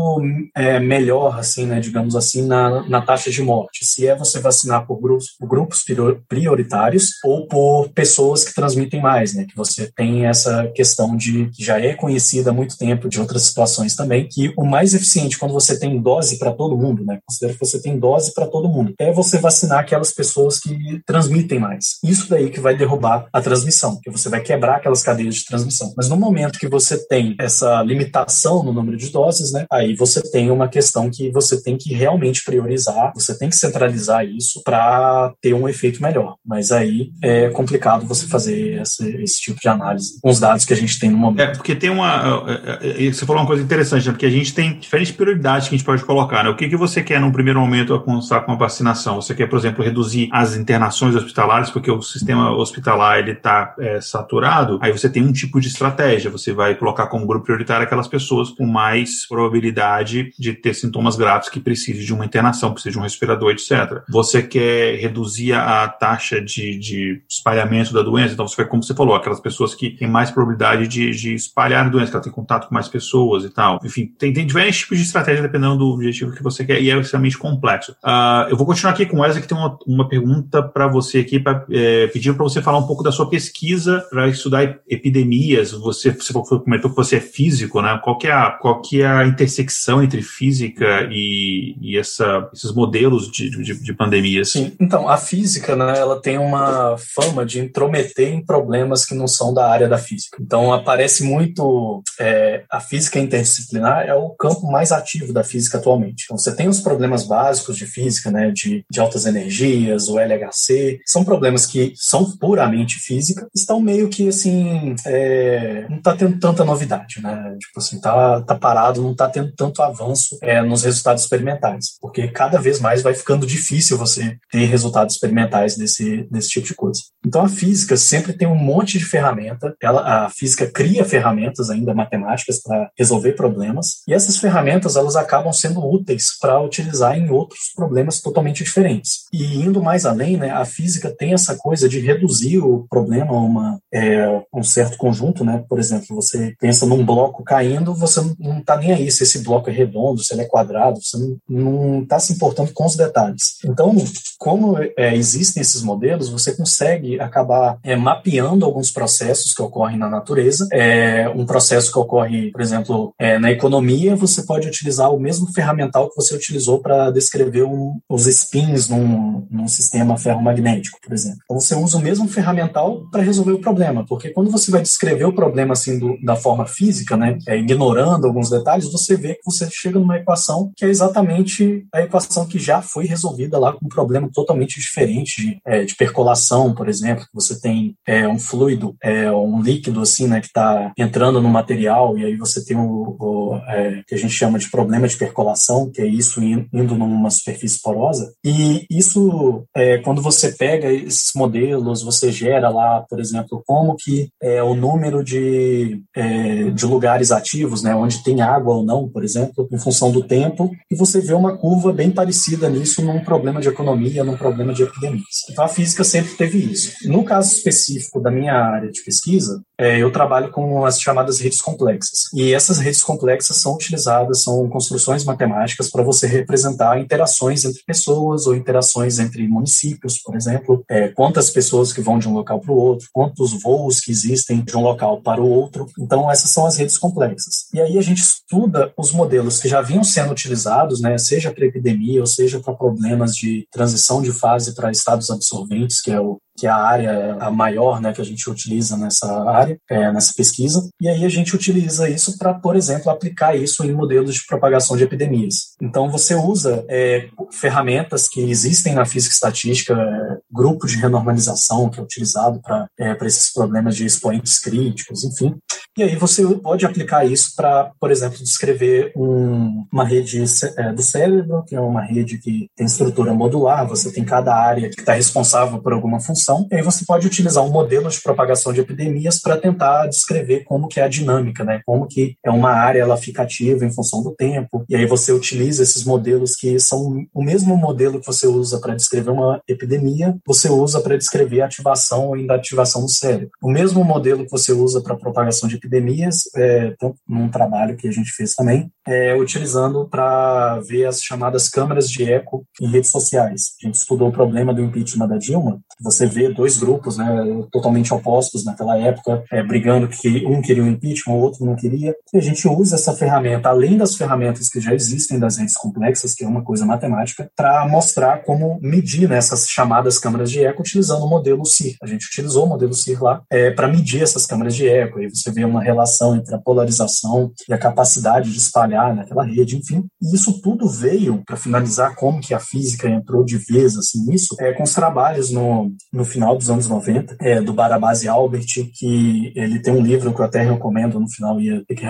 [0.56, 3.84] é, melhor, assim, né, digamos assim, na, na taxa de morte.
[3.84, 5.84] Se é você vacinar por grupos, por grupos
[6.28, 11.62] prioritários ou por pessoas que transmitem mais, né, que você tem essa questão de que
[11.62, 15.52] já é conhecida há muito tempo de outras situações também, que o mais eficiente quando
[15.52, 18.94] você tem dose para todo mundo, né, considera que você tem dose para todo mundo,
[18.98, 21.98] é você vacinar aquelas pessoas que transmitem mais.
[22.04, 25.92] Isso daí que vai derrubar a transmissão, que você vai quebrar aquelas cadeias de transmissão.
[25.96, 30.22] Mas no momento que você tem essa limitação no número de doses, né, aí você
[30.30, 35.32] tem uma questão que você tem que realmente priorizar, você tem que centralizar isso para
[35.40, 36.36] ter um efeito melhor.
[36.44, 40.72] Mas aí é complicado você fazer esse, esse, tipo de análise com os dados que
[40.72, 41.40] a gente tem no momento.
[41.40, 42.44] É, porque tem uma.
[42.80, 44.12] É, é, você falou uma coisa interessante, né?
[44.12, 46.44] Porque a gente tem diferentes prioridades que a gente pode colocar.
[46.44, 46.50] Né?
[46.50, 49.20] O que, que você quer num primeiro momento alcançar com a vacinação?
[49.20, 54.00] Você quer, por exemplo, reduzir as internações hospitalares, porque o sistema hospitalar ele está é,
[54.00, 54.78] saturado.
[54.82, 56.30] Aí você tem um tipo de estratégia.
[56.30, 61.48] Você vai colocar como grupo prioritário aquelas pessoas com mais probabilidade de ter sintomas graves
[61.48, 64.02] que precisem de uma internação, precisem de um respirador, etc.
[64.08, 68.94] Você quer reduzir a taxa de, de espalhamento da doença, então você vai, como você
[68.94, 72.32] falou, aquelas pessoas que têm mais probabilidade de, de espalhar a doença, que ela tem
[72.32, 73.78] contato com mais pessoas e tal.
[73.84, 76.98] Enfim, tem, tem diferentes tipos de estratégia dependendo do objetivo que você quer e é
[76.98, 77.61] extremamente complexo.
[78.04, 81.18] Uh, eu vou continuar aqui com o Wesley, que tem uma, uma pergunta para você
[81.18, 85.72] aqui, pra, é, pedindo para você falar um pouco da sua pesquisa para estudar epidemias.
[85.72, 87.98] Você, você comentou que você é físico, né?
[88.02, 92.72] Qual que é a, qual que é a intersecção entre física e, e essa, esses
[92.72, 94.50] modelos de, de, de pandemias?
[94.50, 99.28] Sim, então, a física, né, ela tem uma fama de intrometer em problemas que não
[99.28, 100.38] são da área da física.
[100.40, 106.24] Então, aparece muito é, a física interdisciplinar é o campo mais ativo da física atualmente.
[106.24, 111.00] Então, você tem os problemas básicos de física, né, de, de altas energias, o LHC,
[111.06, 116.64] são problemas que são puramente física, estão meio que assim, é, não está tendo tanta
[116.64, 117.56] novidade, né?
[117.58, 122.28] Tipo assim, tá, tá parado, não está tendo tanto avanço é, nos resultados experimentais, porque
[122.28, 127.00] cada vez mais vai ficando difícil você ter resultados experimentais desse, desse tipo de coisa.
[127.24, 131.94] Então a física sempre tem um monte de ferramenta, ela, a física cria ferramentas ainda
[131.94, 137.72] matemáticas para resolver problemas, e essas ferramentas elas acabam sendo úteis para utilizar em outros
[137.74, 139.24] problemas totalmente diferentes.
[139.32, 143.40] E indo mais além, né, a física tem essa coisa de reduzir o problema a
[143.40, 145.64] uma, é, um certo conjunto, né?
[145.68, 149.70] Por exemplo, você pensa num bloco caindo, você não está nem aí se esse bloco
[149.70, 151.16] é redondo, se ele é quadrado, você
[151.48, 153.58] não está se importando com os detalhes.
[153.64, 153.94] Então,
[154.38, 160.08] como é, existem esses modelos, você consegue acabar é, mapeando alguns processos que ocorrem na
[160.08, 160.66] natureza.
[160.72, 165.52] É, um processo que ocorre, por exemplo, é, na economia, você pode utilizar o mesmo
[165.52, 171.38] ferramental que você utilizou para descrever um, os spins num, num sistema ferromagnético, por exemplo.
[171.44, 175.24] Então você usa o mesmo ferramental para resolver o problema, porque quando você vai descrever
[175.24, 179.44] o problema assim do, da forma física, né, é, ignorando alguns detalhes, você vê que
[179.44, 183.86] você chega numa equação que é exatamente a equação que já foi resolvida lá com
[183.86, 188.38] um problema totalmente diferente de, é, de percolação, por exemplo, que você tem é, um
[188.38, 192.76] fluido, é, um líquido assim, né, que está entrando no material e aí você tem
[192.76, 196.96] o, o é, que a gente chama de problema de percolação, que é isso indo
[197.12, 198.32] numa superfície porosa.
[198.44, 204.28] E isso, é, quando você pega esses modelos, você gera lá, por exemplo, como que
[204.42, 209.24] é o número de, é, de lugares ativos, né, onde tem água ou não, por
[209.24, 213.60] exemplo, em função do tempo, e você vê uma curva bem parecida nisso num problema
[213.60, 215.48] de economia, num problema de epidemias.
[215.50, 216.92] Então a física sempre teve isso.
[217.08, 221.60] No caso específico da minha área de pesquisa, é, eu trabalho com as chamadas redes
[221.60, 222.28] complexas.
[222.32, 228.46] E essas redes complexas são utilizadas, são construções matemáticas para você representar interações entre pessoas
[228.46, 232.72] ou interações entre municípios, por exemplo, é, quantas pessoas que vão de um local para
[232.72, 235.86] o outro, quantos voos que existem de um local para o outro.
[235.98, 237.66] Então, essas são as redes complexas.
[237.74, 241.66] E aí a gente estuda os modelos que já vinham sendo utilizados, né, seja para
[241.66, 246.38] epidemia ou seja para problemas de transição de fase para estados absorventes, que é o
[246.56, 250.32] que é a área a maior né, que a gente utiliza nessa área, é, nessa
[250.36, 250.88] pesquisa.
[251.00, 254.96] E aí a gente utiliza isso para, por exemplo, aplicar isso em modelos de propagação
[254.96, 255.74] de epidemias.
[255.80, 261.98] Então você usa é, ferramentas que existem na física estatística, é, grupo de renormalização que
[261.98, 265.54] é utilizado para é, esses problemas de expoentes críticos, enfim.
[265.96, 270.42] E aí você pode aplicar isso para, por exemplo, descrever um, uma rede
[270.78, 274.88] é, do cérebro, que é uma rede que tem estrutura modular, você tem cada área
[274.88, 276.68] que está responsável por alguma função função.
[276.70, 280.88] E aí você pode utilizar um modelo de propagação de epidemias para tentar descrever como
[280.88, 281.80] que é a dinâmica, né?
[281.86, 284.84] Como que é uma área ela fica ativa em função do tempo.
[284.88, 288.94] E aí você utiliza esses modelos que são o mesmo modelo que você usa para
[288.94, 293.50] descrever uma epidemia, você usa para descrever a ativação ou inativação do cérebro.
[293.62, 296.94] O mesmo modelo que você usa para propagação de epidemias, é,
[297.28, 302.30] num trabalho que a gente fez também, é, utilizando para ver as chamadas câmeras de
[302.30, 303.72] eco em redes sociais.
[303.82, 305.80] A gente estudou o problema do impeachment da Dilma.
[306.00, 307.26] Você vê dois grupos né,
[307.70, 312.14] totalmente opostos naquela época, é, brigando que um queria o impeachment, o outro não queria.
[312.32, 316.34] E a gente usa essa ferramenta, além das ferramentas que já existem das redes complexas,
[316.34, 321.24] que é uma coisa matemática, para mostrar como medir nessas chamadas câmeras de eco utilizando
[321.24, 321.96] o modelo CIR.
[322.02, 325.20] A gente utilizou o modelo CIR lá é, para medir essas câmeras de eco.
[325.20, 329.76] E você vê uma relação entre a polarização e a capacidade de espalhar naquela rede,
[329.76, 330.06] enfim.
[330.20, 334.54] E isso tudo veio, para finalizar, como que a física entrou de vez assim, nisso,
[334.60, 339.52] é, com os trabalhos no, no final dos anos 90, é, do Barabasi Albert, que
[339.56, 342.04] ele tem um livro que eu até recomendo, no final ia ter que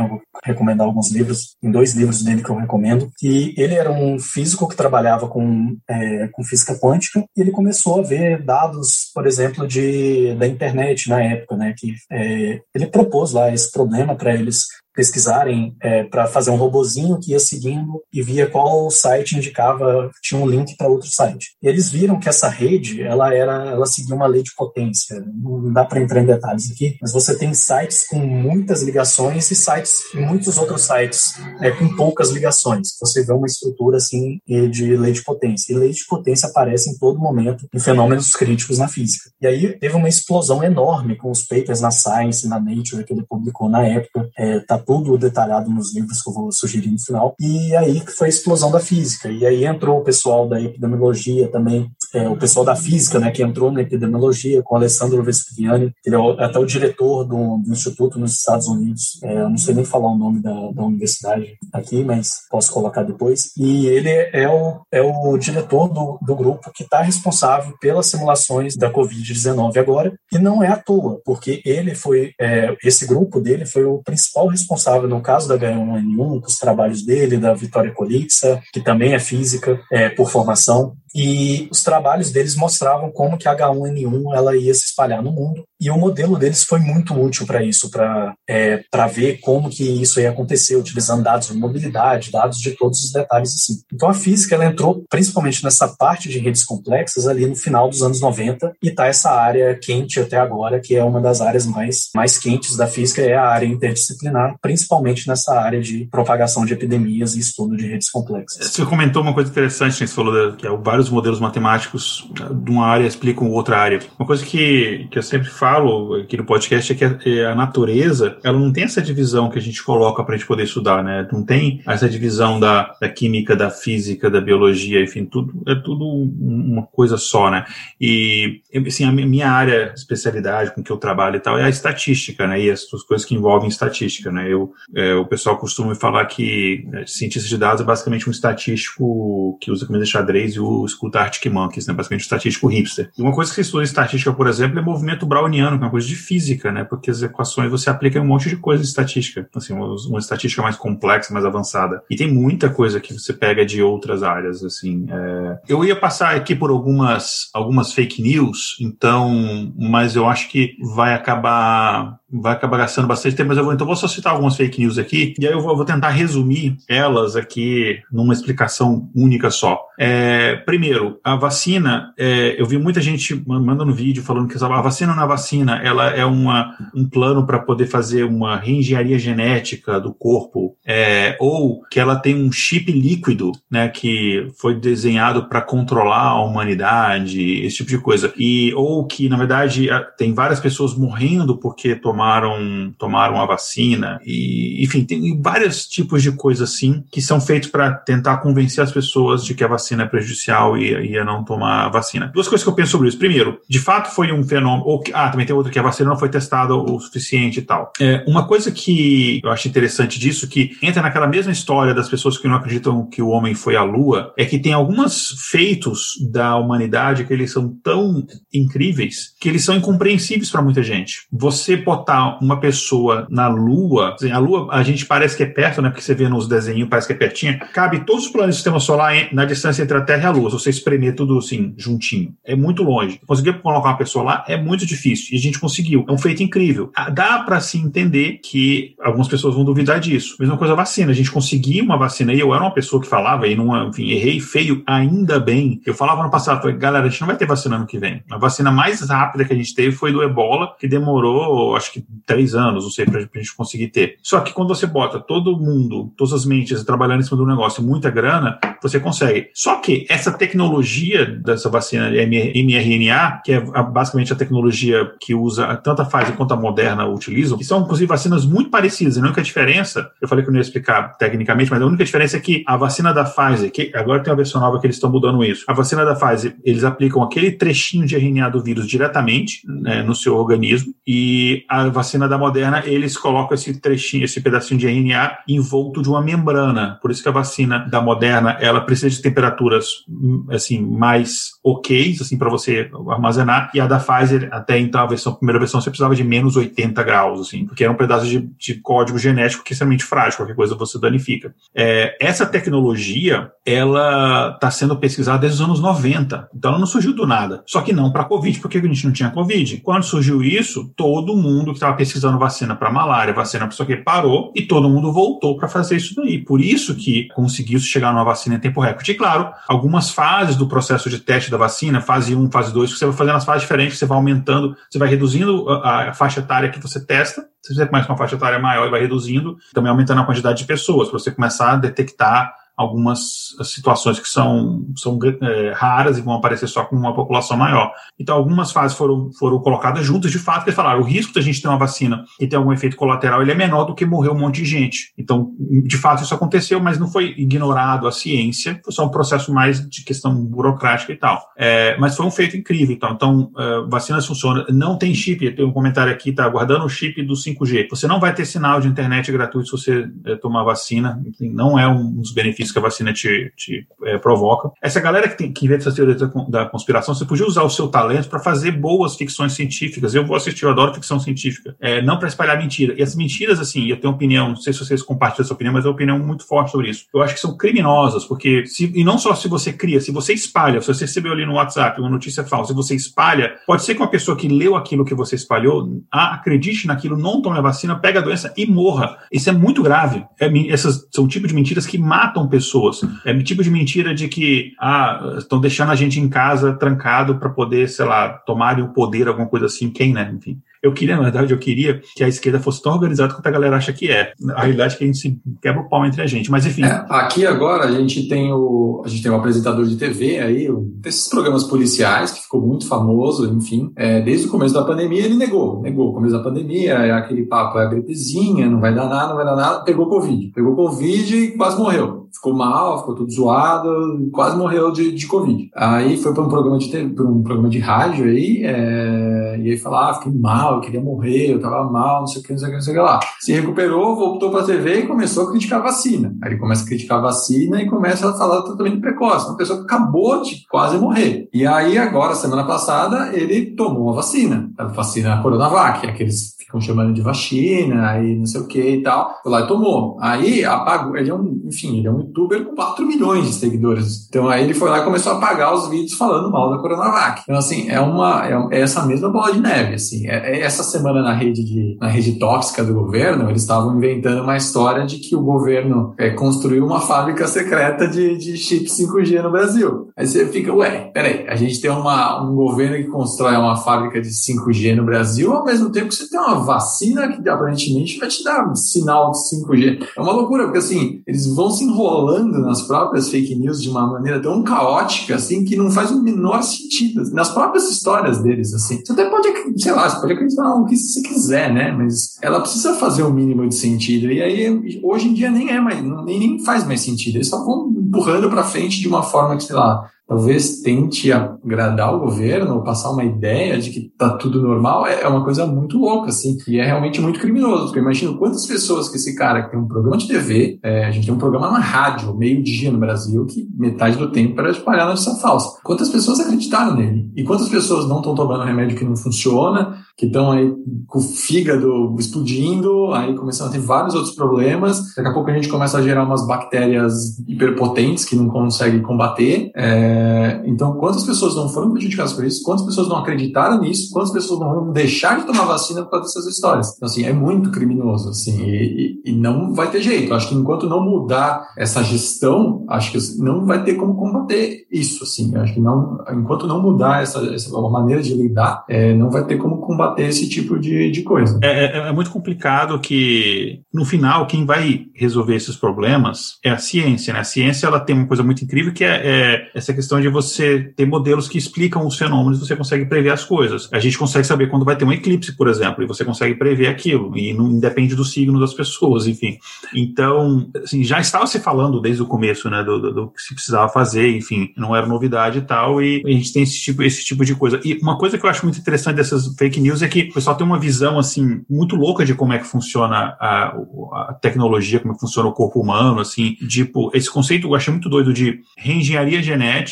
[0.45, 4.69] recomendar alguns livros, em dois livros dele que eu recomendo, que ele era um físico
[4.69, 9.67] que trabalhava com, é, com física quântica, e ele começou a ver dados, por exemplo,
[9.67, 14.65] de, da internet na época, né, que é, ele propôs lá esse problema para eles
[14.94, 20.40] pesquisarem é, para fazer um robozinho que ia seguindo e via qual site indicava tinha
[20.40, 21.56] um link para outro site.
[21.62, 25.23] E eles viram que essa rede ela era ela seguia uma lei de potência.
[25.35, 29.55] Não dá para entrar em detalhes aqui, mas você tem sites com muitas ligações e
[29.55, 32.89] sites e muitos outros sites é, com poucas ligações.
[33.01, 35.73] Você vê uma estrutura assim de lei de potência.
[35.73, 39.31] E lei de potência aparece em todo momento em fenômenos críticos na física.
[39.40, 43.24] E aí teve uma explosão enorme com os papers na Science, na Nature que ele
[43.28, 44.28] publicou na época.
[44.36, 47.35] É, tá tudo detalhado nos livros que eu vou sugerir no final.
[47.41, 49.31] E aí que foi a explosão da física.
[49.31, 53.43] E aí entrou o pessoal da epidemiologia também, é, o pessoal da física, né, que
[53.43, 58.19] entrou na epidemiologia, com o Alessandro Vespiani, ele é até o diretor do, do, instituto
[58.19, 59.19] nos Estados Unidos.
[59.23, 63.03] É, eu não sei nem falar o nome da, da universidade aqui, mas posso colocar
[63.03, 63.51] depois.
[63.57, 68.77] E ele é o, é o diretor do, do grupo que está responsável pelas simulações
[68.77, 70.13] da Covid-19 agora.
[70.33, 74.49] E não é à toa, porque ele foi, é, esse grupo dele foi o principal
[74.49, 79.15] responsável responsável, no caso da H1N1, com os trabalhos dele, da Vitória Colitza, que também
[79.15, 84.56] é física é, por formação, e os trabalhos deles mostravam como que a H1N1 ela
[84.56, 88.34] ia se espalhar no mundo e o modelo deles foi muito útil para isso, para
[88.48, 93.02] é, para ver como que isso ia acontecer, utilizando dados de mobilidade, dados de todos
[93.05, 93.80] os detalhes assim.
[93.93, 98.02] Então a física ela entrou principalmente nessa parte de redes complexas ali no final dos
[98.02, 102.10] anos 90 e tá essa área quente até agora, que é uma das áreas mais
[102.14, 107.34] mais quentes da física é a área interdisciplinar, principalmente nessa área de propagação de epidemias
[107.34, 108.70] e estudo de redes complexas.
[108.70, 112.29] Você comentou uma coisa interessante, você falou que é o vários vários modelos matemáticos
[112.62, 114.01] de uma área explicam outra área.
[114.19, 117.55] Uma coisa que, que eu sempre falo aqui no podcast é que a, é a
[117.55, 121.03] natureza, ela não tem essa divisão que a gente coloca para a gente poder estudar,
[121.03, 121.29] né?
[121.33, 126.05] Não tem essa divisão da, da química, da física, da biologia, enfim, tudo é tudo
[126.05, 127.65] uma coisa só, né?
[128.01, 131.69] E assim, a minha área de especialidade com que eu trabalho e tal é a
[131.69, 132.61] estatística, né?
[132.61, 134.53] E as coisas que envolvem estatística, né?
[134.53, 139.59] Eu, é, o pessoal costuma falar que é, cientista de dados é basicamente um estatístico
[139.61, 141.94] que usa camisa de xadrez e o escuta Arctic Monkeys, né?
[141.94, 143.10] Basicamente estatístico hipster.
[143.16, 145.86] E uma coisa que se estuda em estatística, por exemplo, é movimento browniano, que é
[145.86, 146.85] uma coisa de física, né?
[146.85, 150.19] Porque as equações você aplica em um monte de coisa de estatística, assim, uma, uma
[150.19, 152.02] estatística mais complexa, mais avançada.
[152.10, 155.06] E tem muita coisa que você pega de outras áreas, assim.
[155.09, 155.59] É...
[155.69, 161.14] Eu ia passar aqui por algumas, algumas fake news, então, mas eu acho que vai
[161.14, 164.81] acabar vai acabar gastando bastante tempo, mas eu vou, então vou só citar algumas fake
[164.81, 169.79] news aqui, e aí eu vou, vou tentar resumir elas aqui numa explicação única só.
[169.99, 175.15] É, primeiro, a vacina, é, eu vi muita gente mandando vídeo falando que a vacina
[175.15, 180.77] na vacina, ela é uma, um plano para poder fazer uma reengenharia genética do corpo,
[180.87, 186.43] é, ou que ela tem um chip líquido, né, que foi desenhado para controlar a
[186.43, 191.95] humanidade, esse tipo de coisa, e ou que na verdade tem várias pessoas morrendo porque
[191.95, 197.40] tomaram tomaram, tomaram a vacina, e enfim, tem vários tipos de coisas assim que são
[197.40, 201.24] feitos para tentar convencer as pessoas de que a vacina é prejudicial e, e a
[201.24, 202.31] não tomar a vacina.
[202.32, 203.19] Duas coisas que eu penso sobre isso.
[203.19, 206.19] Primeiro, de fato foi um fenômeno, ou, ah, também tem outro que a vacina não
[206.19, 207.93] foi testada o suficiente e tal.
[208.01, 212.39] É, uma coisa que eu acho interessante disso, que entra naquela mesma história das pessoas
[212.39, 216.57] que não acreditam que o homem foi à Lua, é que tem alguns feitos da
[216.57, 221.27] humanidade que eles são tão incríveis que eles são incompreensíveis para muita gente.
[221.32, 225.80] Você botar botar uma pessoa na Lua, a Lua a gente parece que é perto,
[225.80, 225.89] né?
[225.89, 227.59] Porque você vê nos desenhos, parece que é pertinho.
[227.72, 230.51] Cabe todos os planetas do sistema solar na distância entre a Terra e a Lua.
[230.51, 232.34] Se você espremer tudo assim, juntinho.
[232.44, 233.20] É muito longe.
[233.26, 235.34] Conseguir colocar uma pessoa lá é muito difícil.
[235.34, 236.05] E a gente conseguiu.
[236.09, 236.90] É um feito incrível.
[236.94, 240.36] Ah, dá para se entender que algumas pessoas vão duvidar disso.
[240.39, 241.10] Mesma coisa a vacina.
[241.10, 244.10] A gente conseguiu uma vacina e eu era uma pessoa que falava e não, enfim,
[244.10, 245.80] errei feio, ainda bem.
[245.86, 248.22] Eu falava no passado, falei, galera, a gente não vai ter vacina ano que vem.
[248.30, 252.02] A vacina mais rápida que a gente teve foi do ebola, que demorou, acho que
[252.27, 254.16] três anos, não sei, para a gente conseguir ter.
[254.23, 257.83] Só que quando você bota todo mundo, todas as mentes trabalhando em cima do negócio,
[257.83, 259.51] muita grana, você consegue.
[259.55, 266.03] Só que essa tecnologia dessa vacina mRNA, que é basicamente a tecnologia que usa tanto
[266.03, 269.16] a Pfizer quanto a Moderna utilizam, que são inclusive vacinas muito parecidas.
[269.19, 272.37] A única diferença, eu falei que eu não ia explicar tecnicamente, mas a única diferença
[272.37, 275.11] é que a vacina da Pfizer, que agora tem uma versão nova que eles estão
[275.11, 275.65] mudando isso.
[275.69, 280.15] A vacina da Pfizer, eles aplicam aquele trechinho de RNA do vírus diretamente né, no
[280.15, 285.39] seu organismo e a vacina da Moderna, eles colocam esse trechinho, esse pedacinho de RNA
[285.49, 286.99] envolto de uma membrana.
[287.01, 290.05] Por isso que a vacina da Moderna, ela precisa de temperaturas
[290.51, 295.33] assim mais ok, assim para você armazenar, e a da Pfizer, até então a versão
[295.33, 298.41] a primeira versão você precisava de menos 80 graus, assim, porque era um pedaço de,
[298.59, 301.55] de código genético que é extremamente frágil, qualquer coisa você danifica.
[301.75, 307.13] É, essa tecnologia, ela está sendo pesquisada desde os anos 90, então ela não surgiu
[307.13, 307.63] do nada.
[307.67, 309.79] Só que não para Covid, porque a gente não tinha Covid.
[309.79, 311.37] Quando surgiu isso, todo
[311.73, 315.12] mundo que estava pesquisando vacina para malária, vacina para isso aqui, parou e todo mundo
[315.12, 316.39] voltou para fazer isso daí.
[316.39, 319.12] Por isso que conseguiu chegar numa vacina em tempo recorde.
[319.12, 323.07] E claro, algumas fases do processo de teste da vacina, fase 1, fase 2, você
[323.07, 326.69] vai fazendo as fases diferentes, você vai aumentando, você vai reduzindo a, a faixa etária
[326.69, 330.20] que você testa, você começa com uma faixa etária maior e vai reduzindo, também aumentando
[330.20, 335.73] a quantidade de pessoas, para você começar a detectar algumas situações que são, são é,
[335.74, 337.93] raras e vão aparecer só com uma população maior.
[338.19, 341.61] Então, algumas fases foram, foram colocadas juntas, de fato, que falaram, o risco da gente
[341.61, 344.39] ter uma vacina e ter algum efeito colateral, ele é menor do que morrer um
[344.39, 345.12] monte de gente.
[345.19, 345.53] Então,
[345.85, 349.86] de fato, isso aconteceu, mas não foi ignorado a ciência, foi só um processo mais
[349.89, 351.43] de questão burocrática e tal.
[351.57, 353.12] É, mas foi um feito incrível, então.
[353.12, 357.23] Então, uh, vacinas funcionam, não tem chip, tem um comentário aqui, tá guardando o chip
[357.23, 357.89] do 5G.
[357.90, 361.86] Você não vai ter sinal de internet gratuito se você uh, tomar vacina, não é
[361.86, 364.70] um dos benefícios benefícios que a vacina te, te é, provoca.
[364.80, 367.89] Essa galera que, tem, que inventa essas teorias da, conspiração, você podia usar o seu
[367.89, 370.14] talento para fazer boas ficções científicas.
[370.14, 371.74] Eu vou assistir, eu adoro ficção científica.
[371.80, 372.94] É, não para espalhar mentira.
[372.97, 375.82] E as mentiras, assim, eu tenho opinião, não sei se vocês compartilham essa opinião, mas
[375.82, 377.06] tenho uma opinião muito forte sobre isso.
[377.12, 380.32] Eu acho que são criminosas, porque, se, e não só se você cria, se você
[380.32, 383.94] espalha, se você recebeu ali no WhatsApp uma notícia falsa, se você espalha, pode ser
[383.94, 387.98] que uma pessoa que leu aquilo que você espalhou, acredite naquilo, não tome a vacina,
[387.98, 389.18] pega a doença e morra.
[389.30, 390.24] Isso é muito grave.
[390.40, 393.01] É, essas são o tipo de mentiras que matam pessoas.
[393.24, 397.39] É o tipo de mentira de que ah, estão deixando a gente em casa trancado
[397.39, 399.89] para poder, sei lá, tomar o poder, alguma coisa assim.
[399.91, 400.31] Quem, né?
[400.37, 400.61] Enfim.
[400.83, 403.77] Eu queria, na verdade, eu queria que a esquerda fosse tão organizada quanto a galera
[403.77, 404.33] acha que é.
[404.55, 406.51] A realidade é que a gente se quebra o pau entre a gente.
[406.51, 406.83] Mas enfim.
[406.83, 409.01] É, aqui agora a gente tem o.
[409.05, 412.87] A gente tem um apresentador de TV aí, um desses programas policiais, que ficou muito
[412.87, 413.93] famoso, enfim.
[413.97, 415.81] É, desde o começo da pandemia ele negou.
[415.81, 416.11] Negou.
[416.11, 419.37] O começo da pandemia, é aquele papo, é a gripezinha, não vai dar nada, não
[419.37, 419.85] vai dar nada.
[419.85, 420.49] Pegou Covid.
[420.49, 425.71] Pegou Covid e quase morreu ficou mal, ficou tudo zoado, quase morreu de, de Covid.
[425.75, 429.99] Aí foi para um programa de um programa de rádio aí, é, e aí falou,
[429.99, 432.69] ah, fiquei mal, eu queria morrer, eu tava mal, não sei o que, não sei
[432.69, 433.21] o que, não sei o que lá.
[433.41, 436.35] Se recuperou, voltou para a TV e começou a criticar a vacina.
[436.43, 439.47] Aí ele começa a criticar a vacina e começa a falar do tratamento precoce.
[439.47, 441.49] Uma pessoa que acabou de quase morrer.
[441.53, 447.13] E aí agora, semana passada, ele tomou a vacina, a vacina Coronavac, aqueles ficam chamando
[447.13, 449.39] de vacina, aí não sei o que e tal.
[449.43, 450.17] Foi lá e tomou.
[450.21, 454.27] Aí apagou, ele é um, enfim, ele é um youtuber com 4 milhões de seguidores.
[454.28, 457.43] Então aí ele foi lá e começou a apagar os vídeos falando mal da Coronavac.
[457.43, 460.27] Então, assim, é uma é, é essa mesma bola de neve, assim.
[460.28, 464.43] É, é essa semana na rede de na rede tóxica do governo, eles estavam inventando
[464.43, 469.43] uma história de que o governo é, construiu uma fábrica secreta de, de chip 5G
[469.43, 470.09] no Brasil.
[470.16, 474.20] Aí você fica, ué, peraí, a gente tem uma, um governo que constrói uma fábrica
[474.20, 478.28] de 5G no Brasil, ao mesmo tempo que você tem uma vacina que aparentemente vai
[478.28, 480.07] te dar sinal de 5G.
[480.16, 484.06] É uma loucura, porque assim, eles vão se enrolando nas próprias fake news de uma
[484.06, 487.22] maneira tão caótica, assim, que não faz o menor sentido.
[487.32, 489.02] Nas próprias histórias deles, assim.
[489.05, 489.48] Você até pode,
[489.80, 491.93] sei lá, você pode acreditar no que você quiser, né?
[491.93, 494.30] Mas ela precisa fazer o um mínimo de sentido.
[494.30, 497.36] E aí, hoje em dia, nem é mais, nem, nem faz mais sentido.
[497.36, 502.15] Eles só vão empurrando para frente de uma forma que, sei lá, talvez tente agradar
[502.15, 505.67] o governo ou passar uma ideia de que tá tudo normal, é, é uma coisa
[505.67, 509.35] muito louca, assim, e é realmente muito criminoso, porque eu imagino quantas pessoas que esse
[509.35, 512.35] cara que tem um programa de TV, é, a gente tem um programa na rádio,
[512.35, 515.79] meio-dia no Brasil, que metade do tempo era espalhar notícia falsa.
[515.85, 517.31] Quantas pessoas acreditaram nele?
[517.37, 520.73] E quantas pessoas não estão tomando remédio que não funciona, que estão aí
[521.07, 525.15] com o fígado explodindo, aí começando a ter vários outros problemas.
[525.17, 529.71] Daqui a pouco a gente começa a gerar umas bactérias hiperpotentes que não conseguem combater.
[529.75, 530.22] É,
[530.65, 532.62] então, quantas pessoas não foram prejudicadas por isso?
[532.62, 534.12] Quantas pessoas não acreditaram nisso?
[534.12, 536.94] Quantas pessoas não vão deixar de tomar vacina por causa dessas histórias?
[536.97, 540.35] Então, assim, é muito criminoso, assim, e, e, e não vai ter jeito.
[540.35, 545.24] Acho que enquanto não mudar essa gestão, acho que não vai ter como combater isso,
[545.24, 545.55] assim.
[545.57, 549.57] Acho que não, enquanto não mudar essa, essa maneira de lidar, é, não vai ter
[549.57, 551.59] como combater esse tipo de, de coisa.
[551.62, 556.78] É, é, é, muito complicado que, no final, quem vai resolver esses problemas é a
[556.78, 557.40] ciência, né?
[557.40, 560.93] A ciência, ela tem uma coisa muito incrível que é, é essa questão de você
[560.97, 563.89] ter modelos que explicam os fenômenos você consegue prever as coisas.
[563.93, 566.89] A gente consegue saber quando vai ter um eclipse, por exemplo, e você consegue prever
[566.89, 569.59] aquilo, e não depende do signo das pessoas, enfim.
[569.95, 573.55] Então, assim, já estava se falando desde o começo, né, do, do, do que se
[573.55, 577.24] precisava fazer, enfim, não era novidade e tal, e a gente tem esse tipo, esse
[577.24, 577.81] tipo de coisa.
[577.85, 580.57] E uma coisa que eu acho muito interessante dessas fake news é que o pessoal
[580.57, 583.77] tem uma visão assim muito louca de como é que funciona a,
[584.12, 587.93] a tecnologia, como é que funciona o corpo humano, assim, tipo, esse conceito eu achei
[587.93, 589.91] muito doido de reengenharia genética.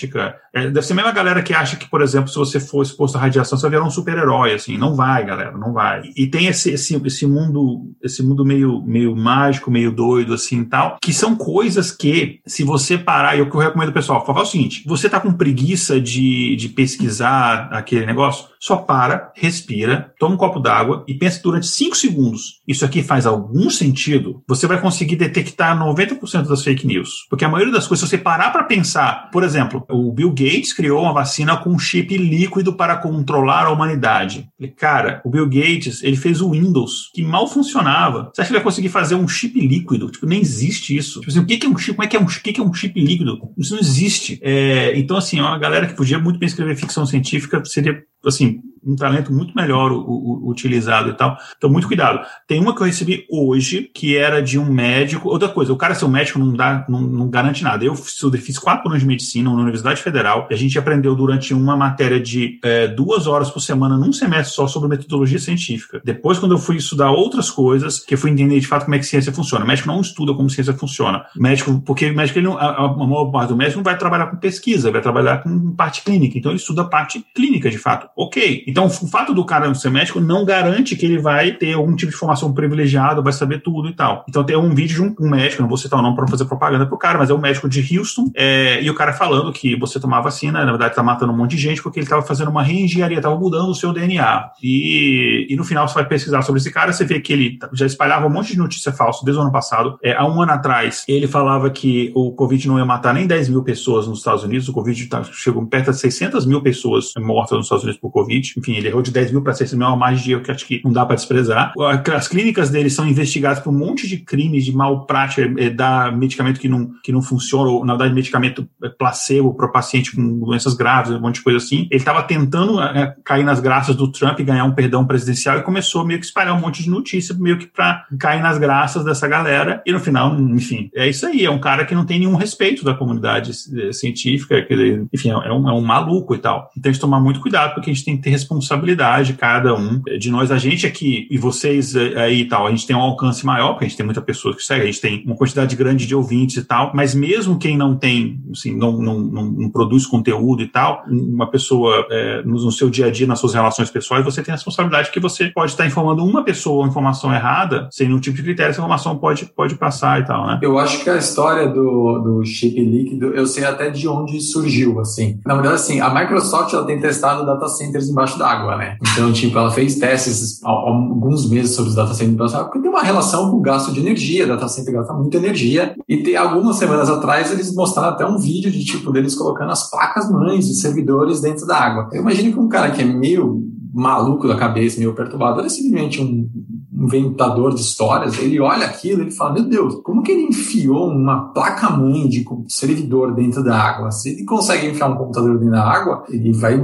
[0.55, 3.17] É, deve ser a mesma galera que acha que, por exemplo, se você for exposto
[3.17, 4.77] à radiação, você vai virar um super-herói, assim.
[4.77, 6.03] Não vai, galera, não vai.
[6.17, 10.99] E tem esse, esse, esse mundo, esse mundo meio, meio mágico, meio doido, assim, tal,
[11.01, 14.47] que são coisas que, se você parar, e o que eu recomendo pessoal, falar o
[14.47, 20.39] seguinte, você tá com preguiça de, de pesquisar aquele negócio, só para, respira, toma um
[20.39, 22.61] copo d'água e pensa durante 5 segundos.
[22.69, 24.43] Isso aqui faz algum sentido?
[24.47, 27.27] Você vai conseguir detectar 90% das fake news.
[27.31, 30.75] Porque a maioria das coisas, se você parar para pensar, por exemplo, o Bill Gates
[30.75, 34.49] criou uma vacina com um chip líquido para controlar a humanidade.
[34.77, 38.31] Cara, o Bill Gates, ele fez o Windows, que mal funcionava.
[38.33, 40.11] Você acha que vai conseguir fazer um chip líquido?
[40.11, 41.21] Tipo, nem existe isso.
[41.21, 41.97] Tipo assim, o que é um chip?
[41.97, 43.39] Como é que é um, o que é um chip líquido?
[43.57, 44.39] Isso não existe.
[44.43, 48.63] É, então, assim, é uma galera que podia muito bem escrever ficção científica seria, assim,
[48.85, 51.37] um talento muito melhor o, o, utilizado e tal.
[51.57, 52.27] Então, muito cuidado.
[52.47, 55.29] Tem uma que eu recebi hoje, que era de um médico.
[55.29, 57.85] Outra coisa, o cara ser um médico não, dá, não, não garante nada.
[57.85, 61.77] Eu fiz quatro anos de medicina na Universidade Federal e a gente aprendeu durante uma
[61.77, 66.01] matéria de é, duas horas por semana, num semestre só, sobre metodologia científica.
[66.05, 68.99] Depois, quando eu fui estudar outras coisas, que eu fui entender de fato como é
[68.99, 69.65] que ciência funciona.
[69.65, 71.25] O médico não estuda como ciência funciona.
[71.37, 73.97] O médico, porque o médico, ele não, a, a maior parte do médico não vai
[73.97, 76.39] trabalhar com pesquisa, vai trabalhar com parte clínica.
[76.39, 78.09] Então, ele estuda a parte clínica, de fato.
[78.17, 78.65] Ok.
[78.71, 82.11] Então, o fato do cara ser médico não garante que ele vai ter algum tipo
[82.11, 84.25] de informação privilegiada, vai saber tudo e tal.
[84.29, 86.45] Então tem um vídeo de um, um médico, não vou citar o nome para fazer
[86.45, 89.77] propaganda pro cara, mas é um médico de Houston, é, e o cara falando que
[89.77, 92.51] você tomar vacina, na verdade tá matando um monte de gente porque ele tava fazendo
[92.51, 94.51] uma reengenharia, tava mudando o seu DNA.
[94.63, 97.87] E, e no final você vai pesquisar sobre esse cara, você vê que ele já
[97.87, 99.99] espalhava um monte de notícia falsa desde o ano passado.
[100.03, 103.49] É, há um ano atrás, ele falava que o Covid não ia matar nem 10
[103.49, 107.57] mil pessoas nos Estados Unidos, o Covid tá, chegou perto de 600 mil pessoas mortas
[107.57, 109.89] nos Estados Unidos por Covid, enfim, ele errou de 10 mil para 6 mil, é
[109.89, 111.73] uma magia que acho que não dá para desprezar.
[112.15, 116.17] As clínicas dele são investigadas por um monte de crimes de mal prática, é, dar
[116.17, 118.69] medicamento que não, que não funciona, ou na verdade medicamento
[118.99, 121.89] placebo para paciente com doenças graves, um monte de coisa assim.
[121.91, 125.63] Ele estava tentando é, cair nas graças do Trump e ganhar um perdão presidencial e
[125.63, 129.27] começou meio que espalhar um monte de notícia, meio que para cair nas graças dessa
[129.27, 129.83] galera.
[129.87, 131.45] E no final, enfim, é isso aí.
[131.45, 135.53] É um cara que não tem nenhum respeito da comunidade é, científica, que, enfim, é
[135.53, 136.71] um, é um maluco e tal.
[136.77, 140.03] Então a gente tomar muito cuidado, porque a gente tem que ter responsabilidade, cada um
[140.19, 140.51] de nós.
[140.51, 143.71] A gente aqui e vocês é, aí e tal, a gente tem um alcance maior,
[143.71, 146.15] porque a gente tem muita pessoa que segue, a gente tem uma quantidade grande de
[146.15, 150.63] ouvintes e tal, mas mesmo quem não tem, assim, não, não, não, não produz conteúdo
[150.63, 154.25] e tal, uma pessoa é, no, no, seu dia a dia, nas suas relações pessoais,
[154.25, 158.09] você tem a responsabilidade que você pode estar informando uma pessoa uma informação errada, sem
[158.09, 160.59] nenhum tipo de critério, essa informação pode, pode passar e tal, né?
[160.63, 164.99] Eu acho que a história do, do chip líquido, eu sei até de onde surgiu,
[165.01, 165.39] assim.
[165.45, 168.99] Na verdade, assim, a Microsoft, ela tem testado data centers embaixo d'água, né?
[169.13, 173.51] Então, tipo, ela fez testes alguns meses sobre os data centers porque tem uma relação
[173.51, 177.53] com o gasto de energia, data center gasta muita energia, e tem algumas semanas atrás
[177.53, 181.67] eles mostraram até um vídeo de, tipo, deles colocando as placas mães de servidores dentro
[181.67, 182.09] da água.
[182.13, 183.63] Eu imagino que um cara que é meio
[183.93, 186.49] maluco da cabeça, meio perturbado, é simplesmente um
[186.93, 191.49] inventador de histórias, ele olha aquilo ele fala, meu Deus, como que ele enfiou uma
[191.53, 194.11] placa-mãe de servidor dentro da água?
[194.11, 196.77] Se ele consegue enfiar um computador dentro da água, ele vai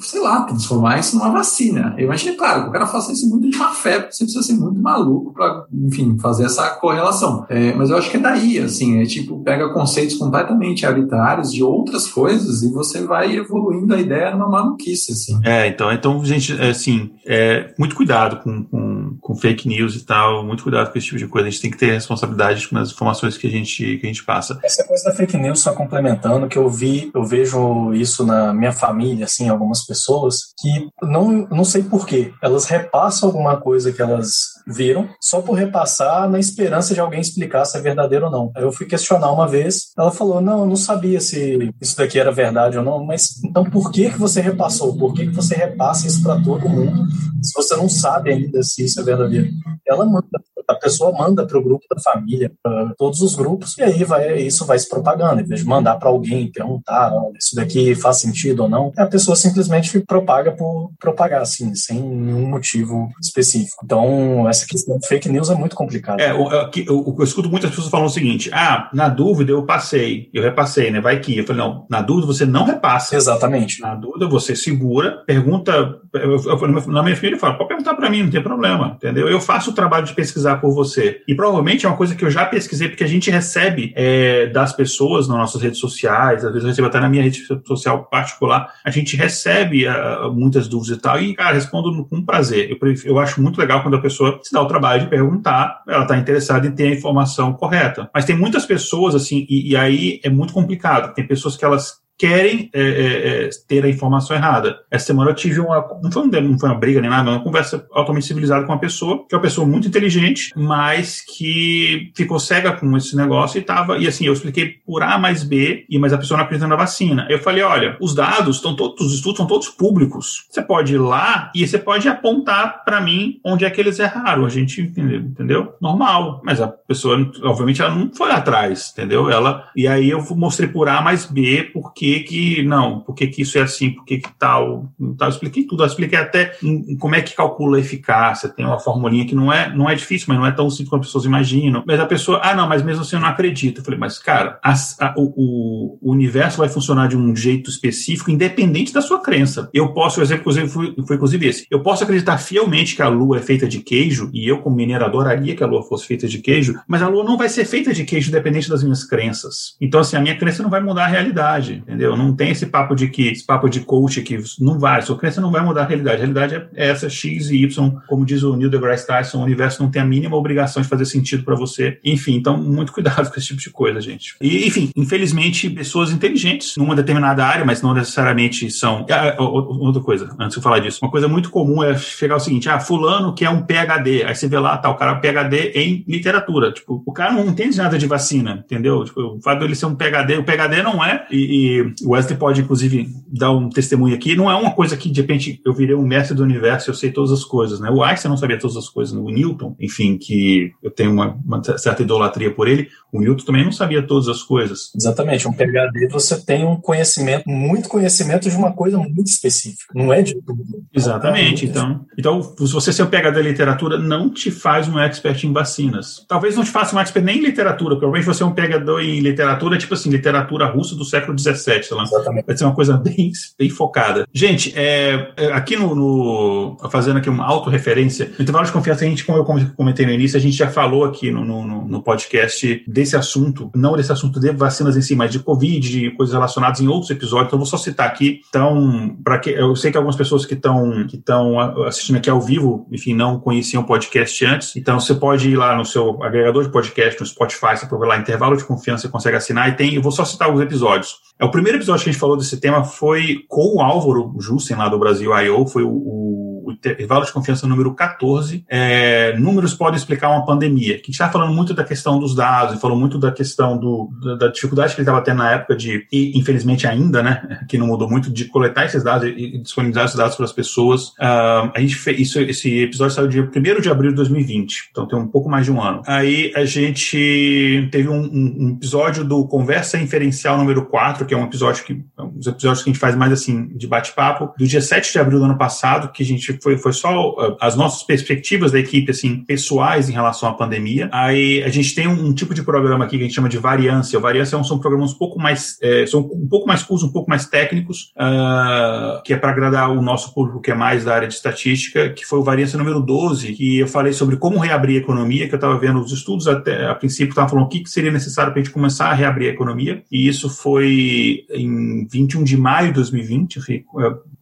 [0.00, 1.94] sei lá, transformar isso numa vacina.
[1.96, 4.42] Eu imagino, claro, que o cara faça isso muito de má fé, porque você precisa
[4.42, 7.46] ser muito maluco para, enfim, fazer essa correlação.
[7.48, 11.62] É, mas eu acho que é daí, assim, é tipo, pega conceitos completamente arbitrários de
[11.62, 15.40] outras coisas e você vai evoluindo a ideia numa maluquice, assim.
[15.44, 20.04] É, então, então gente, é, assim, é, muito cuidado com, com, com, fake news e
[20.04, 21.48] tal, muito cuidado com esse tipo de coisa.
[21.48, 24.24] A gente tem que ter responsabilidade com as informações que a gente, que a gente
[24.24, 24.58] passa.
[24.62, 28.72] Essa coisa da fake news, só complementando, que eu vi, eu vejo isso na minha
[28.72, 34.56] família, assim, algumas pessoas que não, não sei porquê, elas repassam alguma coisa que elas
[34.66, 38.52] viram, só por repassar na esperança de alguém explicar se é verdadeiro ou não.
[38.56, 42.32] Eu fui questionar uma vez, ela falou: Não, eu não sabia se isso daqui era
[42.32, 44.96] verdade ou não, mas então por que, que você repassou?
[44.96, 47.06] Por que, que você repassa isso para todo mundo
[47.42, 49.48] se você não sabe ainda se isso é verdadeiro?
[49.86, 50.26] Ela manda,
[50.68, 54.38] a pessoa manda para o grupo da família, para todos os grupos, e aí vai,
[54.40, 55.40] isso vai se propagando.
[55.40, 59.36] Em vez de mandar para alguém perguntar: Isso daqui faz sentido ou não, a pessoa
[59.36, 59.75] simplesmente
[60.06, 63.82] propaga por propagar, assim, sem nenhum motivo específico.
[63.84, 66.22] Então, essa questão de fake news é muito complicada.
[66.22, 69.64] É, eu, eu, eu, eu, escuto muitas pessoas falando o seguinte: ah, na dúvida eu
[69.64, 71.00] passei, eu repassei, né?
[71.00, 71.36] Vai que.
[71.38, 73.16] Eu falei, não, na dúvida você não repassa.
[73.16, 73.80] Exatamente.
[73.80, 76.00] Na dúvida você segura, pergunta.
[76.14, 79.28] Eu, na minha filha, eu falo, pode perguntar para mim, não tem problema, entendeu?
[79.28, 81.22] Eu faço o trabalho de pesquisar por você.
[81.28, 84.72] E provavelmente é uma coisa que eu já pesquisei, porque a gente recebe é, das
[84.72, 88.72] pessoas nas nossas redes sociais, às vezes eu recebo até na minha rede social particular,
[88.84, 92.70] a gente recebe uh, muitas dúvidas e tal, e, cara, respondo com prazer.
[92.70, 96.02] Eu, eu acho muito legal quando a pessoa se dá o trabalho de perguntar, ela
[96.02, 98.10] está interessada em ter a informação correta.
[98.14, 101.14] Mas tem muitas pessoas, assim, e, e aí é muito complicado.
[101.14, 104.78] Tem pessoas que elas querem é, é, é, ter a informação errada.
[104.90, 105.86] Essa semana eu tive uma.
[106.02, 108.78] Não foi, um, não foi uma briga nem nada, uma conversa altamente civilizada com uma
[108.78, 113.62] pessoa, que é uma pessoa muito inteligente, mas que ficou cega com esse negócio e
[113.62, 113.98] tava.
[113.98, 116.76] E assim, eu expliquei por A mais B, e mas a pessoa não acredita na
[116.76, 117.26] vacina.
[117.28, 120.46] Eu falei: olha, os dados estão todos, os estudos são todos públicos.
[120.50, 124.44] Você pode ir lá e você pode apontar para mim onde é que eles erraram.
[124.44, 125.74] A gente entendeu, entendeu?
[125.80, 126.40] Normal.
[126.44, 129.28] Mas a pessoa, obviamente, ela não foi atrás, entendeu?
[129.28, 129.68] Ela.
[129.76, 133.42] E aí eu mostrei por A mais B, porque que que não, por que que
[133.42, 135.28] isso é assim, por que que tal, tal.
[135.28, 136.56] Eu expliquei tudo, eu expliquei até
[136.98, 140.26] como é que calcula a eficácia, tem uma formulinha que não é, não é difícil,
[140.28, 141.82] mas não é tão simples como as pessoas imaginam.
[141.86, 143.80] Mas a pessoa, ah não, mas mesmo assim eu não acredito.
[143.80, 148.30] Eu falei, mas cara, a, a, o, o, universo vai funcionar de um jeito específico,
[148.30, 149.68] independente da sua crença.
[149.72, 153.08] Eu posso, o exemplo inclusive foi, foi inclusive esse, eu posso acreditar fielmente que a
[153.08, 156.28] Lua é feita de queijo, e eu como mineiro adoraria que a Lua fosse feita
[156.28, 159.76] de queijo, mas a Lua não vai ser feita de queijo independente das minhas crenças.
[159.80, 161.95] Então assim, a minha crença não vai mudar a realidade entendeu?
[161.96, 165.40] Não tem esse papo de que, esse papo de coach que não vai, sua crença
[165.40, 166.16] não vai mudar a realidade.
[166.16, 169.82] A realidade é essa, X e Y, como diz o Neil deGrasse Tyson, o universo
[169.82, 171.98] não tem a mínima obrigação de fazer sentido para você.
[172.04, 174.34] Enfim, então, muito cuidado com esse tipo de coisa, gente.
[174.40, 179.06] E, enfim, infelizmente, pessoas inteligentes numa determinada área, mas não necessariamente são.
[179.10, 182.40] Ah, outra coisa, antes de eu falar disso, uma coisa muito comum é chegar o
[182.40, 184.24] seguinte: ah, fulano quer um PhD.
[184.24, 186.72] Aí você vê lá, tá, o cara é um PhD em literatura.
[186.72, 189.04] Tipo, o cara não entende nada de vacina, entendeu?
[189.04, 192.38] Tipo, o fato dele ser um PhD, o PhD não é, e, que o Wesley
[192.38, 194.36] pode, inclusive, dar um testemunho aqui.
[194.36, 196.94] Não é uma coisa que, de repente, eu virei um mestre do universo e eu
[196.94, 197.90] sei todas as coisas, né?
[197.90, 199.20] O Einstein não sabia todas as coisas, né?
[199.20, 203.64] o Newton, enfim, que eu tenho uma, uma certa idolatria por ele, o Newton também
[203.64, 204.90] não sabia todas as coisas.
[204.94, 205.48] Exatamente.
[205.48, 209.92] Um PhD, você tem um conhecimento, muito conhecimento de uma coisa muito específica.
[209.94, 210.64] Não é de tudo.
[210.94, 211.66] Exatamente.
[211.66, 215.52] Então, então, se você ser um PhD em literatura, não te faz um expert em
[215.52, 216.24] vacinas.
[216.28, 219.20] Talvez não te faça um expert nem em literatura, provavelmente você é um PhD em
[219.20, 222.04] literatura, tipo assim, literatura russa do século XVII, sei lá.
[222.04, 222.46] Exatamente.
[222.46, 224.26] Vai ser uma coisa bem, bem focada.
[224.32, 229.08] Gente, é, é, aqui no, no, fazendo aqui uma autorreferência, no intervalo de confiança, a
[229.08, 229.44] gente, como eu
[229.76, 233.96] comentei no início, a gente já falou aqui no, no, no podcast desse assunto, não
[233.96, 237.48] desse assunto de vacinas em si, mas de Covid, de coisas relacionadas em outros episódios,
[237.48, 238.40] então eu vou só citar aqui.
[238.48, 242.40] Então, para que eu sei que algumas pessoas que estão que estão assistindo aqui ao
[242.40, 246.62] vivo, enfim, não conheciam o podcast antes, então você pode ir lá no seu agregador
[246.62, 249.94] de podcast, no Spotify, você pode lá intervalo de confiança, você consegue assinar e tem,
[249.94, 251.26] eu vou só citar alguns episódios.
[251.38, 254.76] É, o primeiro episódio que a gente falou desse tema foi com o Álvaro Jussen,
[254.76, 259.96] lá do Brasil I.O., foi o o intervalo de confiança número 14, é, números podem
[259.96, 263.32] explicar uma pandemia, a gente está falando muito da questão dos dados, falou muito da
[263.32, 267.22] questão do, da, da dificuldade que ele estava tendo na época de, e infelizmente ainda,
[267.22, 270.52] né, que não mudou muito, de coletar esses dados e, disponibilizar esses dados para as
[270.52, 271.08] pessoas.
[271.08, 275.06] Uh, a gente fez, isso, esse episódio saiu dia 1 de abril de 2020, então
[275.06, 276.02] tem um pouco mais de um ano.
[276.06, 281.36] Aí a gente teve um, um, um episódio do Conversa Inferencial número 4, que é
[281.36, 284.66] um episódio que, um dos episódios que a gente faz mais assim, de bate-papo, do
[284.66, 287.76] dia 7 de abril do ano passado, que a gente foi, foi só uh, as
[287.76, 291.08] nossas perspectivas da equipe, assim, pessoais em relação à pandemia.
[291.12, 293.56] Aí a gente tem um, um tipo de programa aqui que a gente chama de
[293.56, 294.18] variância.
[294.18, 297.30] O variância são programas um pouco mais, é, são um pouco mais curtos, um pouco
[297.30, 301.28] mais técnicos, uh, que é para agradar o nosso público que é mais da área
[301.28, 305.02] de estatística, que foi o variância número 12, que eu falei sobre como reabrir a
[305.02, 307.90] economia, que eu estava vendo os estudos até a princípio estavam falando o que, que
[307.90, 312.42] seria necessário para a gente começar a reabrir a economia, e isso foi em 21
[312.42, 313.60] de maio de 2020,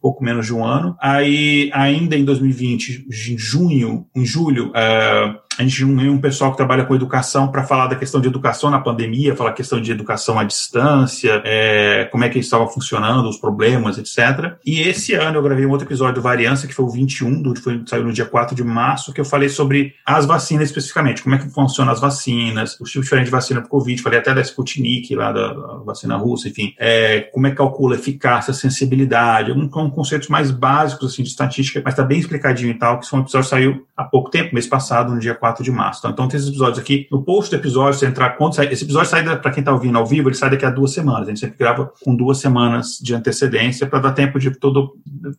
[0.05, 0.95] pouco menos de um ano.
[1.01, 6.57] Aí, ainda em 2020, em junho, em julho, uh, a gente reuniu um pessoal que
[6.57, 10.37] trabalha com educação para falar da questão de educação na pandemia, falar questão de educação
[10.37, 14.55] à distância, é, como é que estava funcionando, os problemas, etc.
[14.65, 17.59] E esse ano eu gravei um outro episódio do Variância, que foi o 21, do,
[17.59, 21.35] foi, saiu no dia 4 de março, que eu falei sobre as vacinas especificamente, como
[21.35, 24.41] é que funcionam as vacinas, os tipos diferentes de vacina para Covid, falei até da
[24.41, 29.63] Sputnik, lá da, da vacina russa, enfim, é, como é que calcula eficácia, sensibilidade, um,
[29.63, 33.19] um conceitos mais básicos assim, de estatística, mas está bem explicadinho e tal, que foi
[33.19, 35.99] um episódio que saiu há pouco tempo, mês passado, no dia 4 4 de março.
[35.99, 37.07] Então, então tem esses episódios aqui.
[37.11, 38.71] No post do episódio, você entrar quando sai.
[38.71, 41.27] Esse episódio sai, para quem está ouvindo ao vivo, ele sai daqui a duas semanas.
[41.27, 44.93] A gente sempre grava com duas semanas de antecedência para dar tempo de todo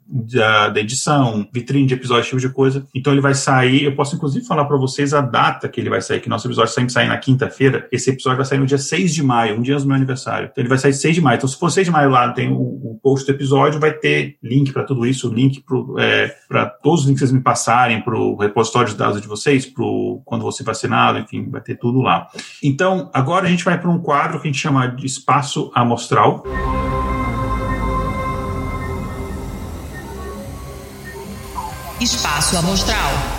[0.07, 2.87] da, da, edição, vitrine de episódio, esse tipo de coisa.
[2.95, 3.85] Então ele vai sair.
[3.85, 6.73] Eu posso inclusive falar para vocês a data que ele vai sair, que nosso episódio
[6.73, 7.89] sempre sai na quinta-feira.
[7.91, 10.49] Esse episódio vai sair no dia 6 de maio, um dia do meu aniversário.
[10.53, 11.37] Então ele vai sair 6 de maio.
[11.37, 14.37] Então, se for 6 de maio lá, tem o, o post do episódio, vai ter
[14.43, 18.17] link para tudo isso, link para é, todos os links que vocês me passarem, para
[18.17, 19.85] o repositório de dados de vocês, para
[20.25, 22.29] quando você vacinado, enfim, vai ter tudo lá.
[22.63, 26.45] Então, agora a gente vai para um quadro que a gente chama de espaço amostral.
[32.01, 33.37] Espaço amostral.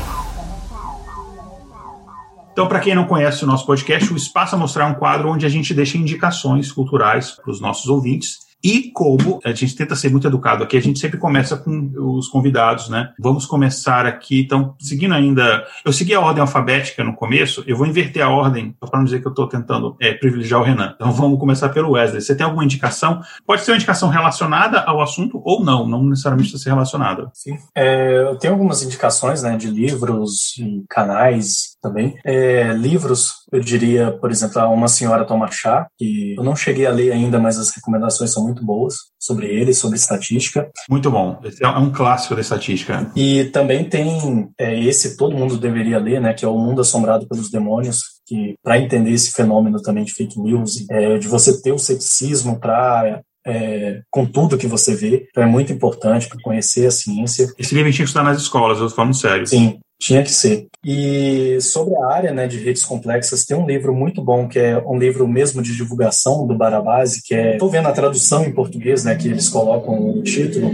[2.57, 5.45] Então, para quem não conhece o nosso podcast, o Espaço Amostral é um quadro onde
[5.45, 10.09] a gente deixa indicações culturais para os nossos ouvintes e como a gente tenta ser
[10.09, 13.13] muito educado aqui, a gente sempre começa com os convidados, né?
[13.19, 15.65] Vamos começar aqui, então, seguindo ainda.
[15.85, 19.21] Eu segui a ordem alfabética no começo, eu vou inverter a ordem, para não dizer
[19.21, 20.93] que eu estou tentando é, privilegiar o Renan.
[20.95, 22.21] Então, vamos começar pelo Wesley.
[22.21, 23.21] Você tem alguma indicação?
[23.45, 27.29] Pode ser uma indicação relacionada ao assunto ou não, não necessariamente precisa ser relacionada.
[27.33, 27.57] Sim.
[27.75, 32.17] É, eu tenho algumas indicações, né, de livros e canais também.
[32.25, 36.91] É, livros, eu diria, por exemplo, Uma Senhora Toma Chá, que eu não cheguei a
[36.91, 40.69] ler ainda, mas as recomendações são muito boas sobre ele, sobre estatística.
[40.89, 41.39] Muito bom.
[41.43, 43.11] Esse é um clássico da estatística.
[43.15, 47.27] E também tem é, esse todo mundo deveria ler, né, que é O Mundo Assombrado
[47.27, 51.71] pelos Demônios, que para entender esse fenômeno também de fake news, é, de você ter
[51.71, 55.27] o ceticismo para é, com tudo que você vê.
[55.29, 57.47] Então é muito importante para conhecer a ciência.
[57.57, 59.47] Esse livro tinha que estar nas escolas, eu tô falando sério.
[59.47, 60.67] Sim, tinha que ser.
[60.85, 64.77] E sobre a área né, de redes complexas, tem um livro muito bom, que é
[64.85, 67.53] um livro mesmo de divulgação do Barabasi, que é.
[67.53, 70.71] Estou vendo a tradução em português, né, que eles colocam o título.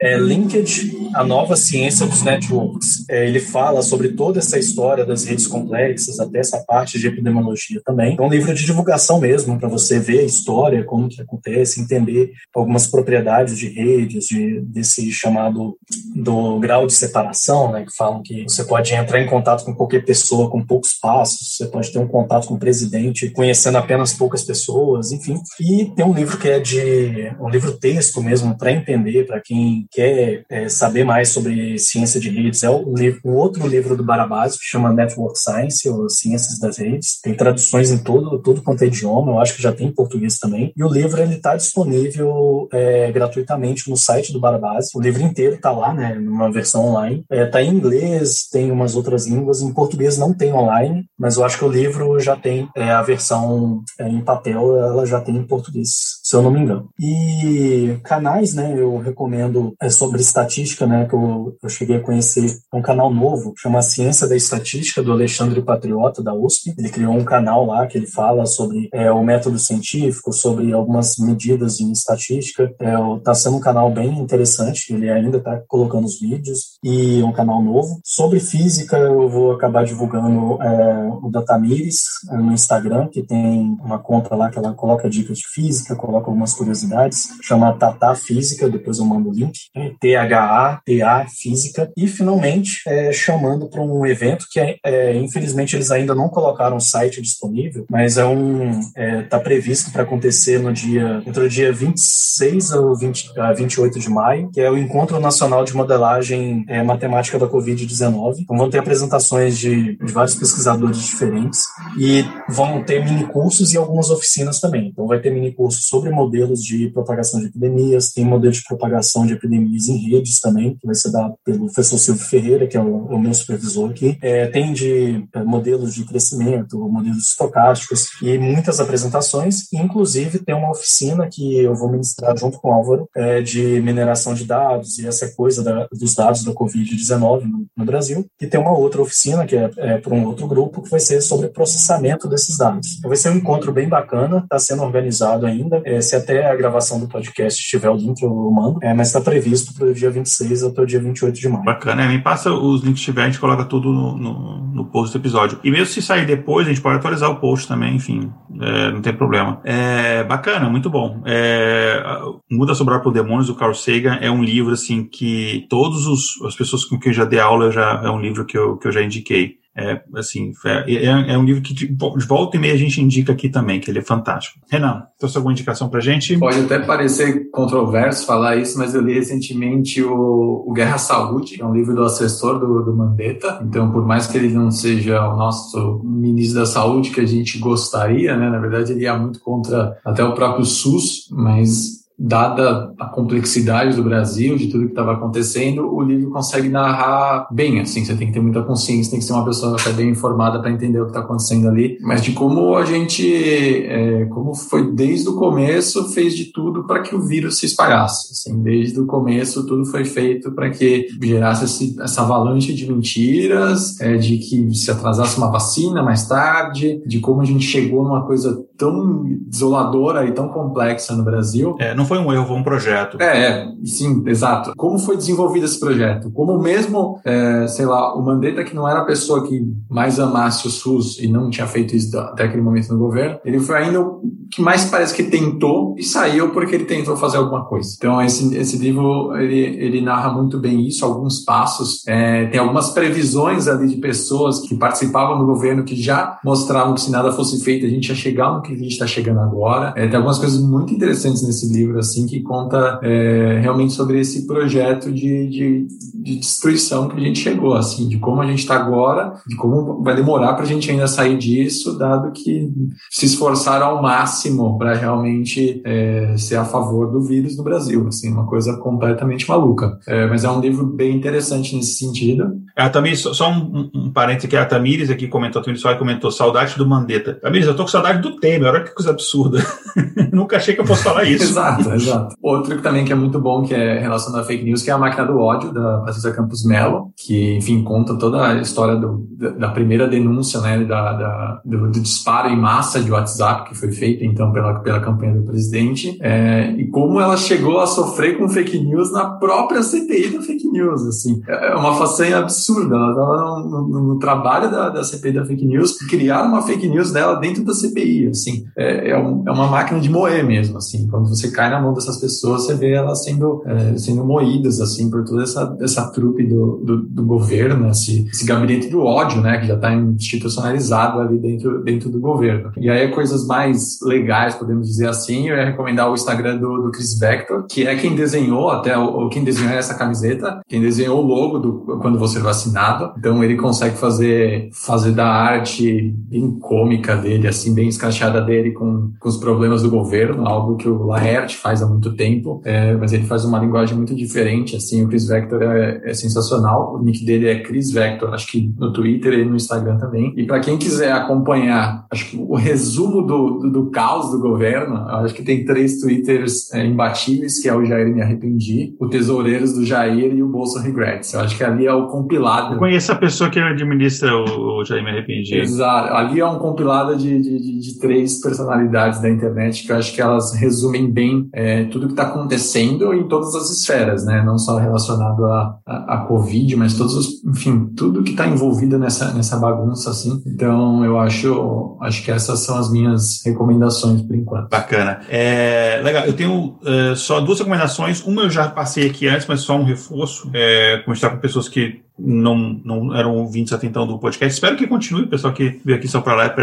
[0.00, 3.04] É Linked, a nova ciência dos networks.
[3.08, 7.80] É, ele fala sobre toda essa história das redes complexas, até essa parte de epidemiologia
[7.84, 8.16] também.
[8.18, 12.32] É um livro de divulgação mesmo, para você ver a história, como que acontece, entender
[12.54, 15.78] algumas propriedades de redes, de, desse chamado
[16.14, 20.04] do grau de separação, né, que falam que você pode entrar em contato com qualquer
[20.04, 24.42] pessoa com poucos passos, você pode ter um contato com o presidente conhecendo apenas poucas
[24.42, 25.40] pessoas, enfim.
[25.60, 29.86] E tem um livro que é de um livro texto mesmo para entender, para quem
[29.90, 32.62] quer é, saber mais sobre ciência de redes.
[32.62, 36.78] É o, livro, um outro livro do Barabás que chama Network Science ou Ciências das
[36.78, 37.20] Redes.
[37.22, 39.32] Tem traduções em todo todo quanto é idioma.
[39.32, 40.72] Eu acho que já tem em português também.
[40.76, 44.88] E o livro ele está disponível é, gratuitamente no site do Barabás.
[44.94, 47.24] O livro inteiro está lá, né, numa versão online.
[47.30, 49.60] Está é, em inglês, tem umas outras línguas.
[49.60, 53.02] Em português não tem online, mas eu acho que o livro já tem é, a
[53.02, 55.88] versão é, em papel, ela já tem em português,
[56.22, 56.88] se eu não me engano.
[56.98, 62.46] E canais, né, eu recomendo é sobre estatística, né, que eu, eu cheguei a conhecer
[62.72, 66.74] um canal novo, chama Ciência da Estatística, do Alexandre Patriota, da USP.
[66.78, 71.16] Ele criou um canal lá que ele fala sobre é, o método científico, sobre algumas
[71.18, 72.70] medidas em estatística.
[72.80, 77.32] É, tá sendo um canal bem interessante, ele ainda está colocando os vídeos, e um
[77.32, 78.00] canal novo.
[78.04, 83.98] Sobre física, eu vou acabar divulgando é, o Datamires é, no Instagram, que tem uma
[83.98, 88.98] conta lá que ela coloca dicas de física, coloca algumas curiosidades, chama Tata Física, depois
[88.98, 94.60] eu mando o link, é, T-H-A-T-A Física, e finalmente é, chamando para um evento que,
[94.60, 98.80] é, é, infelizmente, eles ainda não colocaram o site disponível, mas é um
[99.24, 104.08] está previsto para acontecer no dia entre o dia 26 ao 20, a 28 de
[104.08, 108.23] maio, que é o Encontro Nacional de Modelagem Matemática da Covid-19.
[108.32, 111.62] Então vão ter apresentações de, de vários pesquisadores diferentes
[111.98, 114.88] e vão ter mini cursos e algumas oficinas também.
[114.88, 119.26] Então vai ter mini cursos sobre modelos de propagação de epidemias, tem modelo de propagação
[119.26, 122.80] de epidemias em redes também, que vai ser dado pelo professor Silvio Ferreira, que é
[122.80, 124.18] o, o meu supervisor aqui.
[124.22, 130.70] É, tem de é, modelos de crescimento, modelos estocásticos e muitas apresentações, inclusive tem uma
[130.70, 135.06] oficina que eu vou ministrar junto com o Álvaro é, de mineração de dados e
[135.06, 139.46] essa coisa da, dos dados da Covid-19 no, no, Brasil, e tem uma outra oficina
[139.46, 142.96] que é, é para um outro grupo que vai ser sobre processamento desses dados.
[142.98, 146.56] Então, vai ser um encontro bem bacana, está sendo organizado ainda, é, se até a
[146.56, 150.10] gravação do podcast tiver o link eu mando, é, mas está previsto para o dia
[150.10, 151.64] 26 até o dia 28 de maio.
[151.64, 155.16] Bacana, me passa os links que tiver, a gente coloca tudo no, no, no, post
[155.16, 155.58] do episódio.
[155.64, 158.30] E mesmo se sair depois, a gente pode atualizar o post também, enfim,
[158.60, 159.60] é, não tem problema.
[159.64, 161.22] É bacana, muito bom.
[161.26, 162.02] É,
[162.50, 166.04] Muda Sobrar por Demônios, do Carl Sagan, é um livro, assim, que todas
[166.46, 168.88] as pessoas com quem eu já dei aula, já, é um livro que eu, que
[168.88, 169.58] eu já indiquei.
[169.76, 171.88] É, assim, é, é, é, um livro que de
[172.28, 174.60] volta e meia a gente indica aqui também, que ele é fantástico.
[174.70, 176.38] Renan, trouxe alguma indicação pra gente?
[176.38, 181.62] Pode até parecer controverso falar isso, mas eu li recentemente o, o Guerra Saúde, que
[181.62, 183.60] é um livro do assessor do, do Mandetta.
[183.64, 187.58] Então, por mais que ele não seja o nosso ministro da Saúde, que a gente
[187.58, 188.48] gostaria, né?
[188.48, 194.02] Na verdade, ele ia muito contra até o próprio SUS, mas dada a complexidade do
[194.02, 198.32] Brasil, de tudo que estava acontecendo, o livro consegue narrar bem, assim, você tem que
[198.32, 201.10] ter muita consciência, tem que ser uma pessoa até bem informada para entender o que
[201.10, 206.34] está acontecendo ali, mas de como a gente, é, como foi desde o começo, fez
[206.34, 210.52] de tudo para que o vírus se espalhasse, assim, desde o começo tudo foi feito
[210.52, 216.02] para que gerasse esse, essa avalanche de mentiras, é, de que se atrasasse uma vacina
[216.02, 221.24] mais tarde, de como a gente chegou numa coisa tão desoladora e tão complexa no
[221.24, 221.76] Brasil.
[221.78, 223.20] É, não foi um erro, foi um projeto.
[223.20, 224.72] É, é sim, exato.
[224.76, 226.30] Como foi desenvolvido esse projeto?
[226.30, 230.66] Como mesmo, é, sei lá, o Mandetta, que não era a pessoa que mais amasse
[230.66, 234.00] o SUS e não tinha feito isso até aquele momento no governo, ele foi ainda
[234.00, 237.94] o que mais parece que tentou e saiu porque ele tentou fazer alguma coisa.
[237.96, 242.06] Então, esse, esse livro, ele, ele narra muito bem isso, alguns passos.
[242.06, 247.00] É, tem algumas previsões ali de pessoas que participavam do governo que já mostravam que
[247.00, 249.92] se nada fosse feito, a gente ia chegar no que a gente está chegando agora.
[249.96, 254.46] É, tem algumas coisas muito interessantes nesse livro, assim, que conta é, realmente sobre esse
[254.46, 258.76] projeto de, de, de, destruição que a gente chegou, assim, de como a gente está
[258.76, 262.72] agora, de como vai demorar para a gente ainda sair disso, dado que
[263.10, 268.32] se esforçaram ao máximo para realmente é, ser a favor do vírus no Brasil, assim,
[268.32, 269.98] uma coisa completamente maluca.
[270.06, 272.64] É, mas é um livro bem interessante nesse sentido.
[272.76, 276.30] A Tamires, só um, um, parênteses aqui, a Tamires aqui comentou, a Tamires só comentou,
[276.30, 277.34] saudade do Mandetta.
[277.34, 279.64] Tamires, eu tô com saudade do Temer, olha que coisa absurda.
[280.32, 281.44] Nunca achei que eu fosse falar isso.
[281.54, 282.36] exato, exato.
[282.40, 284.98] Outro também que é muito bom, que é relacionado à fake news, que é a
[284.98, 289.50] máquina do ódio, da Patrícia Campos Mello, que, enfim, conta toda a história do, da,
[289.50, 293.90] da, primeira denúncia, né, da, da do, do, disparo em massa de WhatsApp, que foi
[293.90, 298.48] feito, então, pela, pela campanha do presidente, é, e como ela chegou a sofrer com
[298.48, 301.40] fake news na própria CPI da fake news, assim.
[301.48, 302.94] É uma façanha absurda.
[302.94, 306.88] Ela estava no, no, no, trabalho da, da CPI da fake news, criar uma fake
[306.88, 310.44] news dela dentro da CPI, assim assim, é, é, um, é, uma máquina de moer
[310.44, 311.08] mesmo, assim.
[311.08, 315.10] Quando você cai na mão dessas pessoas, você vê elas sendo, é, sendo moídas, assim,
[315.10, 319.58] por toda essa, essa trupe do, do, do governo, esse, esse gabinete do ódio, né,
[319.58, 322.70] que já está institucionalizado ali dentro, dentro do governo.
[322.76, 326.90] E aí, coisas mais legais, podemos dizer assim, eu ia recomendar o Instagram do, do
[326.90, 331.26] Chris Vector, que é quem desenhou, até o, quem desenhou essa camiseta, quem desenhou o
[331.26, 333.12] logo do quando você é vacinado.
[333.18, 339.12] Então, ele consegue fazer, fazer da arte bem cômica dele, assim, bem escrachada dele com,
[339.18, 343.14] com os problemas do governo, algo que o Laerte faz há muito tempo, é, mas
[343.14, 347.24] ele faz uma linguagem muito diferente, assim, o Chris Vector é, é, sensacional, o nick
[347.24, 350.76] dele é Chris Vector, acho que no Twitter e no Instagram também, e para quem
[350.76, 355.64] quiser acompanhar, acho que o resumo do, do, do caos do governo, acho que tem
[355.64, 360.42] três Twitters é, imbatíveis, que é o Jair Me Arrependi, o Tesoureiros do Jair e
[360.42, 362.74] o Bolsa Regrets, eu acho que ali é o compilado.
[362.74, 365.56] Eu conheço a pessoa que administra o, o Jair Me Arrependi.
[365.56, 369.96] Exato, ali é um compilado de, de, de, de três personalidades da internet que eu
[369.96, 374.42] acho que elas resumem bem é, tudo que está acontecendo em todas as esferas, né?
[374.44, 378.98] Não só relacionado à a, a, Covid, mas todos os, enfim, tudo que está envolvido
[378.98, 380.42] nessa, nessa bagunça, assim.
[380.44, 384.68] Então, eu acho, acho que essas são as minhas recomendações por enquanto.
[384.68, 385.20] Bacana.
[385.28, 388.20] É, legal, eu tenho uh, só duas recomendações.
[388.22, 390.50] Uma eu já passei aqui antes, mas só um reforço.
[390.52, 394.54] É, conversar com pessoas que não, não eram ouvintes até então do podcast.
[394.54, 396.54] Espero que continue, pessoal que veio aqui só para lá,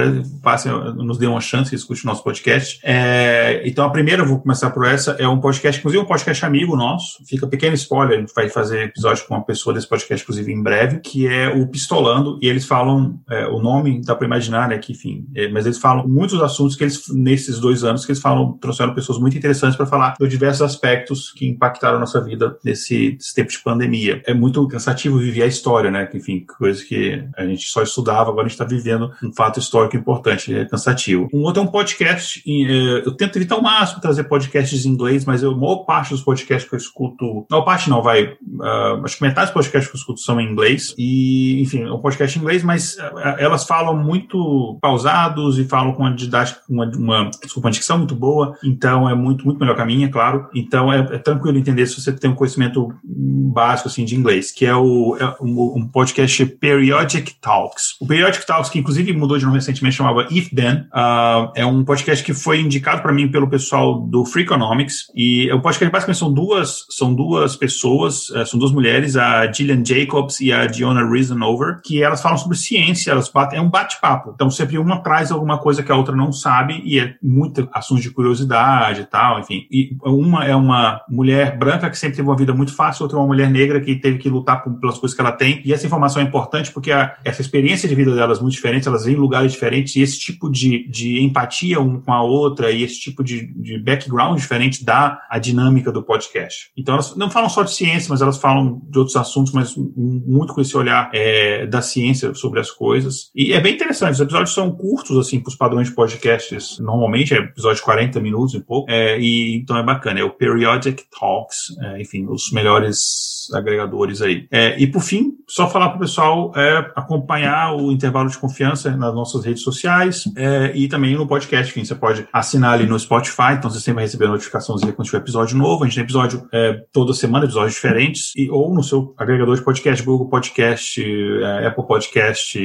[0.41, 2.79] passe, nos dê uma chance, escute o nosso podcast.
[2.83, 6.75] É, então, a primeira, vou começar por essa, é um podcast, inclusive um podcast amigo
[6.75, 10.51] nosso, fica pequeno spoiler, a gente vai fazer episódio com uma pessoa desse podcast, inclusive,
[10.51, 14.69] em breve, que é o Pistolando, e eles falam, é, o nome dá para imaginar,
[14.69, 18.11] né, que enfim, é, mas eles falam muitos assuntos que eles, nesses dois anos, que
[18.11, 22.21] eles falam, trouxeram pessoas muito interessantes para falar de diversos aspectos que impactaram a nossa
[22.21, 24.21] vida nesse tempo de pandemia.
[24.25, 26.09] É muito cansativo viver a história, né?
[26.13, 29.95] Enfim, coisa que a gente só estudava, agora a gente está vivendo um fato histórico
[29.95, 31.27] importante, é cansativo.
[31.33, 35.25] Um outro é um podcast, é, eu tento evitar ao máximo trazer podcasts em inglês,
[35.25, 39.03] mas eu, a maior parte dos podcasts que eu escuto, não, parte não, vai, uh,
[39.03, 41.99] acho que metade dos podcasts que eu escuto são em inglês, e, enfim, é um
[41.99, 46.85] podcast em inglês, mas uh, elas falam muito pausados e falam com uma didática, uma,
[46.85, 50.47] uma, desculpa, uma dicção muito boa, então é muito, muito melhor que a minha, claro,
[50.53, 54.65] então é, é tranquilo entender se você tem um conhecimento básico, assim, de inglês, que
[54.65, 57.95] é o, é um podcast Periodic Talks.
[57.99, 61.83] O Periodic Talks, que inclusive mudou de nome recentemente, chamava If Then, uh, é um
[61.83, 65.05] podcast que foi indicado para mim pelo pessoal do Freakonomics.
[65.15, 69.83] E o podcast basicamente são duas, são duas pessoas, uh, são duas mulheres, a Gillian
[69.83, 74.31] Jacobs e a Diona Reasonover, que elas falam sobre ciência, elas batem, é um bate-papo.
[74.33, 78.01] Então sempre uma traz alguma coisa que a outra não sabe e é muito assunto
[78.01, 79.67] de curiosidade e tal, enfim.
[79.71, 83.21] E uma é uma mulher branca que sempre teve uma vida muito fácil, outra é
[83.21, 86.21] uma mulher negra que teve que lutar pelas coisas que ela tem, e essa informação
[86.21, 89.51] é importante porque a, essa experiência de vida delas muito diferente, elas vêm em lugares
[89.51, 93.47] diferentes, e esse tipo de, de empatia um com a outra e esse tipo de,
[93.53, 96.71] de background diferente dá a dinâmica do podcast.
[96.77, 100.53] Então elas não falam só de ciência, mas elas falam de outros assuntos, mas muito
[100.53, 103.31] com esse olhar é, da ciência sobre as coisas.
[103.35, 107.33] E é bem interessante, os episódios são curtos, assim, para os padrões de podcasts, normalmente
[107.33, 111.03] é episódio de 40 minutos e pouco, é, e então é bacana, é o Periodic
[111.17, 114.47] Talks, é, enfim, os melhores agregadores aí.
[114.51, 118.95] É, e por fim, só falar para o pessoal é, acompanhar o intervalo de confiança
[118.95, 121.69] nas nossas redes sociais é, e também no podcast.
[121.69, 125.17] Enfim, você pode assinar ali no Spotify, então você sempre vai receber notificaçãozinha quando tiver
[125.17, 125.83] episódio novo.
[125.83, 129.61] A gente tem episódio é, toda semana, episódios diferentes, e, ou no seu agregador de
[129.61, 132.57] podcast, Google Podcast, é, Apple Podcast,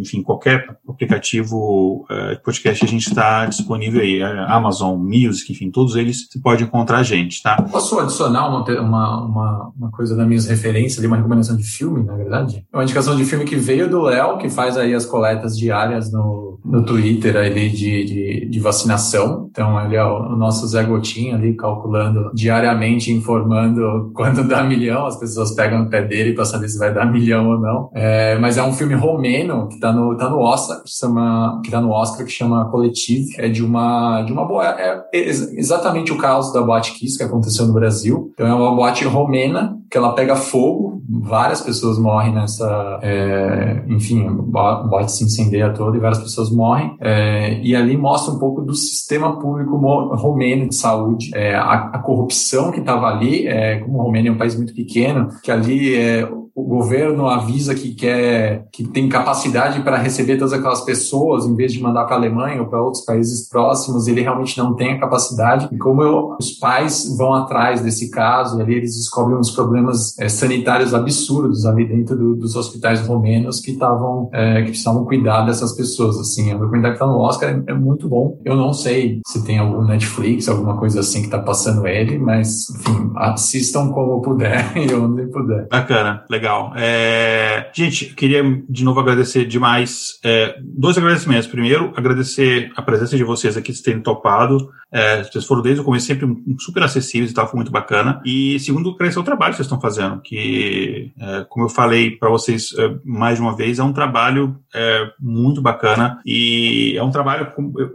[0.00, 4.20] enfim, qualquer aplicativo é, de podcast a gente está disponível aí.
[4.20, 7.62] É, Amazon Music, enfim, todos eles você pode encontrar a gente, tá?
[7.62, 12.02] Posso adicionar uma, uma, uma, uma coisa das minhas referências ali, uma recomendação de filme,
[12.04, 12.66] na verdade.
[12.72, 16.10] É uma indicação de filme que veio do Léo, que faz aí as coletas diárias
[16.10, 19.48] no, no Twitter ali de, de, de vacinação.
[19.50, 25.06] Então, ele é o, nosso Zé Gotinha ali, calculando diariamente, informando quando dá milhão.
[25.06, 27.90] As pessoas pegam no pé dele para saber se vai dar milhão ou não.
[27.92, 31.70] É, mas é um filme romeno que tá no, tá no Oscar, que, chama, que
[31.70, 33.28] tá no Oscar, que chama Coletivo.
[33.38, 37.24] É de uma, de uma boa, é, é exatamente o caso da Boate Kiss que
[37.24, 38.30] aconteceu no Brasil.
[38.32, 44.26] Então, é uma boate romena que ela pega fogo, várias pessoas morrem nessa, é, enfim,
[44.26, 46.96] o bote se incendeia todo e várias pessoas morrem.
[47.00, 51.98] É, e ali mostra um pouco do sistema público romeno de saúde, é, a, a,
[51.98, 55.94] corrupção que estava ali, é, como o Romênia é um país muito pequeno, que ali
[55.94, 61.54] é, o governo avisa que quer, que tem capacidade para receber todas aquelas pessoas, em
[61.56, 64.92] vez de mandar para a Alemanha ou para outros países próximos, ele realmente não tem
[64.92, 65.68] a capacidade.
[65.72, 70.28] E como eu, os pais vão atrás desse caso, ali eles descobrem uns problemas é,
[70.28, 75.72] sanitários absurdos ali dentro do, dos hospitais romenos que estavam, é, que precisavam cuidar dessas
[75.72, 76.18] pessoas.
[76.18, 78.38] Assim, o documentário que está no Oscar é, é, muito bom.
[78.44, 82.70] Eu não sei se tem algum Netflix, alguma coisa assim que está passando ele, mas
[82.70, 85.66] enfim, assistam como puder e onde puder.
[85.68, 86.43] Bacana, legal.
[86.76, 87.70] É...
[87.72, 90.18] Gente, queria de novo agradecer demais.
[90.24, 91.46] É, dois agradecimentos.
[91.46, 94.70] Primeiro, agradecer a presença de vocês aqui, de terem topado.
[94.94, 96.24] É, vocês foram desde o começo sempre
[96.60, 98.22] super acessíveis e tal, foi muito bacana.
[98.24, 102.28] E segundo, agradecer o trabalho que vocês estão fazendo, que, é, como eu falei para
[102.28, 107.10] vocês é, mais de uma vez, é um trabalho é, muito bacana e é um
[107.10, 107.48] trabalho,